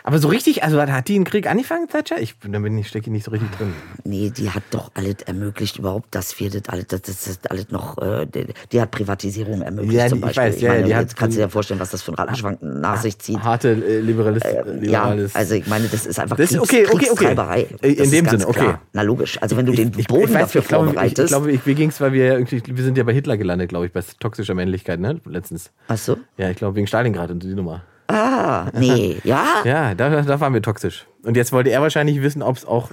Aber 0.08 0.20
so 0.20 0.30
richtig, 0.30 0.64
also 0.64 0.82
hat 0.82 1.10
die 1.10 1.16
einen 1.16 1.26
Krieg 1.26 1.48
angefangen, 1.50 1.90
Thatcher? 1.90 2.18
Ich 2.22 2.38
bin, 2.38 2.54
da 2.54 2.60
bin 2.60 2.78
ich 2.78 2.88
stecke 2.88 3.12
nicht 3.12 3.26
so 3.26 3.32
richtig 3.32 3.52
drin. 3.58 3.74
Nee, 4.06 4.30
die 4.30 4.50
hat 4.50 4.64
doch 4.72 4.90
alles 4.94 5.16
ermöglicht, 5.26 5.80
überhaupt, 5.80 6.16
dass 6.16 6.40
wir 6.40 6.50
das 6.50 6.62
alles, 6.70 6.88
das, 6.88 7.02
das, 7.02 7.40
alles 7.50 7.72
noch, 7.72 7.98
äh, 7.98 8.26
die, 8.26 8.80
hat 8.80 8.92
Privatisierung 8.92 9.62
ermöglicht 9.64 9.96
Ja, 9.98 10.08
zum 10.08 10.22
die- 10.22 10.30
ich 10.30 10.36
Beispiel. 10.38 10.54
weiß, 10.54 10.62
ja, 10.62 10.76
ja, 10.76 10.82
die 10.86 10.96
hat- 10.96 11.02
jetzt 11.02 11.18
kannst 11.18 11.36
du 11.36 11.42
dir 11.42 11.50
vorstellen, 11.50 11.82
was 11.82 11.90
das 11.90 12.04
für 12.04 12.14
ein 12.14 12.16
Rattenschwank 12.16 12.60
nach 12.64 13.02
sich 13.02 13.20
zieht. 13.20 13.40
Harte 13.44 13.72
äh, 13.72 14.00
Liberalist, 14.00 14.46
Ja, 14.46 14.62
Liberales. 14.64 15.36
also 15.36 15.56
ich 15.56 15.68
meine, 15.68 15.90
das 15.90 16.06
ist 16.06 16.18
einfach 16.22 16.38
Das 16.38 16.52
Kriegs, 16.52 16.62
okay, 16.64 16.88
okay, 16.90 17.10
okay. 17.12 17.68
Äh, 17.82 17.88
in 17.92 18.04
ist 18.06 18.14
dem 18.14 18.30
Sinne, 18.30 18.48
okay. 18.48 18.60
Klar. 18.62 18.82
Na 18.94 19.02
logisch. 19.02 19.42
Also 19.42 19.58
wenn 19.58 19.66
du 19.66 19.74
den 19.74 19.92
ich, 19.98 20.08
Boden 20.08 20.24
ich 20.24 20.34
weiß, 20.34 20.40
dafür 20.44 20.62
ich 20.62 20.68
glaube, 20.70 20.86
ich, 20.86 20.94
vorbereitest. 20.94 21.20
ich 21.20 21.28
glaube, 21.28 21.52
ich, 21.52 21.66
mir 21.66 21.76
ging's, 21.76 22.00
weil 22.00 22.14
wir 22.14 22.26
ja 22.28 22.34
irgendwie, 22.36 22.64
wir 22.66 22.84
sind 22.86 22.98
ja 22.98 23.04
bei 23.04 23.12
Hitler 23.14 23.36
gelandet, 23.36 23.68
glaube 23.68 23.86
ich, 23.88 23.92
bei 23.92 24.02
toxischer 24.22 24.54
Männlichkeit, 24.54 25.02
ne? 25.02 25.20
Letztens. 25.26 25.70
Ach 25.90 25.98
so? 25.98 26.18
Ja, 26.38 26.50
ich 26.50 26.56
glaube 26.56 26.78
wegen 26.78 26.88
Stalingrad 26.88 27.30
und 27.30 27.44
die 27.44 27.54
Nummer. 27.54 27.82
Ah, 28.08 28.68
nee, 28.74 29.18
ja? 29.24 29.46
Ja, 29.66 29.96
da, 29.96 30.22
da 30.22 30.40
waren 30.40 30.54
wir 30.54 30.62
toxisch. 30.62 31.06
Und 31.24 31.36
jetzt 31.36 31.52
wollte 31.52 31.70
er 31.70 31.82
wahrscheinlich 31.82 32.22
wissen, 32.22 32.42
ob 32.42 32.56
es 32.56 32.66
auch, 32.66 32.90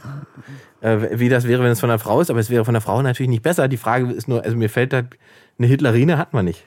äh, 0.81 1.18
wie 1.18 1.29
das 1.29 1.46
wäre, 1.46 1.62
wenn 1.62 1.70
es 1.70 1.81
von 1.81 1.90
einer 1.90 1.98
Frau 2.00 2.20
ist. 2.20 2.31
Aber 2.31 2.40
es 2.40 2.50
wäre 2.50 2.64
von 2.64 2.74
einer 2.74 2.81
Frau 2.81 3.00
natürlich 3.00 3.31
nicht 3.31 3.42
besser. 3.42 3.68
Die 3.68 3.77
Frage 3.77 4.11
ist 4.12 4.27
nur, 4.29 4.42
also 4.42 4.57
mir 4.57 4.68
fällt 4.68 4.92
da, 4.92 5.03
eine 5.59 5.66
Hitlerine 5.68 6.18
hat 6.18 6.33
man 6.33 6.44
nicht. 6.44 6.64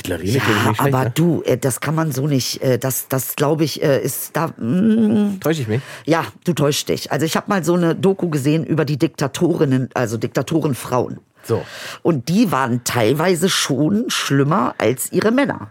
Hitlerine 0.00 0.30
Ja, 0.32 0.40
klingt 0.42 0.68
nicht 0.68 0.80
aber 0.80 1.04
ne? 1.04 1.12
du, 1.14 1.42
äh, 1.44 1.56
das 1.58 1.80
kann 1.80 1.94
man 1.94 2.12
so 2.12 2.26
nicht. 2.26 2.62
äh, 2.62 2.78
Das, 2.78 3.08
das 3.08 3.36
glaube 3.36 3.64
ich, 3.64 3.82
äh, 3.82 4.00
ist 4.02 4.36
da. 4.36 4.48
mm, 4.48 5.38
Täusche 5.40 5.62
ich 5.62 5.68
mich? 5.68 5.80
Ja, 6.06 6.24
du 6.44 6.52
täuschst 6.52 6.88
dich. 6.88 7.12
Also 7.12 7.26
ich 7.26 7.36
habe 7.36 7.46
mal 7.48 7.64
so 7.64 7.74
eine 7.74 7.94
Doku 7.94 8.28
gesehen 8.30 8.64
über 8.64 8.84
die 8.84 8.98
Diktatorinnen, 8.98 9.90
also 9.94 10.16
Diktatorenfrauen. 10.16 11.20
So. 11.42 11.64
Und 12.02 12.28
die 12.28 12.52
waren 12.52 12.84
teilweise 12.84 13.48
schon 13.48 14.04
schlimmer 14.08 14.74
als 14.76 15.10
ihre 15.10 15.30
Männer. 15.30 15.70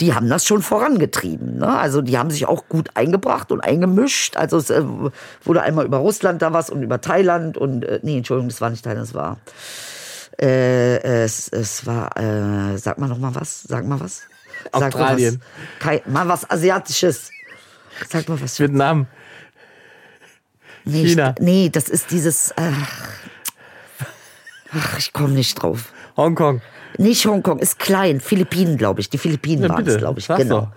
Die 0.00 0.14
haben 0.14 0.30
das 0.30 0.46
schon 0.46 0.62
vorangetrieben. 0.62 1.58
Ne? 1.58 1.68
Also 1.68 2.00
die 2.00 2.16
haben 2.16 2.30
sich 2.30 2.46
auch 2.46 2.68
gut 2.70 2.88
eingebracht 2.94 3.52
und 3.52 3.60
eingemischt. 3.60 4.38
Also 4.38 4.56
es 4.56 4.72
wurde 5.44 5.60
einmal 5.60 5.84
über 5.84 5.98
Russland 5.98 6.40
da 6.40 6.54
was 6.54 6.70
und 6.70 6.82
über 6.82 7.02
Thailand 7.02 7.58
und 7.58 7.84
nee, 8.02 8.16
Entschuldigung, 8.16 8.48
das 8.48 8.62
war 8.62 8.70
nicht 8.70 8.82
Thailand, 8.82 9.06
das 9.08 9.14
war 9.14 9.36
äh, 10.38 10.98
es, 11.24 11.48
es 11.48 11.86
war 11.86 12.16
äh, 12.16 12.76
sag 12.78 12.98
mal 12.98 13.08
noch 13.08 13.18
mal 13.18 13.34
was, 13.34 13.62
sag 13.62 13.84
mal 13.86 13.98
was. 14.00 14.22
Sag 14.72 14.82
Australien. 14.94 15.34
Mal 15.34 15.40
was, 15.40 15.78
Kai, 15.80 16.02
mal 16.06 16.28
was 16.28 16.50
asiatisches. 16.50 17.30
Sag 18.08 18.28
mal 18.28 18.40
was. 18.40 18.58
Vietnam. 18.60 19.06
Nee, 20.84 21.04
China. 21.06 21.34
ich- 21.38 21.44
Nee, 21.44 21.68
das 21.70 21.88
ist 21.88 22.10
dieses. 22.10 22.52
Ach, 22.56 23.08
ach 24.72 24.98
ich 24.98 25.12
komme 25.12 25.34
nicht 25.34 25.54
drauf. 25.62 25.92
Hongkong. 26.16 26.60
Nicht 26.98 27.24
Hongkong, 27.26 27.58
ist 27.60 27.78
klein. 27.78 28.20
Philippinen, 28.20 28.76
glaube 28.76 29.00
ich. 29.00 29.08
Die 29.10 29.18
Philippinen 29.18 29.62
Ja, 29.64 29.68
waren 29.70 29.86
es, 29.86 29.96
glaube 29.98 30.18
ich. 30.20 30.26
sag's 30.26 30.42
Genau. 30.42 30.60
doch. 30.62 30.68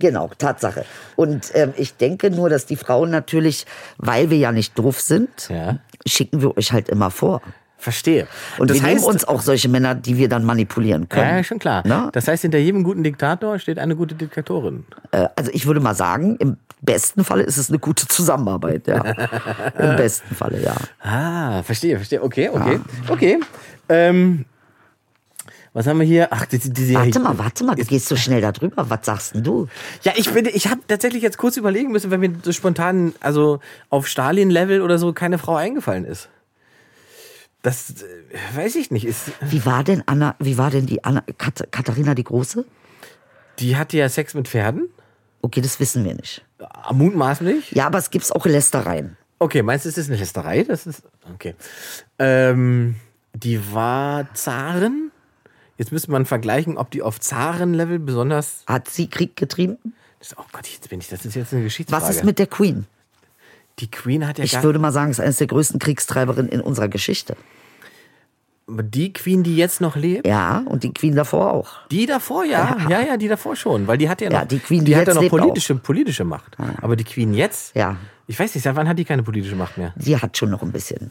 Genau, 0.00 0.30
Tatsache. 0.38 0.84
Und 1.16 1.50
ähm, 1.54 1.72
ich 1.76 1.96
denke 1.96 2.30
nur, 2.30 2.48
dass 2.50 2.66
die 2.66 2.76
Frauen 2.76 3.10
natürlich, 3.10 3.66
weil 3.96 4.30
wir 4.30 4.36
ja 4.38 4.52
nicht 4.52 4.78
doof 4.78 5.00
sind, 5.00 5.48
Ja. 5.48 5.78
schicken 6.06 6.40
wir 6.40 6.56
euch 6.56 6.72
halt 6.72 6.88
immer 6.88 7.10
vor. 7.10 7.42
Verstehe. 7.80 8.26
Und 8.58 8.70
das 8.70 8.82
wir 8.82 8.88
heißt, 8.88 9.06
uns 9.06 9.24
auch 9.24 9.40
solche 9.40 9.68
Männer, 9.68 9.94
die 9.94 10.16
wir 10.16 10.28
dann 10.28 10.44
manipulieren 10.44 11.08
können. 11.08 11.36
Ja, 11.36 11.44
schon 11.44 11.60
klar. 11.60 11.84
Na? 11.86 12.10
Das 12.12 12.26
heißt, 12.26 12.42
hinter 12.42 12.58
jedem 12.58 12.82
guten 12.82 13.04
Diktator 13.04 13.60
steht 13.60 13.78
eine 13.78 13.94
gute 13.94 14.16
Diktatorin. 14.16 14.84
Äh, 15.12 15.28
also 15.36 15.52
ich 15.54 15.64
würde 15.66 15.78
mal 15.78 15.94
sagen, 15.94 16.36
im 16.40 16.56
besten 16.82 17.22
Falle 17.22 17.44
ist 17.44 17.56
es 17.56 17.68
eine 17.68 17.78
gute 17.78 18.08
Zusammenarbeit, 18.08 18.88
ja. 18.88 19.04
Im 19.78 19.96
besten 19.96 20.34
Falle, 20.34 20.60
ja. 20.60 20.74
Ah, 21.00 21.62
verstehe, 21.62 21.96
verstehe. 21.96 22.20
Okay, 22.20 22.50
okay. 22.52 22.80
Okay. 23.08 23.40
Ähm, 23.88 24.44
was 25.72 25.86
haben 25.86 26.00
wir 26.00 26.06
hier? 26.06 26.28
Ach, 26.32 26.46
die, 26.46 26.58
die, 26.58 26.70
die 26.72 26.94
Warte 26.94 27.20
mal, 27.20 27.38
warte 27.38 27.62
mal, 27.62 27.76
du 27.76 27.84
gehst 27.84 28.08
so 28.08 28.16
schnell 28.16 28.40
da 28.40 28.50
drüber. 28.50 28.90
Was 28.90 29.06
sagst 29.06 29.34
denn 29.34 29.44
du? 29.44 29.68
Ja, 30.02 30.12
ich 30.16 30.32
bin, 30.32 30.46
ich 30.46 30.66
habe 30.66 30.80
tatsächlich 30.88 31.22
jetzt 31.22 31.38
kurz 31.38 31.56
überlegen 31.56 31.92
müssen, 31.92 32.10
wenn 32.10 32.18
mir 32.18 32.32
so 32.42 32.50
spontan, 32.50 33.12
also 33.20 33.60
auf 33.88 34.08
Stalin-Level 34.08 34.82
oder 34.82 34.98
so, 34.98 35.12
keine 35.12 35.38
Frau 35.38 35.54
eingefallen 35.54 36.04
ist. 36.04 36.28
Das 37.62 37.90
äh, 37.90 38.56
weiß 38.56 38.76
ich 38.76 38.90
nicht. 38.90 39.04
Ist, 39.04 39.32
Wie 39.40 39.64
war 39.66 39.84
denn 39.84 40.02
Anna, 40.06 40.36
wie 40.38 40.58
war 40.58 40.70
denn 40.70 40.86
die 40.86 41.02
Anna, 41.04 41.22
Kat, 41.38 41.66
Katharina 41.70 42.14
die 42.14 42.24
Große? 42.24 42.64
die 43.58 43.76
hatte 43.76 43.96
ja 43.96 44.08
Sex 44.08 44.34
mit 44.34 44.46
Pferden. 44.48 44.88
Okay, 45.42 45.60
das 45.60 45.80
wissen 45.80 46.04
wir 46.04 46.14
nicht. 46.14 46.44
Ah, 46.60 46.92
Mutmaßlich. 46.92 47.72
Ja, 47.72 47.86
aber 47.86 47.98
es 47.98 48.10
gibt 48.10 48.30
auch 48.34 48.46
Lästereien. 48.46 49.16
Okay, 49.40 49.62
meinst 49.62 49.84
du, 49.84 49.88
ist 49.88 49.98
das 49.98 50.08
eine 50.08 50.16
Lästerei? 50.16 50.64
Das 50.64 50.86
ist. 50.86 51.02
Okay. 51.34 51.54
Ähm, 52.18 52.96
die 53.34 53.72
war 53.72 54.32
Zarin. 54.34 55.10
Jetzt 55.76 55.92
müsste 55.92 56.10
man 56.10 56.26
vergleichen, 56.26 56.76
ob 56.76 56.90
die 56.90 57.02
auf 57.02 57.20
Zaren-Level 57.20 58.00
besonders. 58.00 58.64
Hat 58.66 58.88
sie 58.88 59.08
Krieg 59.08 59.36
getrieben? 59.36 59.78
Das, 60.18 60.36
oh 60.36 60.42
Gott, 60.52 60.66
jetzt 60.66 60.88
bin 60.88 60.98
ich. 61.00 61.08
Das 61.08 61.24
ist 61.24 61.36
jetzt 61.36 61.52
eine 61.52 61.62
Geschichtsfrage. 61.62 62.02
Was 62.02 62.16
ist 62.16 62.24
mit 62.24 62.40
der 62.40 62.48
Queen? 62.48 62.86
Die 63.80 63.90
Queen 63.90 64.26
hat 64.26 64.38
ja 64.38 64.44
Ich 64.44 64.62
würde 64.62 64.78
mal 64.78 64.92
sagen, 64.92 65.10
es 65.10 65.18
ist 65.18 65.24
eines 65.24 65.36
der 65.38 65.46
größten 65.46 65.78
Kriegstreiberinnen 65.78 66.50
in 66.50 66.60
unserer 66.60 66.88
Geschichte. 66.88 67.36
die 68.68 69.12
Queen, 69.12 69.42
die 69.42 69.56
jetzt 69.56 69.80
noch 69.80 69.96
lebt. 69.96 70.26
Ja, 70.26 70.62
und 70.66 70.82
die 70.82 70.92
Queen 70.92 71.14
davor 71.14 71.52
auch. 71.52 71.86
Die 71.90 72.06
davor, 72.06 72.44
ja. 72.44 72.76
ja, 72.88 73.00
ja, 73.00 73.16
die 73.16 73.28
davor 73.28 73.56
schon, 73.56 73.86
weil 73.86 73.96
die 73.98 74.08
hat 74.08 74.20
ja 74.20 74.28
noch, 74.28 74.38
Ja, 74.40 74.44
die 74.44 74.58
Queen, 74.58 74.80
die 74.80 74.86
die 74.92 74.96
hat 74.96 75.06
ja 75.08 75.14
noch 75.14 75.28
politische, 75.28 75.74
politische 75.76 76.24
Macht. 76.24 76.56
Aber 76.82 76.96
die 76.96 77.04
Queen 77.04 77.32
jetzt, 77.34 77.74
Ja. 77.74 77.96
ich 78.26 78.38
weiß 78.38 78.54
nicht, 78.54 78.64
seit 78.64 78.76
wann 78.76 78.88
hat 78.88 78.98
die 78.98 79.04
keine 79.04 79.22
politische 79.22 79.56
Macht 79.56 79.78
mehr? 79.78 79.94
Die 79.96 80.16
hat 80.16 80.36
schon 80.36 80.50
noch 80.50 80.62
ein 80.62 80.72
bisschen. 80.72 81.10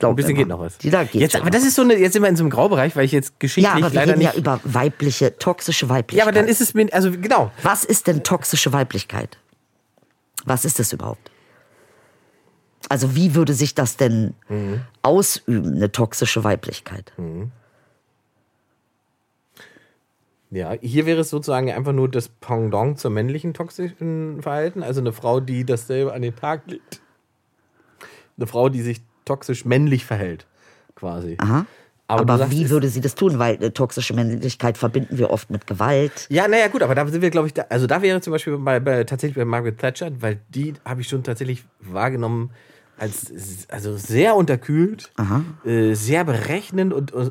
Ein 0.00 0.16
bisschen 0.16 0.32
mir 0.32 0.38
geht 0.38 0.48
noch 0.48 0.58
was. 0.58 0.78
Die 0.78 0.90
da 0.90 1.04
geht 1.04 1.20
jetzt, 1.20 1.36
aber 1.36 1.44
noch 1.44 1.50
das 1.52 1.62
ist 1.64 1.76
so 1.76 1.82
eine, 1.82 1.96
jetzt 1.96 2.12
sind 2.14 2.22
wir 2.22 2.28
in 2.28 2.34
so 2.36 2.42
einem 2.42 2.50
Graubereich, 2.50 2.96
weil 2.96 3.04
ich 3.04 3.12
jetzt 3.12 3.28
Ja, 3.30 3.36
geschichtlich 3.38 3.72
aber 3.84 3.92
wir 3.92 4.00
leider 4.00 4.12
reden 4.14 4.22
ja 4.22 4.34
über 4.34 4.60
weibliche, 4.64 5.38
toxische 5.38 5.88
Weiblichkeit. 5.88 6.18
ja, 6.18 6.24
aber 6.24 6.32
dann 6.32 6.48
ist 6.48 6.60
es 6.60 6.74
mir, 6.74 6.88
also 6.92 7.10
genau. 7.12 7.52
Was 7.62 7.84
ist 7.84 8.08
denn 8.08 8.22
toxische 8.24 8.72
Weiblichkeit? 8.72 9.38
Was 10.44 10.64
ist 10.64 10.78
das 10.80 10.92
überhaupt? 10.92 11.30
Also 12.92 13.16
wie 13.16 13.34
würde 13.34 13.54
sich 13.54 13.74
das 13.74 13.96
denn 13.96 14.34
Mhm. 14.50 14.82
ausüben, 15.00 15.76
eine 15.76 15.90
toxische 15.90 16.44
Weiblichkeit? 16.44 17.10
Ja, 20.50 20.72
hier 20.78 21.06
wäre 21.06 21.22
es 21.22 21.30
sozusagen 21.30 21.72
einfach 21.72 21.94
nur 21.94 22.10
das 22.10 22.28
Pendant 22.28 22.98
zum 22.98 23.14
männlichen 23.14 23.54
toxischen 23.54 24.42
Verhalten. 24.42 24.82
Also 24.82 25.00
eine 25.00 25.14
Frau, 25.14 25.40
die 25.40 25.64
dasselbe 25.64 26.12
an 26.12 26.20
den 26.20 26.36
Tag 26.36 26.64
legt. 26.66 27.00
Eine 28.36 28.46
Frau, 28.46 28.68
die 28.68 28.82
sich 28.82 29.00
toxisch 29.24 29.64
männlich 29.64 30.04
verhält, 30.04 30.46
quasi. 30.94 31.38
Aha. 31.40 31.64
Aber, 32.08 32.20
Aber, 32.20 32.36
sagst, 32.36 32.52
wie 32.52 32.68
würde 32.68 32.88
sie 32.88 33.00
das 33.00 33.14
tun? 33.14 33.38
Weil 33.38 33.62
äh, 33.62 33.70
toxische 33.70 34.12
Männlichkeit 34.12 34.76
verbinden 34.76 35.16
wir 35.16 35.30
oft 35.30 35.48
mit 35.48 35.66
Gewalt. 35.66 36.26
Ja, 36.28 36.46
naja, 36.46 36.68
gut, 36.68 36.82
aber 36.82 36.94
da 36.94 37.06
sind 37.06 37.22
wir, 37.22 37.30
glaube 37.30 37.46
ich, 37.46 37.54
da, 37.54 37.64
also 37.70 37.86
da 37.86 38.02
wäre 38.02 38.20
zum 38.20 38.32
Beispiel 38.32 38.58
bei, 38.58 38.80
bei, 38.80 39.04
tatsächlich 39.04 39.36
bei 39.36 39.46
Margaret 39.46 39.78
Thatcher, 39.78 40.10
weil 40.20 40.40
die 40.50 40.74
habe 40.84 41.00
ich 41.00 41.08
schon 41.08 41.22
tatsächlich 41.22 41.64
wahrgenommen 41.80 42.50
als 43.02 43.32
also 43.68 43.96
sehr 43.96 44.36
unterkühlt, 44.36 45.10
äh, 45.64 45.94
sehr 45.94 46.22
berechnend 46.24 46.94
und, 46.94 47.12
äh, 47.12 47.30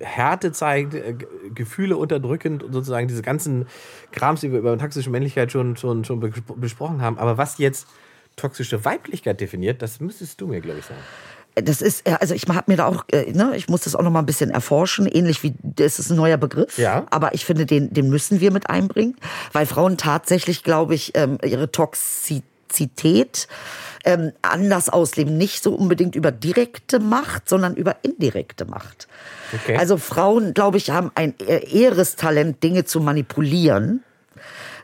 Härte 0.00 0.52
zeigt, 0.52 0.94
äh, 0.94 1.14
Gefühle 1.54 1.98
unterdrückend 1.98 2.62
und 2.62 2.72
sozusagen 2.72 3.06
diese 3.06 3.20
ganzen 3.20 3.66
Krams, 4.12 4.40
die 4.40 4.50
wir 4.52 4.58
über 4.58 4.78
toxische 4.78 5.10
Männlichkeit 5.10 5.52
schon, 5.52 5.76
schon, 5.76 6.04
schon 6.06 6.20
be- 6.20 6.32
besprochen 6.56 7.02
haben. 7.02 7.18
Aber 7.18 7.36
was 7.36 7.58
jetzt 7.58 7.86
toxische 8.36 8.86
Weiblichkeit 8.86 9.38
definiert, 9.40 9.82
das 9.82 10.00
müsstest 10.00 10.40
du 10.40 10.46
mir, 10.46 10.62
glaube 10.62 10.78
ich, 10.78 10.86
sagen. 10.86 11.00
Das 11.56 11.82
ist, 11.82 12.06
also 12.08 12.34
ich 12.34 12.46
habe 12.48 12.70
mir 12.70 12.76
da 12.76 12.86
auch, 12.86 13.04
äh, 13.12 13.32
ne, 13.32 13.52
ich 13.54 13.68
muss 13.68 13.82
das 13.82 13.94
auch 13.94 14.02
noch 14.02 14.10
mal 14.10 14.20
ein 14.20 14.26
bisschen 14.26 14.50
erforschen, 14.50 15.06
ähnlich 15.06 15.42
wie, 15.42 15.54
das 15.62 15.98
ist 15.98 16.10
ein 16.10 16.16
neuer 16.16 16.38
Begriff. 16.38 16.78
Ja. 16.78 17.06
Aber 17.10 17.34
ich 17.34 17.44
finde, 17.44 17.66
den, 17.66 17.92
den 17.92 18.08
müssen 18.08 18.40
wir 18.40 18.50
mit 18.50 18.70
einbringen, 18.70 19.16
weil 19.52 19.66
Frauen 19.66 19.98
tatsächlich, 19.98 20.64
glaube 20.64 20.94
ich, 20.94 21.12
ähm, 21.14 21.38
ihre 21.44 21.70
Toxizität 21.70 22.44
ähm, 24.04 24.32
anders 24.42 24.88
ausleben. 24.88 25.36
Nicht 25.36 25.62
so 25.62 25.74
unbedingt 25.74 26.14
über 26.14 26.30
direkte 26.30 27.00
Macht, 27.00 27.48
sondern 27.48 27.74
über 27.74 27.96
indirekte 28.02 28.64
Macht. 28.64 29.08
Okay. 29.52 29.76
Also 29.76 29.96
Frauen, 29.96 30.54
glaube 30.54 30.76
ich, 30.76 30.90
haben 30.90 31.10
ein 31.14 31.34
äh, 31.40 31.58
eheres 31.58 32.16
Talent, 32.16 32.62
Dinge 32.62 32.84
zu 32.84 33.00
manipulieren 33.00 34.02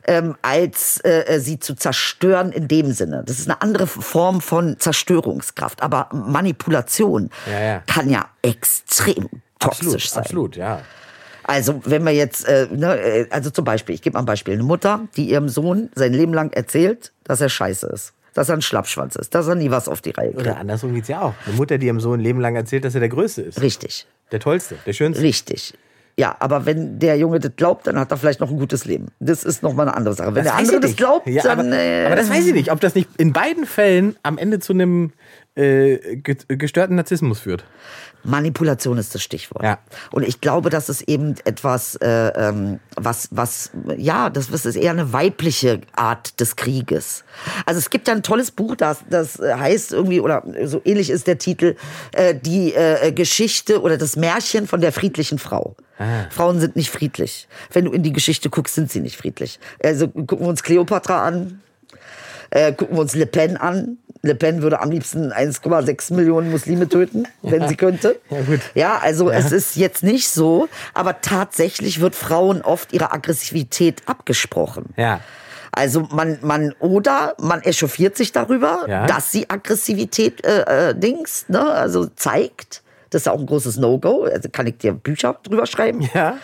ähm, 0.07 0.37
als 0.43 1.01
äh, 1.05 1.39
sie 1.41 1.59
zu 1.59 1.75
zerstören 1.75 2.53
in 2.53 2.69
dem 2.69 2.93
Sinne. 2.93 3.23
Das 3.25 3.39
ist 3.39 3.49
eine 3.49 3.63
andere 3.63 3.87
Form 3.87 4.41
von 4.41 4.79
Zerstörungskraft. 4.79 5.83
Aber 5.83 6.09
Manipulation 6.13 7.31
Ja, 7.51 7.61
ja. 7.61 7.83
kann 7.87 8.11
ja 8.11 8.29
extrem 8.43 9.29
toxisch 9.59 9.87
Absolut, 9.87 10.03
sein. 10.03 10.23
absolut, 10.23 10.57
ja. 10.57 10.81
Also 11.45 11.81
wenn 11.85 12.05
wir 12.05 12.13
jetzt, 12.13 12.47
äh, 12.49 12.69
ne, 12.71 12.99
äh, 13.01 13.27
also 13.31 13.51
zum 13.51 13.65
Beispiel, 13.65 13.95
ich 13.95 14.03
gebe 14.03 14.15
mal 14.15 14.21
ein 14.21 14.27
Beispiel, 14.27 14.55
eine 14.55 14.63
Mutter, 14.63 15.07
die 15.17 15.31
ihrem 15.31 15.49
Sohn 15.49 15.91
sein 15.95 16.13
Leben 16.13 16.33
lang 16.35 16.53
erzählt, 16.53 17.13
dass 17.25 17.41
er 17.41 17.49
scheiße 17.49 17.87
ist, 17.89 18.13
dass 18.35 18.49
er 18.49 18.57
ein 18.57 18.63
Schlappschwanz 18.63 19.17
ist, 19.17 19.35
dass 19.35 19.49
er 19.49 19.55
nie 19.55 19.71
was 19.71 19.89
auf 19.89 20.01
die 20.01 20.11
Reihe 20.11 20.31
kriegt. 20.31 20.43
Oder 20.43 20.57
andersrum 20.59 20.95
geht's 20.95 21.09
ja 21.09 21.21
auch. 21.23 21.35
Eine 21.47 21.57
Mutter, 21.57 21.79
die 21.79 21.87
ihrem 21.87 22.01
Sohn 22.01 22.21
ein 22.21 22.23
Leben 22.23 22.41
lang 22.41 22.57
erzählt, 22.57 22.85
dass 22.85 22.95
er 22.95 23.01
der 23.01 23.09
Größte 23.09 23.43
ist. 23.43 23.61
Richtig, 23.61 24.07
Der 24.31 24.41
Tollste, 24.41 24.77
der 24.87 24.93
Schönste. 24.93 25.23
richtig. 25.23 25.75
Ja, 26.19 26.37
aber 26.41 26.67
wenn 26.67 26.99
der 26.99 27.17
Junge 27.17 27.41
das 27.41 27.53
glaubt, 27.57 27.87
dann 27.87 27.99
hat 27.99 28.11
er 28.11 28.19
vielleicht 28.19 28.39
noch 28.41 28.51
ein 28.51 28.59
gutes 28.59 28.85
Leben. 28.85 29.07
Das 29.19 29.45
ist 29.45 29.63
noch 29.63 29.73
mal 29.73 29.85
eine 29.85 29.97
andere 29.97 30.15
Sache. 30.15 30.35
Wenn 30.35 30.45
der 30.45 30.53
weiß 30.53 30.61
andere 30.61 30.81
das 30.81 30.95
glaubt, 30.95 31.27
ja, 31.27 31.43
dann. 31.43 31.61
aber, 31.61 31.69
äh, 31.75 32.05
aber 32.05 32.17
das 32.17 32.29
weiß 32.29 32.47
ich 32.47 32.53
nicht, 32.53 32.71
ob 32.71 32.81
das 32.81 32.95
nicht 32.95 33.09
in 33.17 33.33
beiden 33.33 33.65
Fällen 33.65 34.17
am 34.23 34.37
Ende 34.37 34.59
zu 34.59 34.75
einem 34.75 35.13
äh, 35.55 36.17
ge- 36.17 36.37
gestörten 36.49 36.97
Narzissmus 36.97 37.41
führt. 37.41 37.65
Manipulation 38.25 38.99
ist 38.99 39.15
das 39.17 39.23
Stichwort. 39.23 39.65
Ja. 39.65 39.79
Und 40.13 40.23
ich 40.23 40.41
glaube, 40.41 40.71
das 40.71 40.89
ist 40.89 41.03
eben 41.03 41.35
etwas, 41.45 41.97
äh, 41.97 42.09
ähm, 42.09 42.79
was, 42.97 43.29
was, 43.33 43.71
ja, 43.97 44.31
das, 44.31 44.49
das 44.49 44.65
ist 44.65 44.77
eher 44.77 44.93
eine 44.93 45.13
weibliche 45.13 45.81
Art 45.97 46.39
des 46.39 46.55
Krieges. 46.55 47.25
Also 47.67 47.79
es 47.79 47.91
gibt 47.91 48.07
ja 48.07 48.15
ein 48.15 48.23
tolles 48.23 48.53
Buch, 48.53 48.77
das, 48.77 49.01
das 49.11 49.39
heißt 49.41 49.93
irgendwie, 49.93 50.21
oder 50.21 50.45
so 50.65 50.81
ähnlich 50.85 51.11
ist 51.11 51.27
der 51.27 51.39
Titel, 51.39 51.75
äh, 52.13 52.33
die 52.35 52.73
äh, 52.75 53.11
Geschichte 53.11 53.83
oder 53.83 53.99
das 53.99 54.15
Märchen 54.17 54.69
von 54.69 54.81
der 54.81 54.93
friedlichen 54.93 55.39
Frau. 55.39 55.75
Frauen 56.31 56.59
sind 56.59 56.75
nicht 56.75 56.91
friedlich. 56.91 57.47
Wenn 57.71 57.85
du 57.85 57.93
in 57.93 58.03
die 58.03 58.13
Geschichte 58.13 58.51
guckst, 58.51 58.75
sind 58.75 58.91
sie 58.91 58.99
nicht 58.99 59.17
friedlich. 59.17 59.61
Also 59.85 60.09
gucken 60.09 60.41
wir 60.41 60.49
uns 60.49 60.65
Kleopatra 60.65 61.25
an, 61.25 61.61
äh, 62.51 62.73
gucken 62.73 62.97
wir 62.97 63.03
uns 63.03 63.15
Le 63.15 63.27
Pen 63.27 63.57
an. 63.57 63.99
Le 64.25 64.37
Pen 64.37 64.63
würde 64.63 64.81
am 64.81 64.91
liebsten 64.91 65.33
1,6 65.33 66.15
Millionen 66.15 66.51
Muslime 66.53 66.89
töten, 66.89 67.27
wenn 67.43 67.67
sie 67.69 67.75
könnte. 67.77 68.21
Ja, 68.31 68.41
gut. 68.43 68.61
Ja, 68.75 68.99
also 68.99 69.31
es 69.31 69.51
ist 69.51 69.75
jetzt 69.77 70.03
nicht 70.05 70.29
so, 70.29 70.69
aber 70.95 71.21
tatsächlich 71.21 72.01
wird 72.01 72.15
Frauen 72.15 72.63
oft 72.63 72.93
ihre 72.93 73.13
Aggressivität 73.13 74.03
abgesprochen. 74.07 74.87
Ja. 74.97 75.21
Also 75.73 76.07
man, 76.13 76.39
man 76.43 76.75
oder 76.81 77.35
man 77.41 77.63
echauffiert 77.63 78.17
sich 78.17 78.31
darüber, 78.31 78.85
Ja. 78.89 79.07
dass 79.07 79.33
sie 79.33 79.49
Aggressivität 79.51 80.45
äh, 80.47 80.91
äh, 80.91 80.95
Dings, 80.95 81.47
ne, 81.49 81.61
also 81.73 82.07
zeigt. 82.15 82.82
Das 83.13 83.23
ist 83.23 83.29
auch 83.29 83.39
ein 83.39 83.47
großes 83.47 83.77
No-Go. 83.77 84.25
Also 84.25 84.49
kann 84.51 84.67
ich 84.67 84.79
dir 84.79 84.93
Bücher 84.93 85.39
drüber 85.43 85.67
schreiben. 85.67 86.09
Ja. 86.15 86.39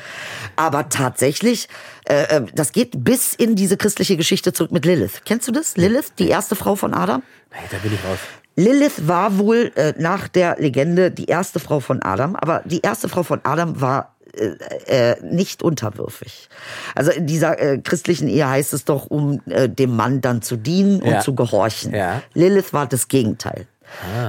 Aber 0.56 0.88
tatsächlich, 0.88 1.68
äh, 2.08 2.36
äh, 2.36 2.46
das 2.54 2.72
geht 2.72 3.04
bis 3.04 3.34
in 3.34 3.56
diese 3.56 3.76
christliche 3.76 4.16
Geschichte 4.16 4.52
zurück 4.52 4.72
mit 4.72 4.84
Lilith. 4.84 5.22
Kennst 5.24 5.48
du 5.48 5.52
das? 5.52 5.76
Lilith, 5.76 6.12
die 6.18 6.28
erste 6.28 6.56
Frau 6.56 6.74
von 6.76 6.94
Adam? 6.94 7.22
Nee, 7.52 7.58
da 7.70 7.78
bin 7.78 7.92
ich 7.92 8.04
raus. 8.04 8.18
Lilith 8.56 9.06
war 9.08 9.38
wohl 9.38 9.70
äh, 9.76 9.94
nach 9.98 10.26
der 10.28 10.56
Legende 10.58 11.10
die 11.10 11.26
erste 11.26 11.60
Frau 11.60 11.80
von 11.80 12.02
Adam, 12.02 12.34
aber 12.36 12.62
die 12.64 12.80
erste 12.80 13.08
Frau 13.08 13.22
von 13.22 13.40
Adam 13.44 13.80
war 13.80 14.16
äh, 14.34 15.12
äh, 15.12 15.16
nicht 15.22 15.62
unterwürfig. 15.62 16.48
Also 16.96 17.12
in 17.12 17.26
dieser 17.26 17.58
äh, 17.60 17.78
christlichen 17.78 18.28
Ehe 18.28 18.48
heißt 18.48 18.74
es 18.74 18.84
doch, 18.84 19.06
um 19.06 19.40
äh, 19.46 19.68
dem 19.68 19.94
Mann 19.94 20.20
dann 20.20 20.42
zu 20.42 20.56
dienen 20.56 21.00
und 21.02 21.10
Ja. 21.10 21.20
zu 21.20 21.34
gehorchen. 21.36 21.94
Ja. 21.94 22.20
Lilith 22.34 22.72
war 22.72 22.86
das 22.88 23.06
Gegenteil. 23.08 23.66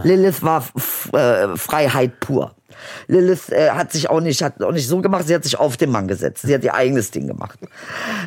Lilith 0.03 0.43
war 0.43 0.63
äh, 1.13 1.55
Freiheit 1.57 2.19
pur. 2.19 2.55
Lilith 3.07 3.49
äh, 3.51 3.71
hat 3.71 3.91
sich 3.91 4.09
auch 4.09 4.21
nicht, 4.21 4.41
hat 4.41 4.61
auch 4.63 4.71
nicht 4.71 4.87
so 4.87 5.01
gemacht, 5.01 5.27
sie 5.27 5.35
hat 5.35 5.43
sich 5.43 5.59
auf 5.59 5.77
den 5.77 5.91
Mann 5.91 6.07
gesetzt. 6.07 6.43
Sie 6.45 6.53
hat 6.53 6.63
ihr 6.63 6.73
eigenes 6.73 7.11
Ding 7.11 7.27
gemacht. 7.27 7.59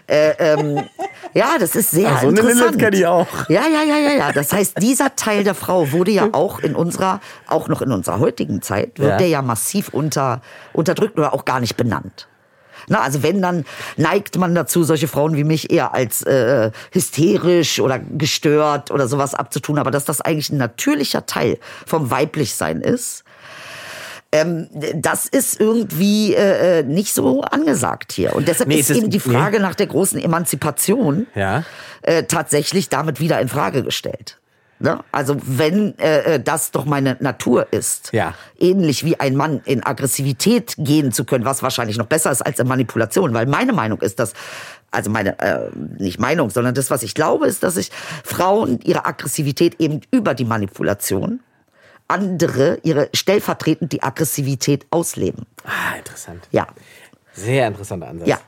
Äh, 0.07 0.33
ähm, 0.39 0.83
ja, 1.35 1.57
das 1.59 1.75
ist 1.75 1.91
sehr 1.91 2.11
Ach, 2.13 2.21
so 2.21 2.29
eine 2.29 2.41
interessant. 2.41 2.73
Lilith 2.73 2.79
kenn 2.79 2.93
ich 2.95 3.07
auch. 3.07 3.27
Ja, 3.49 3.63
ja, 3.63 3.83
ja, 3.83 3.97
ja, 3.97 4.19
ja. 4.19 4.33
Das 4.33 4.53
heißt, 4.53 4.83
dieser 4.83 5.17
Teil 5.17 5.45
der 5.45 5.55
Frau 5.55 5.93
wurde 5.93 6.11
ja 6.11 6.29
auch 6.33 6.59
in 6.59 6.75
unserer, 6.75 7.21
auch 7.47 7.69
noch 7.69 7.83
in 7.83 7.93
unserer 7.93 8.19
heutigen 8.19 8.63
Zeit, 8.63 8.99
wird 8.99 9.11
Ja. 9.11 9.17
der 9.17 9.29
ja 9.29 9.43
massiv 9.43 9.89
unter, 9.91 10.43
unterdrückt 10.73 11.19
oder 11.19 11.33
auch 11.33 11.45
gar 11.45 11.61
nicht 11.61 11.77
benannt. 11.77 12.29
Na, 12.89 13.01
also 13.01 13.23
wenn, 13.23 13.41
dann 13.43 13.65
neigt 13.97 14.37
man 14.39 14.55
dazu, 14.55 14.83
solche 14.85 15.09
Frauen 15.09 15.37
wie 15.37 15.45
mich 15.45 15.71
eher 15.71 15.95
als 15.95 16.23
äh, 16.23 16.71
hysterisch 16.93 17.81
oder 17.81 17.99
gestört 17.99 18.91
oder 18.91 19.09
sowas 19.09 19.35
abzutun. 19.35 19.79
Aber 19.79 19.91
dass 19.91 20.05
das 20.05 20.21
eigentlich 20.21 20.51
ein 20.51 20.59
natürlicher 20.59 21.27
Teil 21.27 21.59
vom 21.87 22.11
Weiblichsein 22.11 22.81
ist, 22.81 23.25
ähm, 24.35 24.69
das 24.95 25.27
ist 25.27 25.61
irgendwie 25.61 26.35
äh, 26.35 26.79
äh, 26.81 26.83
nicht 26.85 27.13
so 27.15 27.43
angesagt 27.43 28.13
hier. 28.13 28.35
Und 28.35 28.49
deshalb 28.49 28.69
Nee, 28.69 28.77
ist 28.81 28.91
ist- 28.91 28.97
eben 28.97 29.11
die 29.11 29.21
nee. 29.25 29.33
Frage 29.35 29.61
nach 29.61 29.75
der 29.75 29.87
großen 29.89 30.19
Emanzipation 30.21 31.27
Ja. 31.35 31.65
äh, 32.03 32.23
tatsächlich 32.25 32.89
damit 32.89 33.21
wieder 33.21 33.41
in 33.41 33.49
Frage 33.49 33.83
gestellt. 33.83 34.39
Ne? 34.83 35.01
Also 35.13 35.37
wenn 35.43 35.97
äh, 35.99 36.35
äh, 36.35 36.41
das 36.41 36.71
doch 36.73 36.85
meine 36.85 37.17
Natur 37.21 37.69
ist, 37.73 38.13
Ja. 38.13 38.35
ähnlich 38.59 39.05
wie 39.05 39.19
ein 39.21 39.37
Mann 39.37 39.61
in 39.65 39.85
Aggressivität 39.85 40.75
gehen 40.79 41.13
zu 41.13 41.25
können, 41.25 41.45
was 41.45 41.63
wahrscheinlich 41.63 41.97
noch 41.99 42.07
besser 42.07 42.31
ist 42.33 42.43
als 42.43 42.59
in 42.59 42.67
Manipulation, 42.67 43.33
weil 43.35 43.47
meine 43.47 43.73
Meinung 43.73 44.01
ist, 44.01 44.19
dass 44.19 44.33
also 44.91 45.09
meine 45.11 45.39
äh, 45.39 45.71
nicht 45.99 46.19
Meinung, 46.21 46.51
sondern 46.51 46.75
das, 46.75 46.91
was 46.91 47.03
ich 47.03 47.15
glaube, 47.15 47.47
ist, 47.47 47.63
dass 47.63 47.75
sich 47.75 47.91
Frauen 48.25 48.79
ihre 48.83 49.07
Aggressivität 49.07 49.81
eben 49.81 50.01
über 50.11 50.35
die 50.35 50.45
Manipulation 50.45 51.41
andere 52.09 52.79
ihre 52.83 53.09
stellvertretend 53.15 53.93
die 53.93 54.03
Aggressivität 54.03 54.87
ausleben. 54.91 55.47
Ah, 55.65 55.97
interessant. 55.97 56.47
Ja, 56.51 56.67
Sehr 57.33 57.69
interessanter 57.69 58.09
Ansatz. 58.09 58.29
ja. 58.29 58.39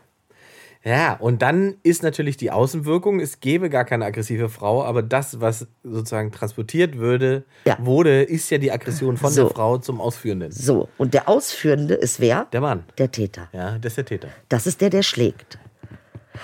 Ja, 0.85 1.15
und 1.15 1.41
dann 1.41 1.77
ist 1.83 2.03
natürlich 2.03 2.37
die 2.37 2.51
Außenwirkung, 2.51 3.19
es 3.21 3.41
gäbe 3.41 3.71
gar 3.71 3.85
keine 3.87 4.05
aggressive 4.05 4.51
Frau, 4.51 4.85
aber 4.85 5.03
das, 5.03 5.41
was 5.41 5.67
sozusagen 5.83 6.31
transportiert 6.31 6.99
würde, 6.99 7.45
Ja. 7.65 7.79
wurde, 7.81 8.23
ist 8.23 8.51
ja 8.51 8.59
die 8.59 8.71
Aggression 8.71 9.17
von 9.17 9.33
So. 9.33 9.45
der 9.45 9.51
Frau 9.55 9.79
zum 9.79 10.01
Ausführenden. 10.01 10.53
So 10.53 10.89
und 10.99 11.15
der 11.15 11.27
Ausführende 11.29 11.95
ist 11.95 12.21
wer? 12.21 12.47
Der 12.53 12.61
Mann. 12.61 12.85
Der 12.99 13.11
Täter. 13.11 13.49
Ja, 13.53 13.79
das 13.79 13.93
ist 13.93 13.97
der 13.97 14.05
Täter. 14.05 14.29
Das 14.51 14.67
ist 14.67 14.81
der, 14.83 14.91
der 14.91 15.03
schlägt. 15.03 15.59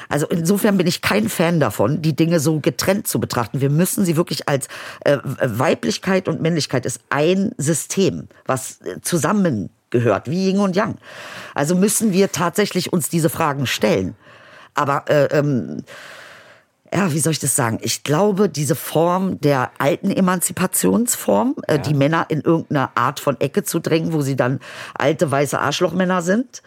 Also 0.09 0.27
insofern 0.29 0.79
bin 0.79 0.87
ich 0.87 1.03
kein 1.03 1.29
Fan 1.29 1.61
davon, 1.61 2.01
die 2.01 2.15
Dinge 2.17 2.41
so 2.41 2.61
getrennt 2.61 3.09
zu 3.09 3.21
betrachten. 3.21 3.61
Wir 3.61 3.71
müssen 3.71 4.05
sie 4.05 4.17
wirklich 4.17 4.49
als 4.49 4.69
äh, 5.05 5.19
Weiblichkeit 5.25 6.29
und 6.29 6.41
Männlichkeit 6.41 6.87
ist 6.87 7.01
ein 7.11 7.53
System, 7.59 8.29
was 8.47 8.81
äh, 8.83 9.01
zusammengehört, 9.03 10.31
wie 10.31 10.49
Yin 10.49 10.61
und 10.61 10.77
Yang. 10.77 10.97
Also 11.55 11.75
müssen 11.75 12.13
wir 12.13 12.31
tatsächlich 12.33 12.93
uns 12.93 13.09
diese 13.11 13.29
Fragen 13.29 13.67
stellen. 13.67 14.15
Aber 14.75 15.05
äh, 15.09 15.27
ähm, 15.27 15.83
ja, 16.93 17.13
wie 17.13 17.21
soll 17.21 17.33
ich 17.33 17.39
das 17.39 17.55
sagen? 17.55 17.79
Ich 17.83 18.03
glaube, 18.03 18.49
diese 18.49 18.75
Form 18.75 19.41
der 19.41 19.71
alten 19.79 20.11
Emanzipationsform, 20.11 21.55
äh, 21.69 21.79
die 21.79 21.95
Männer 21.95 22.27
in 22.29 22.41
irgendeine 22.41 22.97
Art 22.97 23.21
von 23.21 23.41
Ecke 23.41 23.63
zu 23.63 23.79
drängen, 23.79 24.13
wo 24.13 24.23
sie 24.23 24.35
dann 24.35 24.59
alte 24.95 25.31
weiße 25.31 25.59
Arschlochmänner 25.59 26.21
sind 26.23 26.63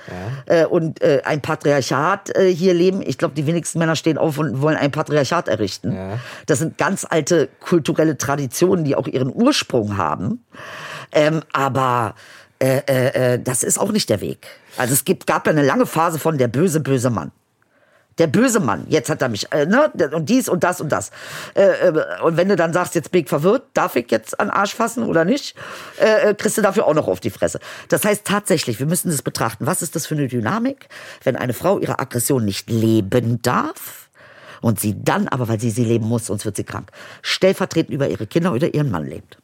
äh, 0.45 0.65
und 0.65 1.01
äh, 1.01 1.21
ein 1.25 1.41
Patriarchat 1.41 2.31
hier 2.37 2.73
leben. 2.73 3.01
Ich 3.01 3.17
glaube, 3.17 3.35
die 3.35 3.45
wenigsten 3.45 3.79
Männer 3.79 3.97
stehen 3.97 4.17
auf 4.17 4.37
und 4.37 4.61
wollen 4.61 4.77
ein 4.77 4.91
Patriarchat 4.91 5.49
errichten. 5.49 5.93
Ja. 5.93 6.19
Das 6.45 6.59
sind 6.59 6.77
ganz 6.77 7.05
alte 7.09 7.49
kulturelle 7.59 8.17
Traditionen, 8.17 8.85
die 8.85 8.95
auch 8.95 9.07
ihren 9.07 9.33
Ursprung 9.33 9.97
haben. 9.97 10.45
Ähm, 11.11 11.41
aber 11.51 12.15
äh, 12.59 13.33
äh, 13.33 13.39
das 13.43 13.63
ist 13.63 13.77
auch 13.77 13.91
nicht 13.91 14.09
der 14.09 14.21
Weg. 14.21 14.47
Also 14.77 14.93
es 14.93 15.03
gibt, 15.03 15.27
gab 15.27 15.45
ja 15.47 15.51
eine 15.51 15.63
lange 15.63 15.85
Phase 15.85 16.17
von 16.17 16.37
der 16.37 16.47
böse, 16.47 16.79
böse 16.79 17.09
Mann. 17.09 17.31
Der 18.17 18.27
böse 18.27 18.59
Mann, 18.59 18.85
jetzt 18.89 19.09
hat 19.09 19.21
er 19.21 19.29
mich, 19.29 19.51
äh, 19.51 19.65
ne, 19.65 19.91
und 20.11 20.29
dies 20.29 20.47
und 20.47 20.63
das 20.63 20.81
und 20.81 20.91
das. 20.91 21.11
Äh, 21.55 21.63
äh, 21.63 22.21
und 22.23 22.37
wenn 22.37 22.49
du 22.49 22.55
dann 22.55 22.73
sagst, 22.73 22.95
jetzt 22.95 23.11
bin 23.11 23.23
ich 23.23 23.29
verwirrt, 23.29 23.63
darf 23.73 23.95
ich 23.95 24.11
jetzt 24.11 24.39
an 24.39 24.49
Arsch 24.49 24.75
fassen 24.75 25.03
oder 25.03 25.25
nicht, 25.25 25.55
äh, 25.99 26.29
äh, 26.29 26.33
kriegst 26.35 26.57
du 26.57 26.61
dafür 26.61 26.85
auch 26.85 26.93
noch 26.93 27.07
auf 27.07 27.19
die 27.19 27.31
Fresse. 27.31 27.59
Das 27.89 28.05
heißt 28.05 28.25
tatsächlich, 28.25 28.79
wir 28.79 28.85
müssen 28.85 29.09
das 29.09 29.21
betrachten. 29.21 29.65
Was 29.65 29.81
ist 29.81 29.95
das 29.95 30.05
für 30.05 30.15
eine 30.15 30.27
Dynamik, 30.27 30.87
wenn 31.23 31.35
eine 31.35 31.53
Frau 31.53 31.79
ihre 31.79 31.99
Aggression 31.99 32.45
nicht 32.45 32.69
leben 32.69 33.41
darf 33.41 34.09
und 34.61 34.79
sie 34.79 34.95
dann 35.03 35.27
aber, 35.27 35.47
weil 35.47 35.59
sie 35.59 35.71
sie 35.71 35.83
leben 35.83 36.07
muss, 36.07 36.27
sonst 36.27 36.45
wird 36.45 36.55
sie 36.55 36.63
krank, 36.63 36.91
stellvertretend 37.21 37.93
über 37.93 38.07
ihre 38.07 38.27
Kinder 38.27 38.53
oder 38.53 38.73
ihren 38.73 38.91
Mann 38.91 39.05
lebt. 39.05 39.37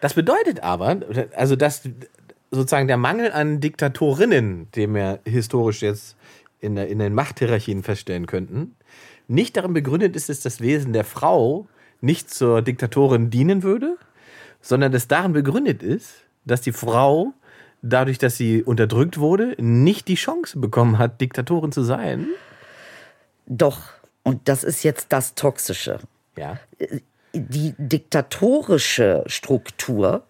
Das 0.00 0.14
bedeutet 0.14 0.62
aber, 0.62 1.00
also 1.36 1.56
dass 1.56 1.82
sozusagen 2.50 2.88
der 2.88 2.96
Mangel 2.96 3.32
an 3.32 3.60
Diktatorinnen, 3.60 4.70
den 4.72 4.94
wir 4.94 5.20
historisch 5.24 5.82
jetzt 5.82 6.16
in, 6.60 6.74
der, 6.76 6.88
in 6.88 6.98
den 6.98 7.14
Machthierarchien 7.14 7.82
feststellen 7.82 8.26
könnten, 8.26 8.74
nicht 9.28 9.56
darin 9.56 9.74
begründet 9.74 10.16
ist, 10.16 10.28
dass 10.28 10.40
das 10.40 10.60
Wesen 10.60 10.92
der 10.92 11.04
Frau 11.04 11.66
nicht 12.00 12.30
zur 12.30 12.62
Diktatorin 12.62 13.30
dienen 13.30 13.62
würde, 13.62 13.96
sondern 14.60 14.92
dass 14.92 15.08
darin 15.08 15.32
begründet 15.32 15.82
ist, 15.82 16.24
dass 16.44 16.60
die 16.60 16.72
Frau 16.72 17.32
dadurch, 17.82 18.18
dass 18.18 18.36
sie 18.36 18.62
unterdrückt 18.62 19.18
wurde, 19.18 19.54
nicht 19.58 20.08
die 20.08 20.14
Chance 20.16 20.58
bekommen 20.58 20.98
hat, 20.98 21.20
Diktatorin 21.20 21.70
zu 21.72 21.82
sein. 21.82 22.26
Doch, 23.46 23.80
und 24.24 24.48
das 24.48 24.64
ist 24.64 24.82
jetzt 24.82 25.12
das 25.12 25.34
Toxische. 25.34 26.00
Ja. 26.36 26.58
die 27.34 27.74
diktatorische 27.78 29.24
Struktur, 29.26 30.22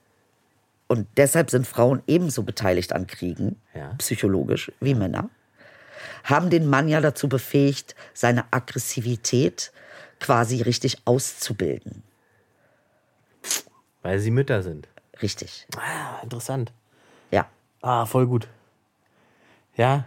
und 0.89 1.07
deshalb 1.19 1.51
sind 1.51 1.67
Frauen 1.67 2.03
ebenso 2.07 2.43
beteiligt 2.43 2.93
an 2.95 3.07
Kriegen, 3.07 3.57
Ja. 3.75 3.95
psychologisch, 3.99 4.73
wie 4.81 4.95
Männer, 4.95 5.29
haben 6.29 6.51
den 6.51 6.69
Mann 6.69 6.89
ja 6.89 7.01
dazu 7.01 7.29
befähigt, 7.29 7.95
seine 8.15 8.45
Aggressivität 8.53 9.73
quasi 10.21 10.63
richtig 10.63 10.99
auszubilden. 11.05 12.03
Weil 14.03 14.19
sie 14.19 14.31
Mütter 14.31 14.63
sind. 14.63 14.89
Richtig. 15.23 15.67
Ah, 15.77 16.21
interessant. 16.23 16.73
Ja. 17.31 17.49
Ah, 17.83 18.07
voll 18.07 18.27
gut. 18.27 18.49
Ja, 19.77 20.05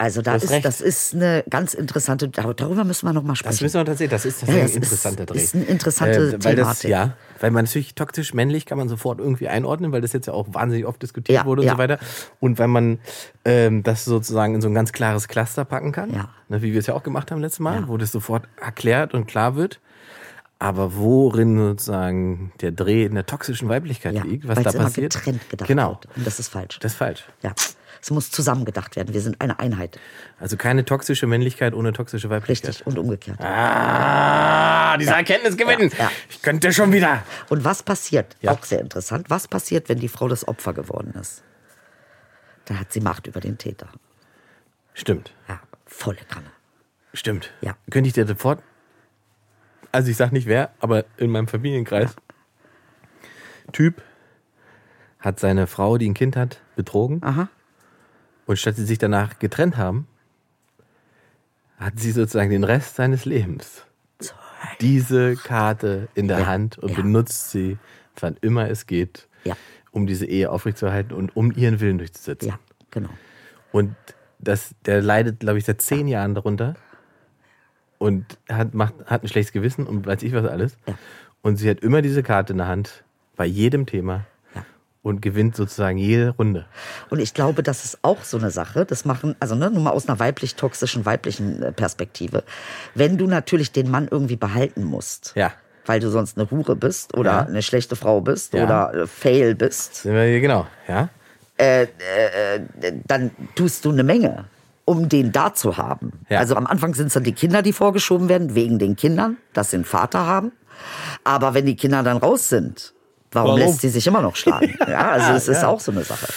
Also 0.00 0.22
da 0.22 0.36
ist, 0.36 0.48
recht. 0.50 0.64
das 0.64 0.80
ist 0.80 1.12
eine 1.14 1.42
ganz 1.50 1.74
interessante, 1.74 2.28
dar- 2.28 2.54
darüber 2.54 2.84
müssen 2.84 3.04
wir 3.06 3.12
noch 3.12 3.24
mal 3.24 3.34
sprechen. 3.34 3.54
Das 3.54 3.60
müssen 3.62 3.80
wir 3.80 3.84
tatsächlich, 3.84 4.10
das 4.10 4.24
ist 4.24 4.42
Ja, 4.42 4.46
tatsächlich 4.46 4.64
das 4.66 4.74
ein 4.76 4.82
ist- 4.82 4.84
interessanter 4.92 5.26
Dreh. 5.26 5.38
ist 5.38 5.54
eine 5.56 5.64
interessante 5.64 6.32
weil 6.44 6.54
das, 6.56 6.78
Thematik. 6.78 6.90
Ja, 6.90 7.16
weil 7.40 7.50
man 7.50 7.64
natürlich 7.64 7.94
toxisch 7.96 8.32
männlich 8.32 8.64
kann 8.64 8.78
man 8.78 8.88
sofort 8.88 9.18
irgendwie 9.18 9.48
einordnen, 9.48 9.90
weil 9.90 10.00
das 10.00 10.12
jetzt 10.12 10.26
ja 10.26 10.32
auch 10.34 10.46
wahnsinnig 10.54 10.86
oft 10.86 11.02
diskutiert 11.02 11.36
Ja, 11.36 11.44
wurde 11.46 11.62
und 11.62 11.66
ja. 11.66 11.72
so 11.72 11.78
weiter. 11.78 11.98
Und 12.38 12.58
weil 12.60 12.68
man 12.68 13.00
ähm, 13.44 13.82
das 13.82 14.04
sozusagen 14.04 14.54
in 14.54 14.60
so 14.60 14.68
ein 14.68 14.74
ganz 14.74 14.92
klares 14.92 15.26
Cluster 15.26 15.64
packen 15.64 15.90
kann, 15.90 16.14
Ja. 16.14 16.28
ne, 16.48 16.62
wie 16.62 16.72
wir 16.72 16.78
es 16.78 16.86
ja 16.86 16.94
auch 16.94 17.02
gemacht 17.02 17.32
haben 17.32 17.40
letztes 17.40 17.58
Mal, 17.60 17.80
Ja. 17.80 17.88
wo 17.88 17.96
das 17.96 18.12
sofort 18.12 18.44
erklärt 18.60 19.14
und 19.14 19.26
klar 19.26 19.56
wird. 19.56 19.80
Aber 20.60 20.96
worin 20.96 21.56
sozusagen 21.58 22.52
der 22.60 22.72
Dreh 22.72 23.04
in 23.04 23.14
der 23.14 23.26
toxischen 23.26 23.68
Weiblichkeit 23.68 24.14
ja, 24.14 24.22
liegt, 24.24 24.46
was 24.48 24.56
weil 24.56 24.64
da 24.64 24.72
passiert. 24.72 25.12
getrennt 25.14 25.48
gedacht 25.50 25.68
genau, 25.68 25.90
wird. 25.90 26.16
Und 26.16 26.26
das 26.26 26.38
ist 26.40 26.48
falsch. 26.48 26.78
das 26.80 26.92
ist 26.92 26.98
falsch. 26.98 27.24
ja. 27.42 27.52
Es 28.00 28.10
muss 28.10 28.30
zusammen 28.30 28.64
gedacht 28.64 28.96
werden. 28.96 29.14
Wir 29.14 29.20
sind 29.20 29.40
eine 29.40 29.58
Einheit. 29.58 29.98
Also 30.38 30.56
keine 30.56 30.84
toxische 30.84 31.26
Männlichkeit 31.26 31.74
ohne 31.74 31.92
toxische 31.92 32.30
Weiblichkeit. 32.30 32.70
Richtig. 32.70 32.86
Und 32.86 32.98
umgekehrt. 32.98 33.40
Ah, 33.40 34.96
diese 34.96 35.12
Erkenntnis 35.12 35.56
gewinnen. 35.56 35.90
Ja, 35.98 36.04
ja. 36.04 36.10
Ich 36.30 36.42
könnte 36.42 36.72
schon 36.72 36.92
wieder. 36.92 37.22
Und 37.48 37.64
was 37.64 37.82
passiert? 37.82 38.36
Ja. 38.40 38.52
Auch 38.52 38.64
sehr 38.64 38.80
interessant. 38.80 39.30
Was 39.30 39.48
passiert, 39.48 39.88
wenn 39.88 39.98
die 39.98 40.08
Frau 40.08 40.28
das 40.28 40.46
Opfer 40.46 40.72
geworden 40.72 41.14
ist? 41.20 41.42
Dann 42.66 42.80
hat 42.80 42.92
sie 42.92 43.00
Macht 43.00 43.26
über 43.26 43.40
den 43.40 43.58
Täter. 43.58 43.88
Stimmt. 44.94 45.32
Ja, 45.48 45.60
volle 45.86 46.18
Kanne. 46.28 46.50
Stimmt. 47.14 47.50
Ja. 47.60 47.76
Könnte 47.90 48.08
ich 48.08 48.14
dir 48.14 48.26
sofort, 48.26 48.62
also 49.92 50.10
ich 50.10 50.16
sag 50.16 50.32
nicht 50.32 50.46
wer, 50.46 50.70
aber 50.80 51.04
in 51.16 51.30
meinem 51.30 51.48
Familienkreis, 51.48 52.14
Typ 53.72 54.02
hat 55.18 55.40
seine 55.40 55.66
Frau, 55.66 55.98
die 55.98 56.08
ein 56.08 56.14
Kind 56.14 56.36
hat, 56.36 56.60
betrogen 56.76 57.22
Aha. 57.22 57.48
Und 58.48 58.58
statt 58.58 58.74
sie 58.76 58.84
sich 58.86 58.98
danach 58.98 59.38
getrennt 59.38 59.76
haben, 59.76 60.08
hat 61.78 62.00
sie 62.00 62.10
sozusagen 62.10 62.50
den 62.50 62.64
Rest 62.64 62.96
seines 62.96 63.24
Lebens 63.24 63.84
diese 64.80 65.36
Karte 65.36 66.08
in 66.14 66.26
der 66.26 66.40
Ja. 66.40 66.46
Hand 66.46 66.78
und 66.78 66.90
Ja. 66.90 66.96
benutzt 66.96 67.50
sie, 67.50 67.78
wann 68.18 68.36
immer 68.40 68.68
es 68.68 68.86
geht, 68.86 69.28
Ja. 69.44 69.56
um 69.92 70.06
diese 70.08 70.26
Ehe 70.26 70.50
aufrechtzuerhalten 70.50 71.12
und 71.12 71.36
um 71.36 71.52
ihren 71.52 71.78
Willen 71.80 71.98
durchzusetzen. 71.98 72.48
Ja, 72.48 72.58
genau. 72.90 73.10
Und 73.70 73.94
das, 74.40 74.74
der 74.86 75.02
leidet, 75.02 75.40
glaube 75.40 75.58
ich, 75.58 75.64
seit 75.64 75.80
zehn 75.80 76.08
Jahren 76.08 76.34
darunter 76.34 76.74
und 77.98 78.38
hat, 78.48 78.74
macht, 78.74 78.94
hat 79.06 79.22
ein 79.22 79.28
schlechtes 79.28 79.52
Gewissen 79.52 79.86
und 79.86 80.06
weiß 80.06 80.22
ich 80.22 80.32
was 80.32 80.46
alles. 80.46 80.76
Und 81.42 81.56
sie 81.56 81.68
hat 81.70 81.80
immer 81.80 82.02
diese 82.02 82.22
Karte 82.24 82.52
in 82.54 82.58
der 82.58 82.66
Hand 82.68 83.04
bei 83.36 83.44
jedem 83.46 83.86
Thema. 83.86 84.24
Und 85.02 85.22
gewinnt 85.22 85.56
sozusagen 85.56 85.96
jede 85.98 86.30
Runde. 86.30 86.66
Und 87.10 87.20
ich 87.20 87.32
glaube, 87.34 87.62
das 87.62 87.84
ist 87.84 87.98
auch 88.02 88.22
so 88.24 88.36
eine 88.36 88.50
Sache. 88.50 88.84
Das 88.84 89.04
machen, 89.04 89.36
also 89.40 89.54
ne, 89.54 89.70
nur 89.70 89.82
mal 89.82 89.90
aus 89.90 90.08
einer 90.08 90.18
weiblich-toxischen, 90.18 91.06
weiblichen 91.06 91.62
äh, 91.62 91.72
Perspektive. 91.72 92.42
Wenn 92.94 93.16
du 93.16 93.26
natürlich 93.26 93.72
den 93.72 93.90
Mann 93.90 94.08
irgendwie 94.10 94.36
behalten 94.36 94.84
musst, 94.84 95.32
Ja. 95.36 95.52
weil 95.86 96.00
du 96.00 96.10
sonst 96.10 96.36
eine 96.36 96.50
Hure 96.50 96.76
bist 96.76 97.16
oder 97.16 97.30
Ja. 97.30 97.38
eine 97.46 97.62
schlechte 97.62 97.96
Frau 97.96 98.20
bist 98.20 98.54
Ja. 98.54 98.64
oder 98.64 98.94
äh, 99.02 99.06
fail 99.06 99.54
bist, 99.54 99.94
Sind 100.02 100.14
wir 100.14 100.24
hier 100.24 100.40
genau, 100.40 100.66
ja? 100.88 101.08
dann 103.06 103.30
tust 103.56 103.84
du 103.84 103.90
eine 103.90 104.04
Menge, 104.04 104.44
um 104.84 105.08
den 105.08 105.32
da 105.32 105.54
zu 105.54 105.76
haben. 105.76 106.12
Ja. 106.28 106.38
Also 106.38 106.54
am 106.54 106.66
Anfang 106.66 106.94
sind 106.94 107.08
es 107.08 107.14
dann 107.14 107.24
die 107.24 107.32
Kinder, 107.32 107.62
die 107.62 107.72
vorgeschoben 107.72 108.28
werden, 108.28 108.54
wegen 108.54 108.78
den 108.78 108.94
Kindern, 108.96 109.36
dass 109.52 109.70
sie 109.70 109.76
einen 109.76 109.84
Vater 109.84 110.26
haben. 110.26 110.52
Aber 111.24 111.54
wenn 111.54 111.66
die 111.66 111.74
Kinder 111.76 112.02
dann 112.02 112.18
raus 112.18 112.48
sind, 112.48 112.94
warum, 113.32 113.48
Warum? 113.50 113.60
lässt 113.60 113.80
sie 113.80 113.88
sich 113.88 114.06
immer 114.06 114.22
noch 114.22 114.36
schlagen? 114.36 114.74
ja, 114.88 115.10
also 115.10 115.32
es 115.32 115.48
ist 115.48 115.62
ja. 115.62 115.68
auch 115.68 115.80
so 115.80 115.92
eine 115.92 116.04
Sache. 116.04 116.28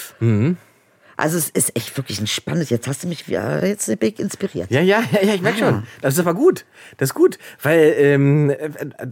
Also 1.17 1.37
es 1.37 1.49
ist 1.49 1.75
echt 1.75 1.95
wirklich 1.97 2.19
ein 2.19 2.27
spannendes. 2.27 2.69
Jetzt 2.69 2.87
hast 2.87 3.03
du 3.03 3.07
mich 3.07 3.27
wieder 3.27 3.65
jetzt 3.65 3.85
bin 3.99 4.09
ich 4.09 4.19
inspiriert. 4.19 4.71
Ja, 4.71 4.81
ja, 4.81 5.03
ja, 5.11 5.23
ja 5.23 5.33
ich 5.35 5.41
merke 5.41 5.59
schon. 5.59 5.83
Das 6.01 6.15
ist 6.15 6.19
aber 6.19 6.33
gut. 6.33 6.65
Das 6.97 7.09
ist 7.09 7.13
gut. 7.13 7.37
Weil, 7.61 7.93
ähm, 7.97 8.55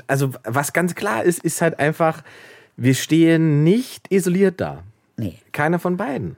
also 0.08 0.32
was 0.44 0.74
ganz 0.74 0.96
klar 0.96 1.24
ist, 1.24 1.44
ist 1.44 1.62
halt 1.62 1.80
einfach, 1.80 2.24
wir 2.78 2.96
stehen 2.96 3.64
nicht 3.64 4.12
isoliert 4.12 4.60
da. 4.60 4.84
Nee. 5.18 5.38
Keiner 5.52 5.78
von 5.80 5.98
beiden. 5.98 6.36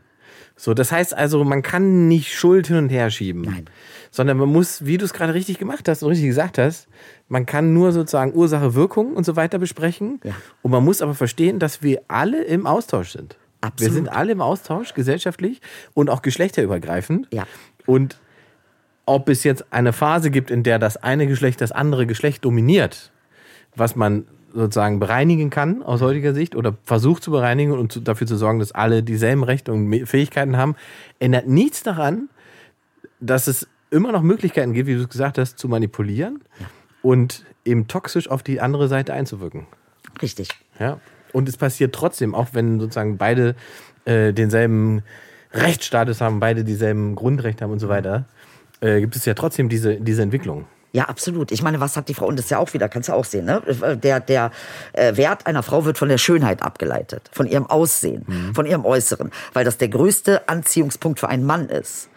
So, 0.62 0.76
das 0.76 0.91
heißt 0.91 1.18
also, 1.18 1.43
man 1.43 1.64
kann 1.64 2.07
nicht 2.07 2.36
Schuld 2.36 2.68
hin 2.68 2.78
und 2.78 2.89
her 2.89 3.09
schieben. 3.09 3.41
Nein. 3.41 3.66
Sondern 4.12 4.38
man 4.38 4.47
muss, 4.47 4.86
wie 4.86 4.99
du 4.99 5.05
es 5.05 5.12
gerade 5.12 5.34
richtig 5.34 5.57
gemacht 5.57 5.88
hast 5.88 6.03
und 6.03 6.09
richtig 6.09 6.28
gesagt 6.28 6.59
hast, 6.59 6.88
man 7.28 7.47
kann 7.47 7.74
nur 7.74 7.91
sozusagen 7.91 8.36
Ursache, 8.36 8.76
Wirkung 8.76 9.14
und 9.14 9.26
so 9.26 9.36
weiter 9.36 9.57
besprechen. 9.57 10.20
Ja. 10.24 10.36
Und 10.62 10.70
man 10.70 10.86
muss 10.86 11.01
aber 11.01 11.16
verstehen, 11.16 11.57
dass 11.57 11.82
wir 11.82 12.03
alle 12.09 12.43
im 12.43 12.68
Austausch 12.68 13.09
sind. 13.09 13.38
Absolut. 13.62 13.80
Wir 13.80 13.95
sind 13.95 14.09
alle 14.09 14.34
im 14.34 14.41
Austausch, 14.41 14.93
gesellschaftlich 14.93 15.62
und 15.95 16.12
auch 16.12 16.22
geschlechterübergreifend. 16.22 17.28
Ja. 17.34 17.47
Und 17.88 18.20
ob 19.07 19.30
es 19.30 19.43
jetzt 19.43 19.74
eine 19.74 19.93
Phase 19.93 20.30
gibt, 20.30 20.51
in 20.51 20.62
der 20.62 20.78
das 20.78 20.95
eine 20.95 21.26
Geschlecht 21.26 21.59
das 21.59 21.72
andere 21.72 22.05
Geschlecht 22.05 22.45
dominiert, 22.45 23.12
was 23.76 23.95
man 23.95 24.28
sozusagen 24.54 24.99
bereinigen 24.99 25.49
kann 25.49 25.84
aus 25.84 26.02
heutiger 26.02 26.34
Sicht 26.34 26.56
oder 26.56 26.76
versucht 26.84 27.24
zu 27.24 27.32
bereinigen 27.32 27.72
und 27.72 27.91
zu, 27.91 27.99
dafür 27.99 28.28
zu 28.28 28.38
sorgen, 28.38 28.60
dass 28.60 28.72
alle 28.72 29.04
dieselben 29.04 29.43
Rechte 29.43 29.72
und 29.72 30.06
Fähigkeiten 30.06 30.58
haben, 30.58 30.76
ändert 31.20 31.47
nichts 31.47 31.84
daran, 31.84 32.30
dass 33.20 33.47
es 33.47 33.68
immer 33.89 34.12
noch 34.12 34.22
Möglichkeiten 34.22 34.74
gibt, 34.74 34.88
wie 34.88 34.95
du 34.95 35.02
es 35.02 35.10
gesagt 35.10 35.38
hast, 35.38 35.58
zu 35.60 35.68
manipulieren 35.68 36.41
und 37.02 37.45
eben 37.66 37.88
toxisch 37.88 38.30
auf 38.30 38.43
die 38.43 38.62
andere 38.62 38.88
Seite 38.88 39.14
einzuwirken. 39.14 39.68
Richtig. 40.22 40.49
Ja. 40.80 40.99
Und 41.34 41.47
es 41.47 41.58
passiert 41.58 41.93
trotzdem, 41.93 42.36
auch 42.36 42.49
wenn 42.54 42.80
sozusagen 42.80 43.18
beide 43.18 43.56
äh, 44.06 44.34
denselben 44.34 45.04
Rechtsstatus 45.54 46.22
haben, 46.22 46.39
beide 46.39 46.64
dieselben 46.64 47.16
Grundrechte 47.16 47.64
haben 47.64 47.72
und 47.72 47.80
so 47.80 47.89
weiter, 47.89 48.26
äh, 48.82 48.99
gibt 48.99 49.16
es 49.16 49.26
ja 49.26 49.34
trotzdem 49.34 49.70
diese, 49.70 49.95
diese 49.95 50.22
Entwicklung. 50.22 50.66
Ja, 50.94 51.06
absolut. 51.06 51.52
Ich 51.52 51.64
meine, 51.64 51.80
was 51.80 51.96
hat 51.96 52.10
die 52.10 52.14
Frau? 52.14 52.26
Und 52.26 52.38
das 52.38 52.46
ist 52.46 52.52
ja 52.52 52.58
auch 52.58 52.74
wieder, 52.74 52.89
kannst 52.89 53.08
du 53.10 53.14
auch 53.14 53.24
sehen, 53.26 53.46
ne? 53.46 53.62
Der, 54.04 54.20
der 54.20 54.52
äh, 54.94 55.16
Wert 55.16 55.48
einer 55.48 55.64
Frau 55.64 55.86
wird 55.86 55.98
von 55.98 56.10
der 56.10 56.18
Schönheit 56.18 56.62
abgeleitet, 56.62 57.30
von 57.32 57.48
ihrem 57.48 57.66
Aussehen, 57.68 58.52
von 58.54 58.66
ihrem 58.66 58.84
Äußeren, 58.86 59.32
weil 59.54 59.64
das 59.64 59.78
der 59.78 59.88
größte 59.88 60.50
Anziehungspunkt 60.50 61.20
für 61.20 61.30
einen 61.30 61.46
Mann 61.46 61.70
ist. 61.70 62.10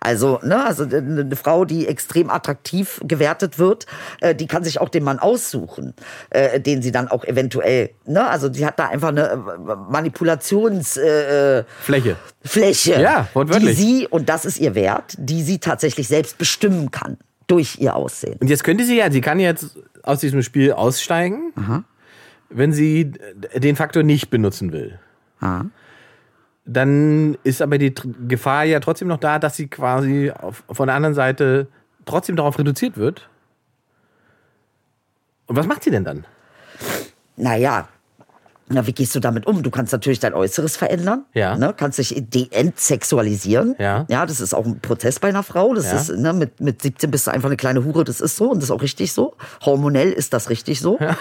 Also, 0.00 0.38
ne, 0.42 0.64
also 0.64 0.84
eine 0.84 1.20
eine 1.20 1.36
Frau, 1.36 1.64
die 1.64 1.86
extrem 1.86 2.30
attraktiv 2.30 3.00
gewertet 3.04 3.58
wird, 3.58 3.86
äh, 4.20 4.34
die 4.34 4.46
kann 4.46 4.64
sich 4.64 4.80
auch 4.80 4.88
den 4.88 5.04
Mann 5.04 5.18
aussuchen, 5.18 5.94
äh, 6.30 6.60
den 6.60 6.82
sie 6.82 6.92
dann 6.92 7.08
auch 7.08 7.24
eventuell, 7.24 7.90
ne, 8.06 8.26
also 8.28 8.52
sie 8.52 8.64
hat 8.64 8.78
da 8.78 8.88
einfach 8.88 9.08
eine 9.08 9.28
äh, 9.30 9.36
Manipulations 9.90 10.96
äh, 10.96 11.64
Fläche. 11.82 12.16
Fläche, 12.42 13.00
Ja, 13.00 13.28
wortwörtlich. 13.34 13.76
die 13.76 13.82
sie, 13.82 14.08
und 14.08 14.28
das 14.28 14.44
ist 14.44 14.58
ihr 14.58 14.74
Wert, 14.74 15.14
die 15.18 15.42
sie 15.42 15.58
tatsächlich 15.58 16.08
selbst 16.08 16.38
bestimmen 16.38 16.90
kann 16.90 17.18
durch 17.50 17.78
ihr 17.78 17.96
Aussehen. 17.96 18.36
Und 18.40 18.48
jetzt 18.48 18.64
könnte 18.64 18.84
sie 18.84 18.96
ja, 18.96 19.10
sie 19.10 19.20
kann 19.20 19.40
jetzt 19.40 19.78
aus 20.02 20.20
diesem 20.20 20.42
Spiel 20.42 20.72
aussteigen, 20.72 21.52
wenn 22.48 22.72
sie 22.72 23.12
den 23.54 23.76
Faktor 23.76 24.02
nicht 24.02 24.30
benutzen 24.30 24.72
will. 24.72 24.98
Aha. 25.40 25.66
dann 26.66 27.36
ist 27.44 27.62
aber 27.62 27.78
die 27.78 27.94
Gefahr 28.28 28.64
ja 28.64 28.78
trotzdem 28.80 29.08
noch 29.08 29.18
da, 29.18 29.38
dass 29.38 29.56
sie 29.56 29.68
quasi 29.68 30.30
auf, 30.30 30.62
von 30.70 30.86
der 30.86 30.96
anderen 30.96 31.14
Seite 31.14 31.66
trotzdem 32.04 32.36
darauf 32.36 32.58
reduziert 32.58 32.96
wird. 32.96 33.28
Und 35.46 35.56
was 35.56 35.66
macht 35.66 35.82
sie 35.82 35.90
denn 35.90 36.04
dann? 36.04 36.26
Naja, 37.36 37.88
na, 38.70 38.86
wie 38.86 38.92
gehst 38.92 39.14
du 39.14 39.20
damit 39.20 39.46
um? 39.46 39.62
Du 39.62 39.70
kannst 39.70 39.92
natürlich 39.92 40.20
dein 40.20 40.32
Äußeres 40.34 40.76
verändern. 40.76 41.24
Ja. 41.34 41.56
Ne? 41.56 41.74
Kannst 41.76 41.98
dich 41.98 42.14
de-entsexualisieren. 42.18 43.74
Ja. 43.78 44.06
Ja, 44.08 44.26
das 44.26 44.40
ist 44.40 44.54
auch 44.54 44.64
ein 44.64 44.80
Prozess 44.80 45.18
bei 45.18 45.28
einer 45.28 45.42
Frau. 45.42 45.74
Das 45.74 45.86
Ja. 45.86 45.96
ist, 45.98 46.10
ne, 46.10 46.32
mit, 46.32 46.60
mit 46.60 46.82
17 46.82 47.10
bist 47.10 47.26
du 47.26 47.30
einfach 47.30 47.48
eine 47.48 47.56
kleine 47.56 47.84
Hure. 47.84 48.04
Das 48.04 48.20
ist 48.20 48.36
so 48.36 48.50
und 48.50 48.56
das 48.58 48.64
ist 48.64 48.70
auch 48.70 48.82
richtig 48.82 49.12
so. 49.12 49.34
Hormonell 49.64 50.12
ist 50.12 50.32
das 50.32 50.50
richtig 50.50 50.80
so. 50.80 50.98
Äh, 50.98 51.14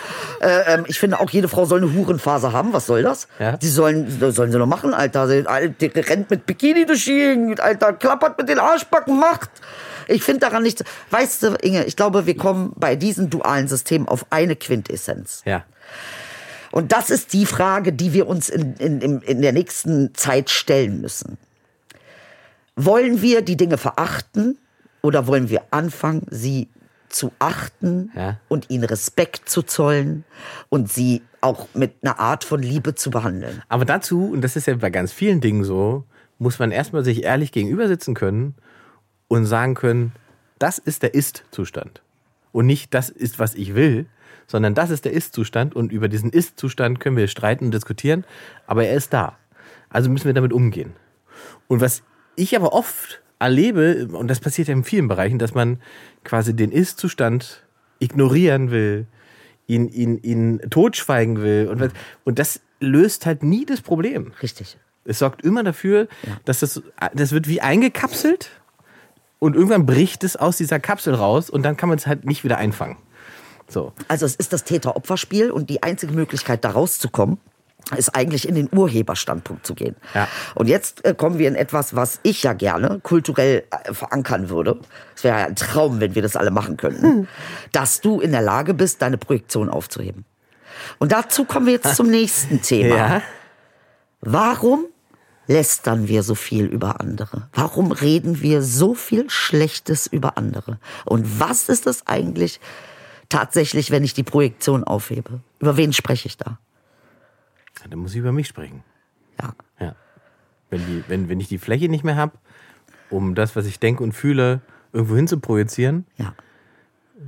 ähm, 0.68 0.84
ich 0.88 1.00
finde 1.00 1.20
auch, 1.20 1.30
jede 1.30 1.48
Frau 1.48 1.66
soll 1.66 1.82
eine 1.82 1.94
Hurenphase 1.94 2.54
haben. 2.54 2.74
Was 2.74 2.86
soll 2.86 3.04
das? 3.04 3.28
Ja. 3.40 3.58
Die 3.58 3.68
sollen, 3.68 4.32
sollen 4.32 4.52
sie 4.52 4.58
noch 4.58 4.66
machen, 4.68 4.94
Alter. 4.94 5.28
Sie- 5.28 5.46
Alter, 5.48 5.74
Die 5.80 5.88
rennt 6.00 6.30
mit 6.30 6.46
Bikini 6.46 6.86
durch 6.86 7.06
die 7.06 7.14
Gegend, 7.14 7.60
Alter, 7.60 7.94
klappert 7.94 8.38
mit 8.38 8.50
den 8.50 8.60
Arschbacken, 8.60 9.20
macht. 9.20 9.50
Ich 10.08 10.24
finde 10.24 10.40
daran 10.42 10.64
nichts. 10.64 10.84
Weißt 11.12 11.44
du, 11.44 11.56
Inge, 11.62 11.84
ich 11.86 11.96
glaube, 11.96 12.26
wir 12.26 12.36
kommen 12.36 12.74
bei 12.76 12.96
diesem 12.96 13.30
dualen 13.30 13.68
System 13.68 14.08
auf 14.08 14.26
eine 14.32 14.56
Quintessenz. 14.56 15.42
Ja. 15.46 15.64
Und 16.72 16.92
das 16.92 17.10
ist 17.10 17.34
die 17.34 17.46
Frage, 17.46 17.94
die 17.94 18.14
wir 18.14 18.28
uns 18.28 18.50
in, 18.50 18.76
in, 18.76 19.22
in, 19.22 19.42
der 19.42 19.54
nächsten 19.54 20.14
Zeit 20.14 20.50
stellen 20.50 21.02
müssen. 21.02 21.38
Wollen 22.76 23.22
wir 23.22 23.42
die 23.42 23.58
Dinge 23.58 23.78
verachten 23.78 24.58
oder 25.02 25.28
wollen 25.28 25.50
wir 25.50 25.64
anfangen, 25.72 26.26
sie 26.30 26.70
zu 27.10 27.32
achten 27.40 28.12
Ja. 28.16 28.40
und 28.48 28.70
ihnen 28.70 28.84
Respekt 28.84 29.50
zu 29.50 29.64
zollen 29.64 30.24
und 30.70 30.92
sie 30.92 31.24
auch 31.42 31.68
mit 31.74 31.96
einer 32.04 32.20
Art 32.20 32.44
von 32.44 32.62
Liebe 32.62 32.96
zu 32.96 33.10
behandeln? 33.10 33.64
Aber 33.68 33.86
dazu, 33.86 34.30
und 34.32 34.42
das 34.42 34.56
ist 34.56 34.68
ja 34.68 34.76
bei 34.76 34.90
ganz 34.92 35.12
vielen 35.12 35.42
Dingen 35.42 35.64
so, 35.64 36.06
muss 36.38 36.60
man 36.60 36.72
erstmal 36.72 37.04
sich 37.04 37.24
ehrlich 37.24 37.52
gegenüber 37.52 37.88
sitzen 37.88 38.14
können 38.14 38.56
und 39.28 39.46
sagen 39.46 39.74
können, 39.74 40.14
das 40.60 40.78
ist 40.78 41.04
der 41.04 41.14
Ist-Zustand. 41.14 42.02
Und 42.52 42.66
nicht 42.66 42.94
das 42.94 43.10
ist, 43.10 43.40
was 43.40 43.56
ich 43.56 43.76
will, 43.76 44.06
sondern 44.48 44.76
das 44.76 44.90
ist 44.90 45.06
der 45.06 45.14
Ist-Zustand 45.14 45.76
und 45.76 45.92
über 45.92 46.08
diesen 46.08 46.32
Ist-Zustand 46.32 47.00
können 47.00 47.18
wir 47.18 47.28
streiten 47.28 47.66
und 47.66 47.74
diskutieren, 47.74 48.26
aber 48.68 48.86
er 48.86 48.96
ist 48.96 49.14
da. 49.14 49.38
Also 49.90 50.10
müssen 50.10 50.26
wir 50.26 50.34
damit 50.34 50.54
umgehen. 50.54 50.94
Und 51.68 51.82
was 51.82 52.04
ich 52.36 52.56
aber 52.56 52.74
oft 52.74 53.22
erlebe, 53.40 54.08
und 54.12 54.28
das 54.28 54.40
passiert 54.40 54.68
ja 54.68 54.74
in 54.74 54.84
vielen 54.84 55.08
Bereichen, 55.08 55.40
dass 55.40 55.54
man 55.54 55.80
quasi 56.24 56.56
den 56.56 56.72
Ist-Zustand 56.72 57.66
ignorieren 58.00 58.72
will, 58.72 59.08
ihn, 59.68 59.88
ihn, 59.90 60.18
ihn 60.18 60.60
totschweigen 60.70 61.42
will. 61.42 61.68
Und, 61.68 61.92
und 62.24 62.40
das 62.40 62.62
löst 62.80 63.26
halt 63.26 63.44
nie 63.44 63.66
das 63.66 63.82
Problem. 63.82 64.34
Richtig. 64.42 64.78
Es 65.06 65.20
sorgt 65.20 65.44
immer 65.44 65.64
dafür, 65.64 66.08
dass 66.46 66.60
das, 66.60 66.82
das 67.14 67.32
wird 67.32 67.48
wie 67.48 67.62
eingekapselt 67.62 68.52
und 69.40 69.56
irgendwann 69.56 69.86
bricht 69.86 70.24
es 70.24 70.36
aus 70.36 70.58
dieser 70.58 70.80
Kapsel 70.80 71.16
raus 71.16 71.50
und 71.50 71.64
dann 71.64 71.78
kann 71.78 71.90
man 71.90 71.98
es 71.98 72.06
halt 72.06 72.26
nicht 72.26 72.44
wieder 72.44 72.58
einfangen. 72.58 72.98
So. 73.70 73.94
Also 74.08 74.26
es 74.26 74.36
ist 74.36 74.52
das 74.52 74.64
Täter-Opfer-Spiel 74.64 75.52
und 75.52 75.70
die 75.70 75.84
einzige 75.84 76.14
Möglichkeit, 76.14 76.66
da 76.66 76.72
rauszukommen, 76.72 77.40
ist 77.98 78.16
eigentlich 78.16 78.48
in 78.48 78.56
den 78.56 78.70
Urheberstandpunkt 78.72 79.66
zu 79.66 79.74
gehen. 79.74 79.96
Ja. 80.14 80.28
Und 80.56 80.68
jetzt 80.68 81.06
äh, 81.06 81.16
kommen 81.16 81.40
wir 81.40 81.48
in 81.48 81.56
etwas, 81.56 81.96
was 81.96 82.20
ich 82.24 82.44
ja 82.44 82.54
gerne 82.54 83.00
kulturell 83.02 83.64
äh, 83.72 83.94
verankern 83.94 84.50
würde. 84.50 84.80
Es 85.16 85.24
wäre 85.24 85.40
ja 85.40 85.46
ein 85.46 85.56
Traum, 85.56 86.00
wenn 86.00 86.14
wir 86.14 86.22
das 86.22 86.36
alle 86.36 86.52
machen 86.52 86.78
könnten. 86.78 87.28
Dass 87.72 88.02
du 88.02 88.20
in 88.20 88.32
der 88.32 88.42
Lage 88.42 88.74
bist, 88.74 89.02
deine 89.02 89.18
Projektion 89.18 89.70
aufzuheben. 89.70 90.26
Und 91.00 91.12
dazu 91.12 91.46
kommen 91.46 91.66
wir 91.66 91.74
jetzt 91.74 91.96
zum 91.96 92.10
nächsten 92.10 92.62
Thema. 92.62 92.96
Ja. 92.96 93.22
Warum 94.22 94.86
lästern 95.48 96.08
wir 96.08 96.22
so 96.22 96.36
viel 96.36 96.66
über 96.66 97.00
andere? 97.00 97.48
Warum 97.54 97.92
reden 97.92 98.42
wir 98.42 98.62
so 98.62 98.94
viel 98.94 99.30
Schlechtes 99.30 100.06
über 100.06 100.38
andere? 100.38 100.78
Und 101.06 101.40
was 101.40 101.70
ist 101.70 101.88
es 101.88 102.06
eigentlich 102.06 102.60
tatsächlich, 103.30 103.92
wenn 103.92 104.04
ich 104.04 104.14
die 104.14 104.24
Projektion 104.24 104.84
aufhebe? 104.84 105.42
Über 105.60 105.78
wen 105.78 105.94
spreche 105.94 106.28
ich 106.28 106.38
da? 106.38 106.60
Dann 107.90 108.00
muss 108.00 108.12
ich 108.12 108.18
über 108.18 108.32
mich 108.32 108.48
sprechen. 108.48 108.84
Ja. 109.42 109.54
Ja. 109.80 109.96
Wenn, 110.70 110.86
die, 110.86 111.04
wenn, 111.08 111.30
wenn 111.30 111.40
ich 111.40 111.48
die 111.48 111.58
Fläche 111.58 111.88
nicht 111.90 112.04
mehr 112.04 112.16
habe, 112.16 112.34
um 113.10 113.36
das, 113.36 113.56
was 113.56 113.66
ich 113.66 113.80
denke 113.80 114.04
und 114.04 114.12
fühle, 114.12 114.62
irgendwo 114.92 115.16
hin 115.16 115.28
zu 115.28 115.40
projizieren, 115.40 116.06
Ja, 116.18 116.34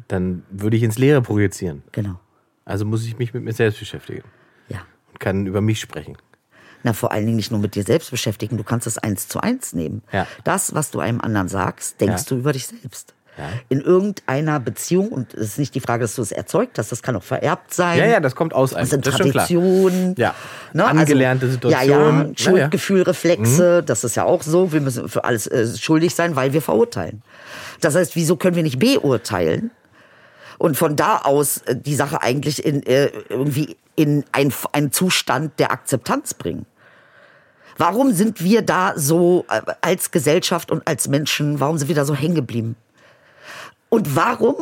dann 0.08 0.44
würde 0.50 0.78
ich 0.78 0.84
ins 0.84 0.98
Leere 0.98 1.22
projizieren. 1.22 1.84
genau. 1.92 2.20
Also 2.66 2.86
muss 2.86 3.06
ich 3.06 3.18
mich 3.18 3.34
mit 3.34 3.44
mir 3.44 3.54
selbst 3.54 3.80
beschäftigen 3.80 4.24
Ja. 4.70 4.80
und 5.12 5.20
kann 5.20 5.48
über 5.48 5.62
mich 5.62 5.80
sprechen. 5.80 6.18
Na, 6.84 6.94
vor 6.94 7.12
allen 7.12 7.26
Dingen 7.26 7.36
nicht 7.38 7.52
nur 7.52 7.60
mit 7.60 7.76
dir 7.76 7.84
selbst 7.84 8.12
beschäftigen, 8.12 8.58
du 8.58 8.64
kannst 8.64 8.88
es 8.88 8.98
eins 8.98 9.28
zu 9.28 9.40
eins 9.40 9.74
nehmen. 9.74 10.02
Ja. 10.12 10.28
Das, 10.44 10.74
was 10.76 10.92
du 10.92 11.00
einem 11.00 11.22
anderen 11.22 11.48
sagst, 11.48 12.00
denkst 12.02 12.24
Ja. 12.24 12.30
du 12.30 12.38
über 12.38 12.54
dich 12.54 12.68
selbst. 12.68 13.14
Ja. 13.38 13.46
In 13.70 13.80
irgendeiner 13.80 14.60
Beziehung, 14.60 15.08
und 15.08 15.34
es 15.34 15.42
ist 15.52 15.58
nicht 15.58 15.74
die 15.74 15.80
Frage, 15.80 16.02
dass 16.04 16.16
du 16.16 16.22
es 16.22 16.34
erzeugt 16.34 16.78
hast, 16.78 16.92
das 16.92 17.02
kann 17.02 17.16
auch 17.16 17.24
vererbt 17.24 17.74
sein. 17.74 17.98
Ja, 17.98 18.06
ja, 18.06 18.20
das 18.20 18.36
kommt 18.36 18.54
aus 18.54 18.74
einem. 18.74 18.82
Das 18.84 18.90
sind 18.90 19.06
das. 19.08 19.16
Traditionen. 19.16 20.16
Ja. 20.18 20.36
Ne? 20.74 20.86
Angelernte 20.86 21.46
Ja, 21.46 21.52
Situationen. 21.54 21.90
ja, 22.20 22.24
Ja, 22.24 22.28
ja. 22.28 22.34
Schuldgefühlreflexe, 22.38 23.84
das 23.84 24.04
ist 24.04 24.16
ja 24.16 24.26
auch 24.26 24.44
so. 24.44 24.74
Wir 24.74 24.82
müssen 24.82 25.08
für 25.08 25.24
alles 25.24 25.48
äh, 25.48 25.66
schuldig 25.78 26.14
sein, 26.14 26.36
weil 26.36 26.52
wir 26.54 26.62
verurteilen. 26.62 27.22
Das 27.80 27.96
heißt, 27.96 28.16
wieso 28.16 28.36
können 28.36 28.56
wir 28.58 28.64
nicht 28.64 28.80
beurteilen? 28.80 29.72
Und 30.58 30.78
von 30.78 30.96
da 30.96 31.18
aus 31.20 31.60
äh, 31.66 31.76
die 31.76 31.96
Sache 31.96 32.22
eigentlich 32.22 32.64
in, 32.66 32.84
äh, 32.86 33.08
irgendwie 33.30 33.78
in 33.96 34.26
ein- 34.34 34.54
einen 34.74 34.92
Zustand 34.92 35.58
der 35.58 35.72
Akzeptanz 35.72 36.34
bringen. 36.34 36.66
Warum 37.78 38.12
sind 38.14 38.44
wir 38.44 38.62
da 38.62 38.94
so 38.98 39.46
äh, 39.50 39.62
als 39.82 40.12
Gesellschaft 40.12 40.70
und 40.70 40.86
als 40.88 41.08
Menschen, 41.08 41.60
warum 41.60 41.78
sind 41.78 41.88
wir 41.88 41.96
da 41.96 42.06
so 42.06 42.14
hängen 42.14 42.36
geblieben? 42.36 42.76
Und 43.92 44.16
warum 44.16 44.56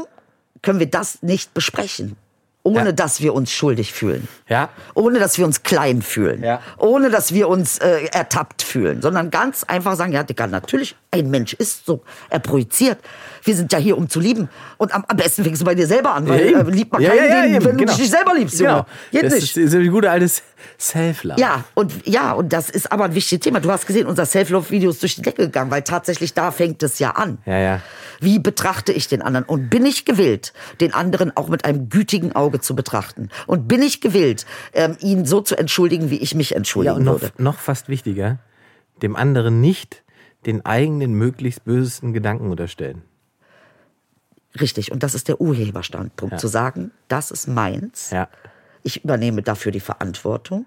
können 0.63 0.79
wir 0.79 0.89
das 0.89 1.21
nicht 1.21 1.53
besprechen, 1.53 2.17
ohne 2.63 2.87
Ja. 2.87 2.91
dass 2.91 3.21
wir 3.21 3.33
uns 3.35 3.51
schuldig 3.51 3.93
fühlen? 3.93 4.27
Ja. 4.49 4.69
Ohne 4.95 5.19
dass 5.19 5.37
wir 5.37 5.45
uns 5.45 5.63
klein 5.63 6.01
fühlen. 6.01 6.43
Ja. 6.43 6.61
Ohne 6.77 7.09
dass 7.11 7.31
wir 7.33 7.47
uns 7.47 7.77
äh, 7.77 8.05
ertappt 8.11 8.63
fühlen. 8.69 9.01
Sondern 9.01 9.29
ganz 9.29 9.63
einfach 9.63 9.95
sagen, 9.95 10.11
ja, 10.13 10.23
Digga, 10.23 10.47
natürlich, 10.47 10.95
ein 11.11 11.29
Mensch 11.29 11.53
ist 11.53 11.85
so. 11.85 12.03
Er 12.29 12.39
projiziert. 12.39 12.99
Wir 13.43 13.55
sind 13.55 13.71
ja 13.73 13.79
hier, 13.79 13.97
um 13.97 14.09
zu 14.09 14.19
lieben. 14.19 14.49
Und 14.77 14.93
am, 14.93 15.03
am 15.07 15.17
besten 15.17 15.43
fängst 15.43 15.61
du 15.61 15.65
bei 15.65 15.75
dir 15.75 15.87
selber 15.87 16.13
an, 16.13 16.27
weil 16.27 16.51
Ja, 16.51 16.59
äh, 16.59 16.69
liebt 16.69 16.91
man 16.91 17.01
Ja, 17.01 17.09
keinen, 17.09 17.17
ja, 17.19 17.25
ja, 17.25 17.41
den, 17.43 17.55
eben, 17.55 17.65
wenn 17.65 17.71
du 17.71 17.77
genau. 17.77 17.91
dich 17.91 18.01
nicht 18.01 18.11
selber 18.11 18.33
liebst. 18.35 18.57
Genau. 18.59 18.85
Geht 19.11 19.23
das 19.23 19.33
nicht. 19.33 19.43
ist, 19.43 19.57
ist 19.57 19.73
ein 19.75 19.89
gute 19.91 20.09
altes 20.11 20.43
Self-Love. 20.79 21.39
Ja, 21.39 21.63
und 21.73 22.05
ja, 22.05 22.33
und 22.33 22.51
das 22.53 22.69
ist 22.69 22.91
aber 22.91 23.05
ein 23.05 23.15
wichtiges 23.15 23.43
Thema. 23.43 23.59
Du 23.59 23.71
hast 23.71 23.87
gesehen, 23.87 24.07
unser 24.07 24.25
Self-Love-Video 24.25 24.89
ist 24.91 25.01
durch 25.01 25.15
die 25.15 25.21
Decke 25.21 25.43
gegangen, 25.43 25.71
weil 25.71 25.81
tatsächlich 25.83 26.33
da 26.33 26.51
fängt 26.51 26.83
es 26.83 26.99
ja 26.99 27.11
an. 27.11 27.37
Ja, 27.45 27.57
ja. 27.57 27.81
Wie 28.19 28.39
betrachte 28.39 28.91
ich 28.91 29.07
den 29.07 29.21
anderen? 29.21 29.45
Und 29.45 29.69
bin 29.69 29.85
ich 29.85 30.05
gewillt, 30.05 30.53
den 30.81 30.93
anderen 30.93 31.35
auch 31.35 31.47
mit 31.47 31.65
einem 31.65 31.89
gütigen 31.89 32.33
Auge 32.35 32.59
zu 32.59 32.75
betrachten? 32.75 33.29
Und 33.47 33.67
bin 33.67 33.81
ich 33.81 34.01
gewillt, 34.01 34.45
ähm, 34.73 34.97
ihn 34.99 35.25
so 35.25 35.41
zu 35.41 35.57
entschuldigen, 35.57 36.09
wie 36.09 36.17
ich 36.17 36.35
mich 36.35 36.49
Ja, 36.51 36.57
entschuldigen 36.57 36.97
und 36.97 37.03
noch, 37.05 37.21
würde? 37.21 37.31
noch 37.37 37.57
fast 37.57 37.87
wichtiger, 37.87 38.39
dem 39.01 39.15
anderen 39.15 39.61
nicht 39.61 40.03
den 40.45 40.65
eigenen 40.65 41.13
möglichst 41.13 41.65
bösesten 41.65 42.13
Gedanken 42.13 42.49
unterstellen. 42.49 43.01
Richtig, 44.59 44.91
und 44.91 45.03
das 45.03 45.13
ist 45.13 45.27
der 45.27 45.39
Urheberstandpunkt, 45.41 46.33
Ja. 46.33 46.37
zu 46.39 46.47
sagen, 46.47 46.91
das 47.07 47.31
ist 47.31 47.47
meins. 47.47 48.09
Ja. 48.11 48.27
Ich 48.83 49.03
übernehme 49.03 49.41
dafür 49.43 49.71
die 49.71 49.79
Verantwortung. 49.79 50.65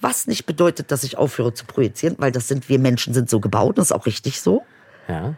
Was 0.00 0.26
nicht 0.26 0.46
bedeutet, 0.46 0.92
dass 0.92 1.02
ich 1.02 1.18
aufhöre 1.18 1.52
zu 1.52 1.64
projizieren, 1.64 2.16
weil 2.18 2.32
das 2.32 2.48
sind 2.48 2.68
wir 2.68 2.78
Menschen 2.78 3.12
sind 3.14 3.28
so 3.28 3.40
gebaut, 3.40 3.78
das 3.78 3.86
ist 3.86 3.92
auch 3.92 4.06
richtig 4.06 4.40
so. 4.40 4.62
Ja. 5.08 5.34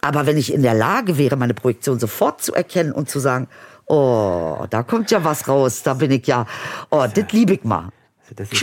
Aber 0.00 0.26
wenn 0.26 0.36
ich 0.36 0.52
in 0.52 0.62
der 0.62 0.74
Lage 0.74 1.18
wäre, 1.18 1.36
meine 1.36 1.54
Projektion 1.54 1.98
sofort 1.98 2.40
zu 2.40 2.54
erkennen 2.54 2.92
und 2.92 3.10
zu 3.10 3.18
sagen, 3.18 3.48
oh, 3.86 4.64
da 4.70 4.82
kommt 4.82 5.10
ja 5.10 5.22
was 5.24 5.48
raus, 5.48 5.82
da 5.82 5.94
bin 5.94 6.10
ich 6.12 6.26
ja, 6.26 6.46
oh, 6.90 7.06
das 7.12 7.32
liebe 7.32 7.54
ich 7.54 7.64
mal. 7.64 7.90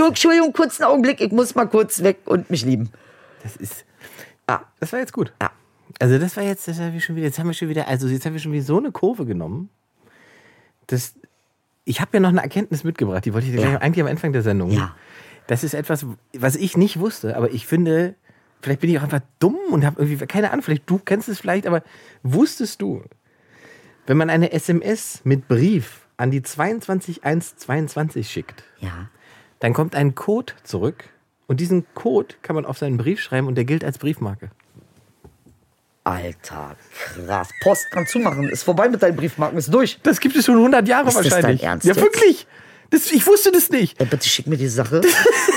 Entschuldigung, 0.08 0.54
kurzen 0.54 0.84
Augenblick, 0.84 1.22
ich 1.22 1.32
muss 1.32 1.56
mal 1.56 1.66
kurz 1.68 2.04
weg 2.04 2.20
und 2.26 2.50
mich 2.50 2.66
lieben. 2.66 2.90
das 3.44 3.56
ist, 3.56 3.86
Ah, 4.48 4.62
das 4.80 4.92
war 4.92 5.00
jetzt 5.00 5.14
gut. 5.14 5.32
ja. 5.42 5.52
Also 6.00 6.18
das 6.18 6.36
war 6.36 6.44
jetzt, 6.44 6.68
das 6.68 6.80
war 6.80 6.92
schon 7.00 7.16
wieder, 7.16 7.28
jetzt 7.28 7.38
haben 7.40 7.48
wir 7.48 7.54
schon 7.54 7.70
wieder, 7.70 7.88
also 7.88 8.08
jetzt 8.08 8.26
haben 8.26 8.34
wir 8.34 8.40
schon 8.40 8.52
wieder 8.52 8.64
so 8.64 8.78
eine 8.78 8.92
Kurve 8.92 9.26
genommen. 9.26 9.70
Das, 10.88 11.14
ich 11.86 12.02
habe 12.02 12.12
ja 12.16 12.20
noch 12.20 12.30
eine 12.30 12.42
Erkenntnis 12.42 12.84
mitgebracht, 12.84 13.24
die 13.26 13.34
wollte 13.34 13.48
ich 13.48 13.54
dir 13.54 13.62
Ja. 13.62 13.70
gleich 13.70 13.82
eigentlich 13.82 14.02
am 14.04 14.10
Anfang 14.10 14.34
der 14.34 14.42
Sendung. 14.42 14.72
Ja. 14.72 14.96
Das 15.48 15.64
ist 15.64 15.74
etwas, 15.76 16.06
was 16.34 16.56
ich 16.56 16.76
nicht 16.78 17.00
wusste, 17.00 17.38
aber 17.38 17.52
ich 17.52 17.68
finde, 17.68 18.16
vielleicht 18.62 18.80
bin 18.82 18.90
ich 18.90 18.98
auch 18.98 19.04
einfach 19.04 19.22
dumm 19.40 19.58
und 19.70 19.86
habe 19.86 20.02
irgendwie, 20.02 20.26
keine 20.26 20.52
Ahnung, 20.52 20.64
vielleicht 20.64 20.90
du 20.90 20.98
kennst 20.98 21.30
es 21.30 21.40
vielleicht, 21.40 21.68
aber 21.68 21.84
wusstest 22.24 22.82
du, 22.82 23.04
wenn 24.08 24.18
man 24.18 24.30
eine 24.30 24.52
SMS 24.52 25.22
mit 25.24 25.48
Brief 25.48 26.08
an 26.18 26.32
die 26.32 26.42
22122 26.42 28.30
schickt, 28.30 28.64
Ja. 28.80 29.10
Dann 29.64 29.74
kommt 29.74 29.96
ein 29.96 30.14
Code 30.14 30.52
zurück 30.66 31.06
und 31.48 31.62
diesen 31.62 31.86
Code 31.94 32.36
kann 32.42 32.54
man 32.58 32.66
auf 32.66 32.78
seinen 32.78 32.98
Brief 32.98 33.22
schreiben 33.22 33.48
und 33.48 33.56
der 33.56 33.64
gilt 33.64 33.86
als 33.86 33.98
Briefmarke. 33.98 34.52
Alter, 36.04 36.76
krass. 36.92 37.48
Post 37.62 37.90
kann 37.92 38.06
zumachen. 38.06 38.50
Ist 38.50 38.64
vorbei 38.64 38.90
mit 38.90 39.02
deinen 39.02 39.16
Briefmarken, 39.16 39.58
ist 39.58 39.74
durch. 39.74 40.00
Das 40.04 40.20
gibt 40.20 40.36
es 40.36 40.44
schon 40.46 40.56
100 40.58 40.86
Jahre 40.86 41.08
Ist 41.08 41.16
das 41.18 41.32
wahrscheinlich. 41.32 41.62
dein 41.62 41.70
Ernst 41.70 41.86
ja, 41.86 41.94
jetzt? 41.94 42.04
wirklich. 42.04 42.46
Das, 42.90 43.10
ich 43.10 43.26
wusste 43.26 43.54
das 43.54 43.70
nicht. 43.70 43.98
Ey, 44.02 44.06
bitte 44.06 44.28
schick 44.28 44.48
mir 44.48 44.58
die 44.58 44.68
Sache. 44.68 45.00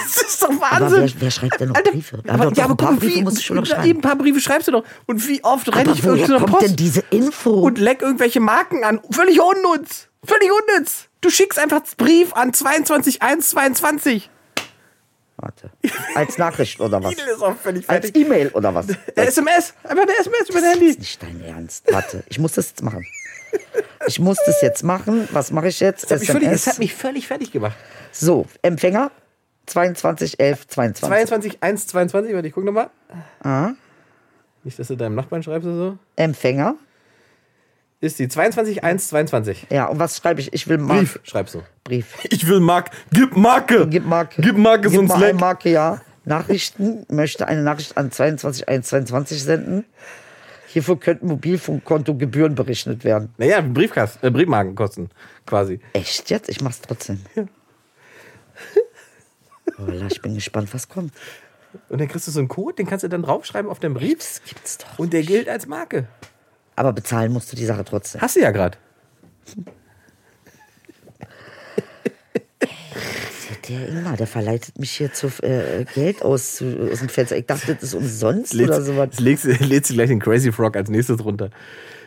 Das 0.06 0.22
ist 0.22 0.40
doch 0.42 0.50
Aber 0.50 0.84
Wahnsinn. 0.84 1.00
wer, 1.16 1.20
wer 1.22 1.30
schreibt 1.32 1.60
denn 1.60 1.68
noch 1.70 1.74
Alter, 1.74 1.90
Briefe? 1.90 2.22
aber, 2.28 2.44
doch 2.44 2.56
ja, 2.56 2.64
aber 2.64 2.74
ein 2.74 2.76
paar 2.76 2.90
guck, 2.92 3.00
Briefe 3.00 3.16
wie, 3.16 3.22
musst 3.22 3.38
du 3.38 3.42
schon 3.42 3.56
noch 3.56 3.66
schreiben. 3.66 3.98
ein 3.98 4.00
paar 4.00 4.16
Briefe 4.16 4.40
schreibst 4.40 4.68
du 4.68 4.72
doch. 4.72 4.84
Und 5.06 5.26
wie 5.28 5.42
oft 5.42 5.68
renne 5.74 5.90
Aber 5.90 5.98
ich 5.98 6.04
irgendeiner 6.04 6.46
Post 6.46 6.62
denn 6.68 6.76
diese 6.76 7.00
Info? 7.10 7.50
und 7.50 7.78
leck 7.78 8.02
irgendwelche 8.02 8.38
Marken 8.40 8.84
an. 8.84 9.00
Völlig 9.10 9.40
unnütz. 9.40 10.08
Völlig 10.24 10.48
unnütz. 10.52 11.05
Du 11.20 11.30
schickst 11.30 11.58
einfach 11.58 11.82
Brief 11.96 12.32
an 12.34 12.52
22.1.22. 12.52 14.22
Warte. 15.38 15.70
Als 16.14 16.38
Nachricht 16.38 16.80
oder 16.80 17.02
was? 17.02 17.12
Idel 17.12 17.26
ist 17.28 17.42
auch 17.42 17.56
völlig 17.56 17.88
Als. 17.90 18.14
E-Mail 18.14 18.48
oder 18.48 18.74
was? 18.74 18.86
Der 19.16 19.28
SMS. 19.28 19.74
Einfach 19.82 20.02
eine 20.02 20.12
SMS 20.18 20.48
über 20.48 20.60
dein 20.60 20.62
Das 20.62 20.72
Handy. 20.74 20.86
ist 20.86 20.98
nicht 20.98 21.22
dein 21.22 21.42
Ernst. 21.44 21.92
Warte, 21.92 22.24
ich 22.28 22.38
muss 22.38 22.52
das 22.52 22.68
jetzt 22.68 22.82
machen. 22.82 23.04
Ich 24.06 24.18
muss 24.18 24.38
das 24.46 24.62
jetzt 24.62 24.82
machen. 24.82 25.28
Was 25.32 25.50
mache 25.50 25.68
ich 25.68 25.80
jetzt? 25.80 26.04
Das 26.04 26.12
hat, 26.12 26.20
mich 26.20 26.30
völlig, 26.30 26.50
das 26.50 26.66
hat 26.66 26.78
mich 26.78 26.94
völlig 26.94 27.26
fertig 27.26 27.52
gemacht. 27.52 27.76
So, 28.12 28.46
Empfänger 28.62 29.10
22 29.66 30.38
11 30.40 30.68
22. 30.68 31.60
22.1.22, 31.60 32.34
warte, 32.34 32.48
ich 32.48 32.54
guck 32.54 32.64
nochmal. 32.64 32.90
Ah. 33.42 33.72
Nicht, 34.64 34.78
dass 34.78 34.88
du 34.88 34.96
deinem 34.96 35.16
Nachbarn 35.16 35.42
schreibst 35.42 35.66
oder 35.66 35.76
so. 35.76 35.98
Empfänger. 36.16 36.76
Ist 38.00 38.18
die 38.18 38.26
22.1.22. 38.28 39.72
Ja, 39.72 39.86
und 39.86 39.98
was 39.98 40.18
schreibe 40.18 40.40
ich? 40.40 40.52
Ich 40.52 40.68
will 40.68 40.76
Mark. 40.76 40.98
Brief 40.98 41.20
schreibst 41.22 41.54
du. 41.54 41.62
Brief. 41.82 42.14
Ich 42.24 42.46
will 42.46 42.60
Mark. 42.60 42.90
Gib 43.10 43.36
Marke. 43.36 43.86
Gib 43.88 44.04
Marke. 44.04 44.42
Gib 44.42 44.58
Marke, 44.58 44.90
Gib 44.90 45.08
sonst 45.08 45.18
leck. 45.18 45.40
Marke, 45.40 45.70
ja. 45.70 46.02
Nachrichten. 46.26 47.06
Möchte 47.08 47.48
eine 47.48 47.62
Nachricht 47.62 47.96
an 47.96 48.12
22 48.12 48.68
122 48.68 49.42
senden. 49.42 49.86
Hierfür 50.66 51.00
könnten 51.00 51.28
Mobilfunkkonto 51.28 52.16
Gebühren 52.16 52.54
berechnet 52.54 53.02
werden. 53.02 53.32
Naja, 53.38 53.62
Briefkasten, 53.62 54.26
äh, 54.26 54.30
Briefmarkenkosten 54.30 55.08
quasi. 55.46 55.80
Echt 55.94 56.28
jetzt? 56.28 56.50
Ich 56.50 56.60
mach's 56.60 56.82
trotzdem. 56.82 57.22
Voilà, 59.78 60.06
ich 60.10 60.20
bin 60.20 60.34
gespannt, 60.34 60.68
was 60.74 60.90
kommt. 60.90 61.14
Und 61.88 61.98
dann 61.98 62.08
kriegst 62.08 62.26
du 62.26 62.30
so 62.30 62.40
einen 62.40 62.48
Code, 62.48 62.74
den 62.74 62.86
kannst 62.86 63.04
du 63.04 63.08
dann 63.08 63.22
draufschreiben 63.22 63.70
auf 63.70 63.80
deinem 63.80 63.94
Brief. 63.94 64.18
Das 64.18 64.42
gibt's 64.44 64.76
doch. 64.76 64.98
Und 64.98 65.14
der 65.14 65.22
gilt 65.22 65.48
als 65.48 65.66
Marke. 65.66 66.08
Aber 66.76 66.92
bezahlen 66.92 67.32
musst 67.32 67.50
du 67.50 67.56
die 67.56 67.64
Sache 67.64 67.84
trotzdem. 67.84 68.20
Hast 68.20 68.36
du 68.36 68.40
ja 68.40 68.50
gerade. 68.50 68.78
Der 73.68 73.88
Ingmar, 73.88 74.16
der 74.16 74.28
verleitet 74.28 74.78
mich 74.78 74.92
hier 74.92 75.12
zu 75.12 75.26
äh, 75.42 75.84
Geld 75.94 76.22
aus, 76.22 76.56
zu, 76.56 76.88
aus 76.92 77.00
dem 77.00 77.08
Fenster. 77.08 77.36
Ich 77.36 77.46
dachte, 77.46 77.74
das 77.74 77.82
ist 77.82 77.94
umsonst 77.94 78.54
oder 78.54 78.80
sowas. 78.80 79.08
Jetzt 79.10 79.20
legst, 79.20 79.44
lädst 79.60 79.90
du 79.90 79.94
gleich 79.94 80.08
den 80.08 80.20
Crazy 80.20 80.52
Frog 80.52 80.76
als 80.76 80.88
nächstes 80.88 81.24
runter. 81.24 81.50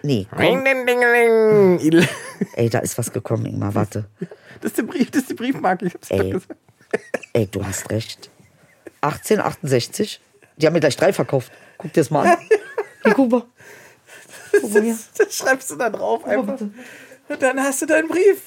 Nee. 0.04 0.26
Ring, 0.32 0.64
ding, 0.64 0.86
ding, 0.86 1.00
ding. 1.02 1.80
Idel. 1.80 2.08
Ey, 2.54 2.70
da 2.70 2.80
ist 2.80 2.98
was 2.98 3.12
gekommen, 3.12 3.46
Ingmar, 3.46 3.76
warte. 3.76 4.06
Das 4.62 4.72
ist 4.72 4.78
der 4.78 4.84
Brief, 4.84 5.10
das 5.10 5.22
ist 5.22 5.30
die 5.30 5.36
Briefmarke. 5.36 5.86
Ich 5.86 5.94
hab's 5.94 6.10
doch 6.10 6.20
Ey. 6.20 6.32
gesagt. 6.32 6.60
Ey, 7.32 7.48
du 7.48 7.66
hast 7.66 7.90
recht. 7.92 8.30
1868. 9.00 10.20
Die 10.58 10.66
haben 10.66 10.74
mir 10.74 10.82
gleich 10.82 10.98
drei 10.98 11.14
verkauft. 11.14 11.50
Guck 11.78 11.94
dir 11.94 12.02
das 12.02 12.10
mal 12.10 12.28
an. 12.28 12.38
Hier, 13.04 13.14
guck 13.14 13.46
hier. 14.62 14.98
Das 15.18 15.36
schreibst 15.36 15.72
du 15.72 15.76
da 15.76 15.90
drauf 15.90 16.26
einfach. 16.26 16.60
Und 16.62 17.42
dann 17.42 17.60
hast 17.60 17.82
du 17.82 17.86
deinen 17.86 18.08
Brief. 18.08 18.38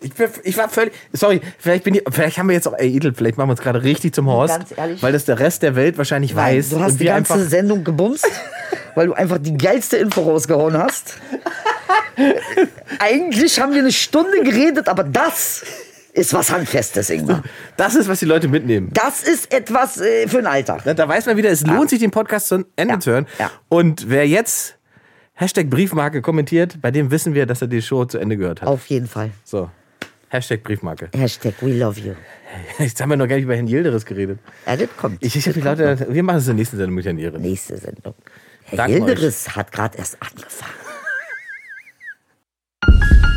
Ich, 0.00 0.14
bin- 0.14 0.30
ich 0.44 0.56
war 0.56 0.68
völlig. 0.68 0.92
Sorry, 1.12 1.40
vielleicht, 1.58 1.82
bin 1.82 1.94
ich, 1.94 2.02
vielleicht 2.10 2.38
haben 2.38 2.48
wir 2.48 2.54
jetzt 2.54 2.68
auch. 2.68 2.74
Ey, 2.78 2.94
Edel, 2.94 3.12
vielleicht 3.14 3.36
machen 3.36 3.48
wir 3.48 3.52
uns 3.52 3.60
gerade 3.60 3.82
richtig 3.82 4.14
zum 4.14 4.26
Horst. 4.28 4.56
Ganz 4.56 4.70
ehrlich? 4.78 5.02
Weil 5.02 5.12
das 5.12 5.24
der 5.24 5.40
Rest 5.40 5.62
der 5.62 5.74
Welt 5.74 5.98
wahrscheinlich 5.98 6.36
weiß. 6.36 6.70
Du 6.70 6.78
hast 6.80 6.92
und 6.92 7.00
die 7.00 7.06
ganze 7.06 7.34
einfach. 7.34 7.48
Sendung 7.48 7.82
gebumst, 7.82 8.24
weil 8.94 9.08
du 9.08 9.14
einfach 9.14 9.38
die 9.38 9.56
geilste 9.56 9.96
Info 9.96 10.22
rausgehauen 10.22 10.78
hast. 10.78 11.14
Eigentlich 12.98 13.60
haben 13.60 13.72
wir 13.72 13.80
eine 13.80 13.92
Stunde 13.92 14.42
geredet, 14.42 14.88
aber 14.88 15.04
das 15.04 15.64
ist 16.12 16.32
was 16.34 16.50
Handfestes, 16.50 17.10
Ingmar. 17.10 17.42
Das 17.76 17.94
ist, 17.94 18.08
was 18.08 18.18
die 18.18 18.24
Leute 18.24 18.48
mitnehmen. 18.48 18.90
Das 18.92 19.22
ist 19.22 19.52
etwas 19.52 20.00
äh, 20.00 20.26
für 20.26 20.38
den 20.38 20.46
Alltag. 20.46 20.82
Da, 20.84 20.94
da 20.94 21.06
weiß 21.08 21.26
man 21.26 21.36
wieder, 21.36 21.50
es 21.50 21.64
lohnt 21.64 21.90
sich, 21.90 22.00
den 22.00 22.10
Podcast 22.10 22.48
zu 22.48 22.64
Ende 22.76 22.94
Ja. 22.94 23.00
zu 23.00 23.10
hören. 23.12 23.26
Ja. 23.38 23.50
Und 23.68 24.08
wer 24.10 24.26
jetzt 24.26 24.74
Hashtag 25.40 25.70
Briefmarke 25.70 26.20
kommentiert, 26.20 26.82
bei 26.82 26.90
dem 26.90 27.12
wissen 27.12 27.32
wir, 27.32 27.46
dass 27.46 27.62
er 27.62 27.68
die 27.68 27.80
Show 27.80 28.04
zu 28.04 28.18
Ende 28.18 28.36
gehört 28.36 28.60
hat. 28.60 28.68
Auf 28.68 28.86
jeden 28.86 29.06
Fall. 29.06 29.30
So. 29.44 29.70
Hashtag 30.30 30.64
Briefmarke. 30.64 31.10
Hashtag 31.16 31.54
We 31.60 31.78
Love 31.78 32.00
You. 32.00 32.14
Jetzt 32.80 33.00
haben 33.00 33.10
wir 33.10 33.16
noch 33.16 33.28
gar 33.28 33.36
nicht 33.36 33.44
über 33.44 33.54
Herrn 33.54 33.68
Yildiris 33.68 34.04
geredet. 34.04 34.40
Ja, 34.66 34.76
das 34.76 34.88
kommt. 34.96 35.22
Ich, 35.22 35.36
ich 35.36 35.44
das 35.44 35.54
kommt 35.54 35.64
Leute, 35.64 36.08
wir 36.10 36.22
machen 36.24 36.38
es 36.38 36.42
in 36.42 36.48
der 36.48 36.54
nächsten 36.56 36.76
Sendung 36.76 36.96
mit 36.96 37.06
Herrn 37.06 37.18
Yildiris. 37.18 37.40
Nächste 37.40 37.78
Sendung. 37.78 38.14
Herr 38.64 38.88
Yildiris 38.88 39.54
hat 39.54 39.70
gerade 39.70 39.96
erst 39.96 40.18
angefangen. 40.20 40.72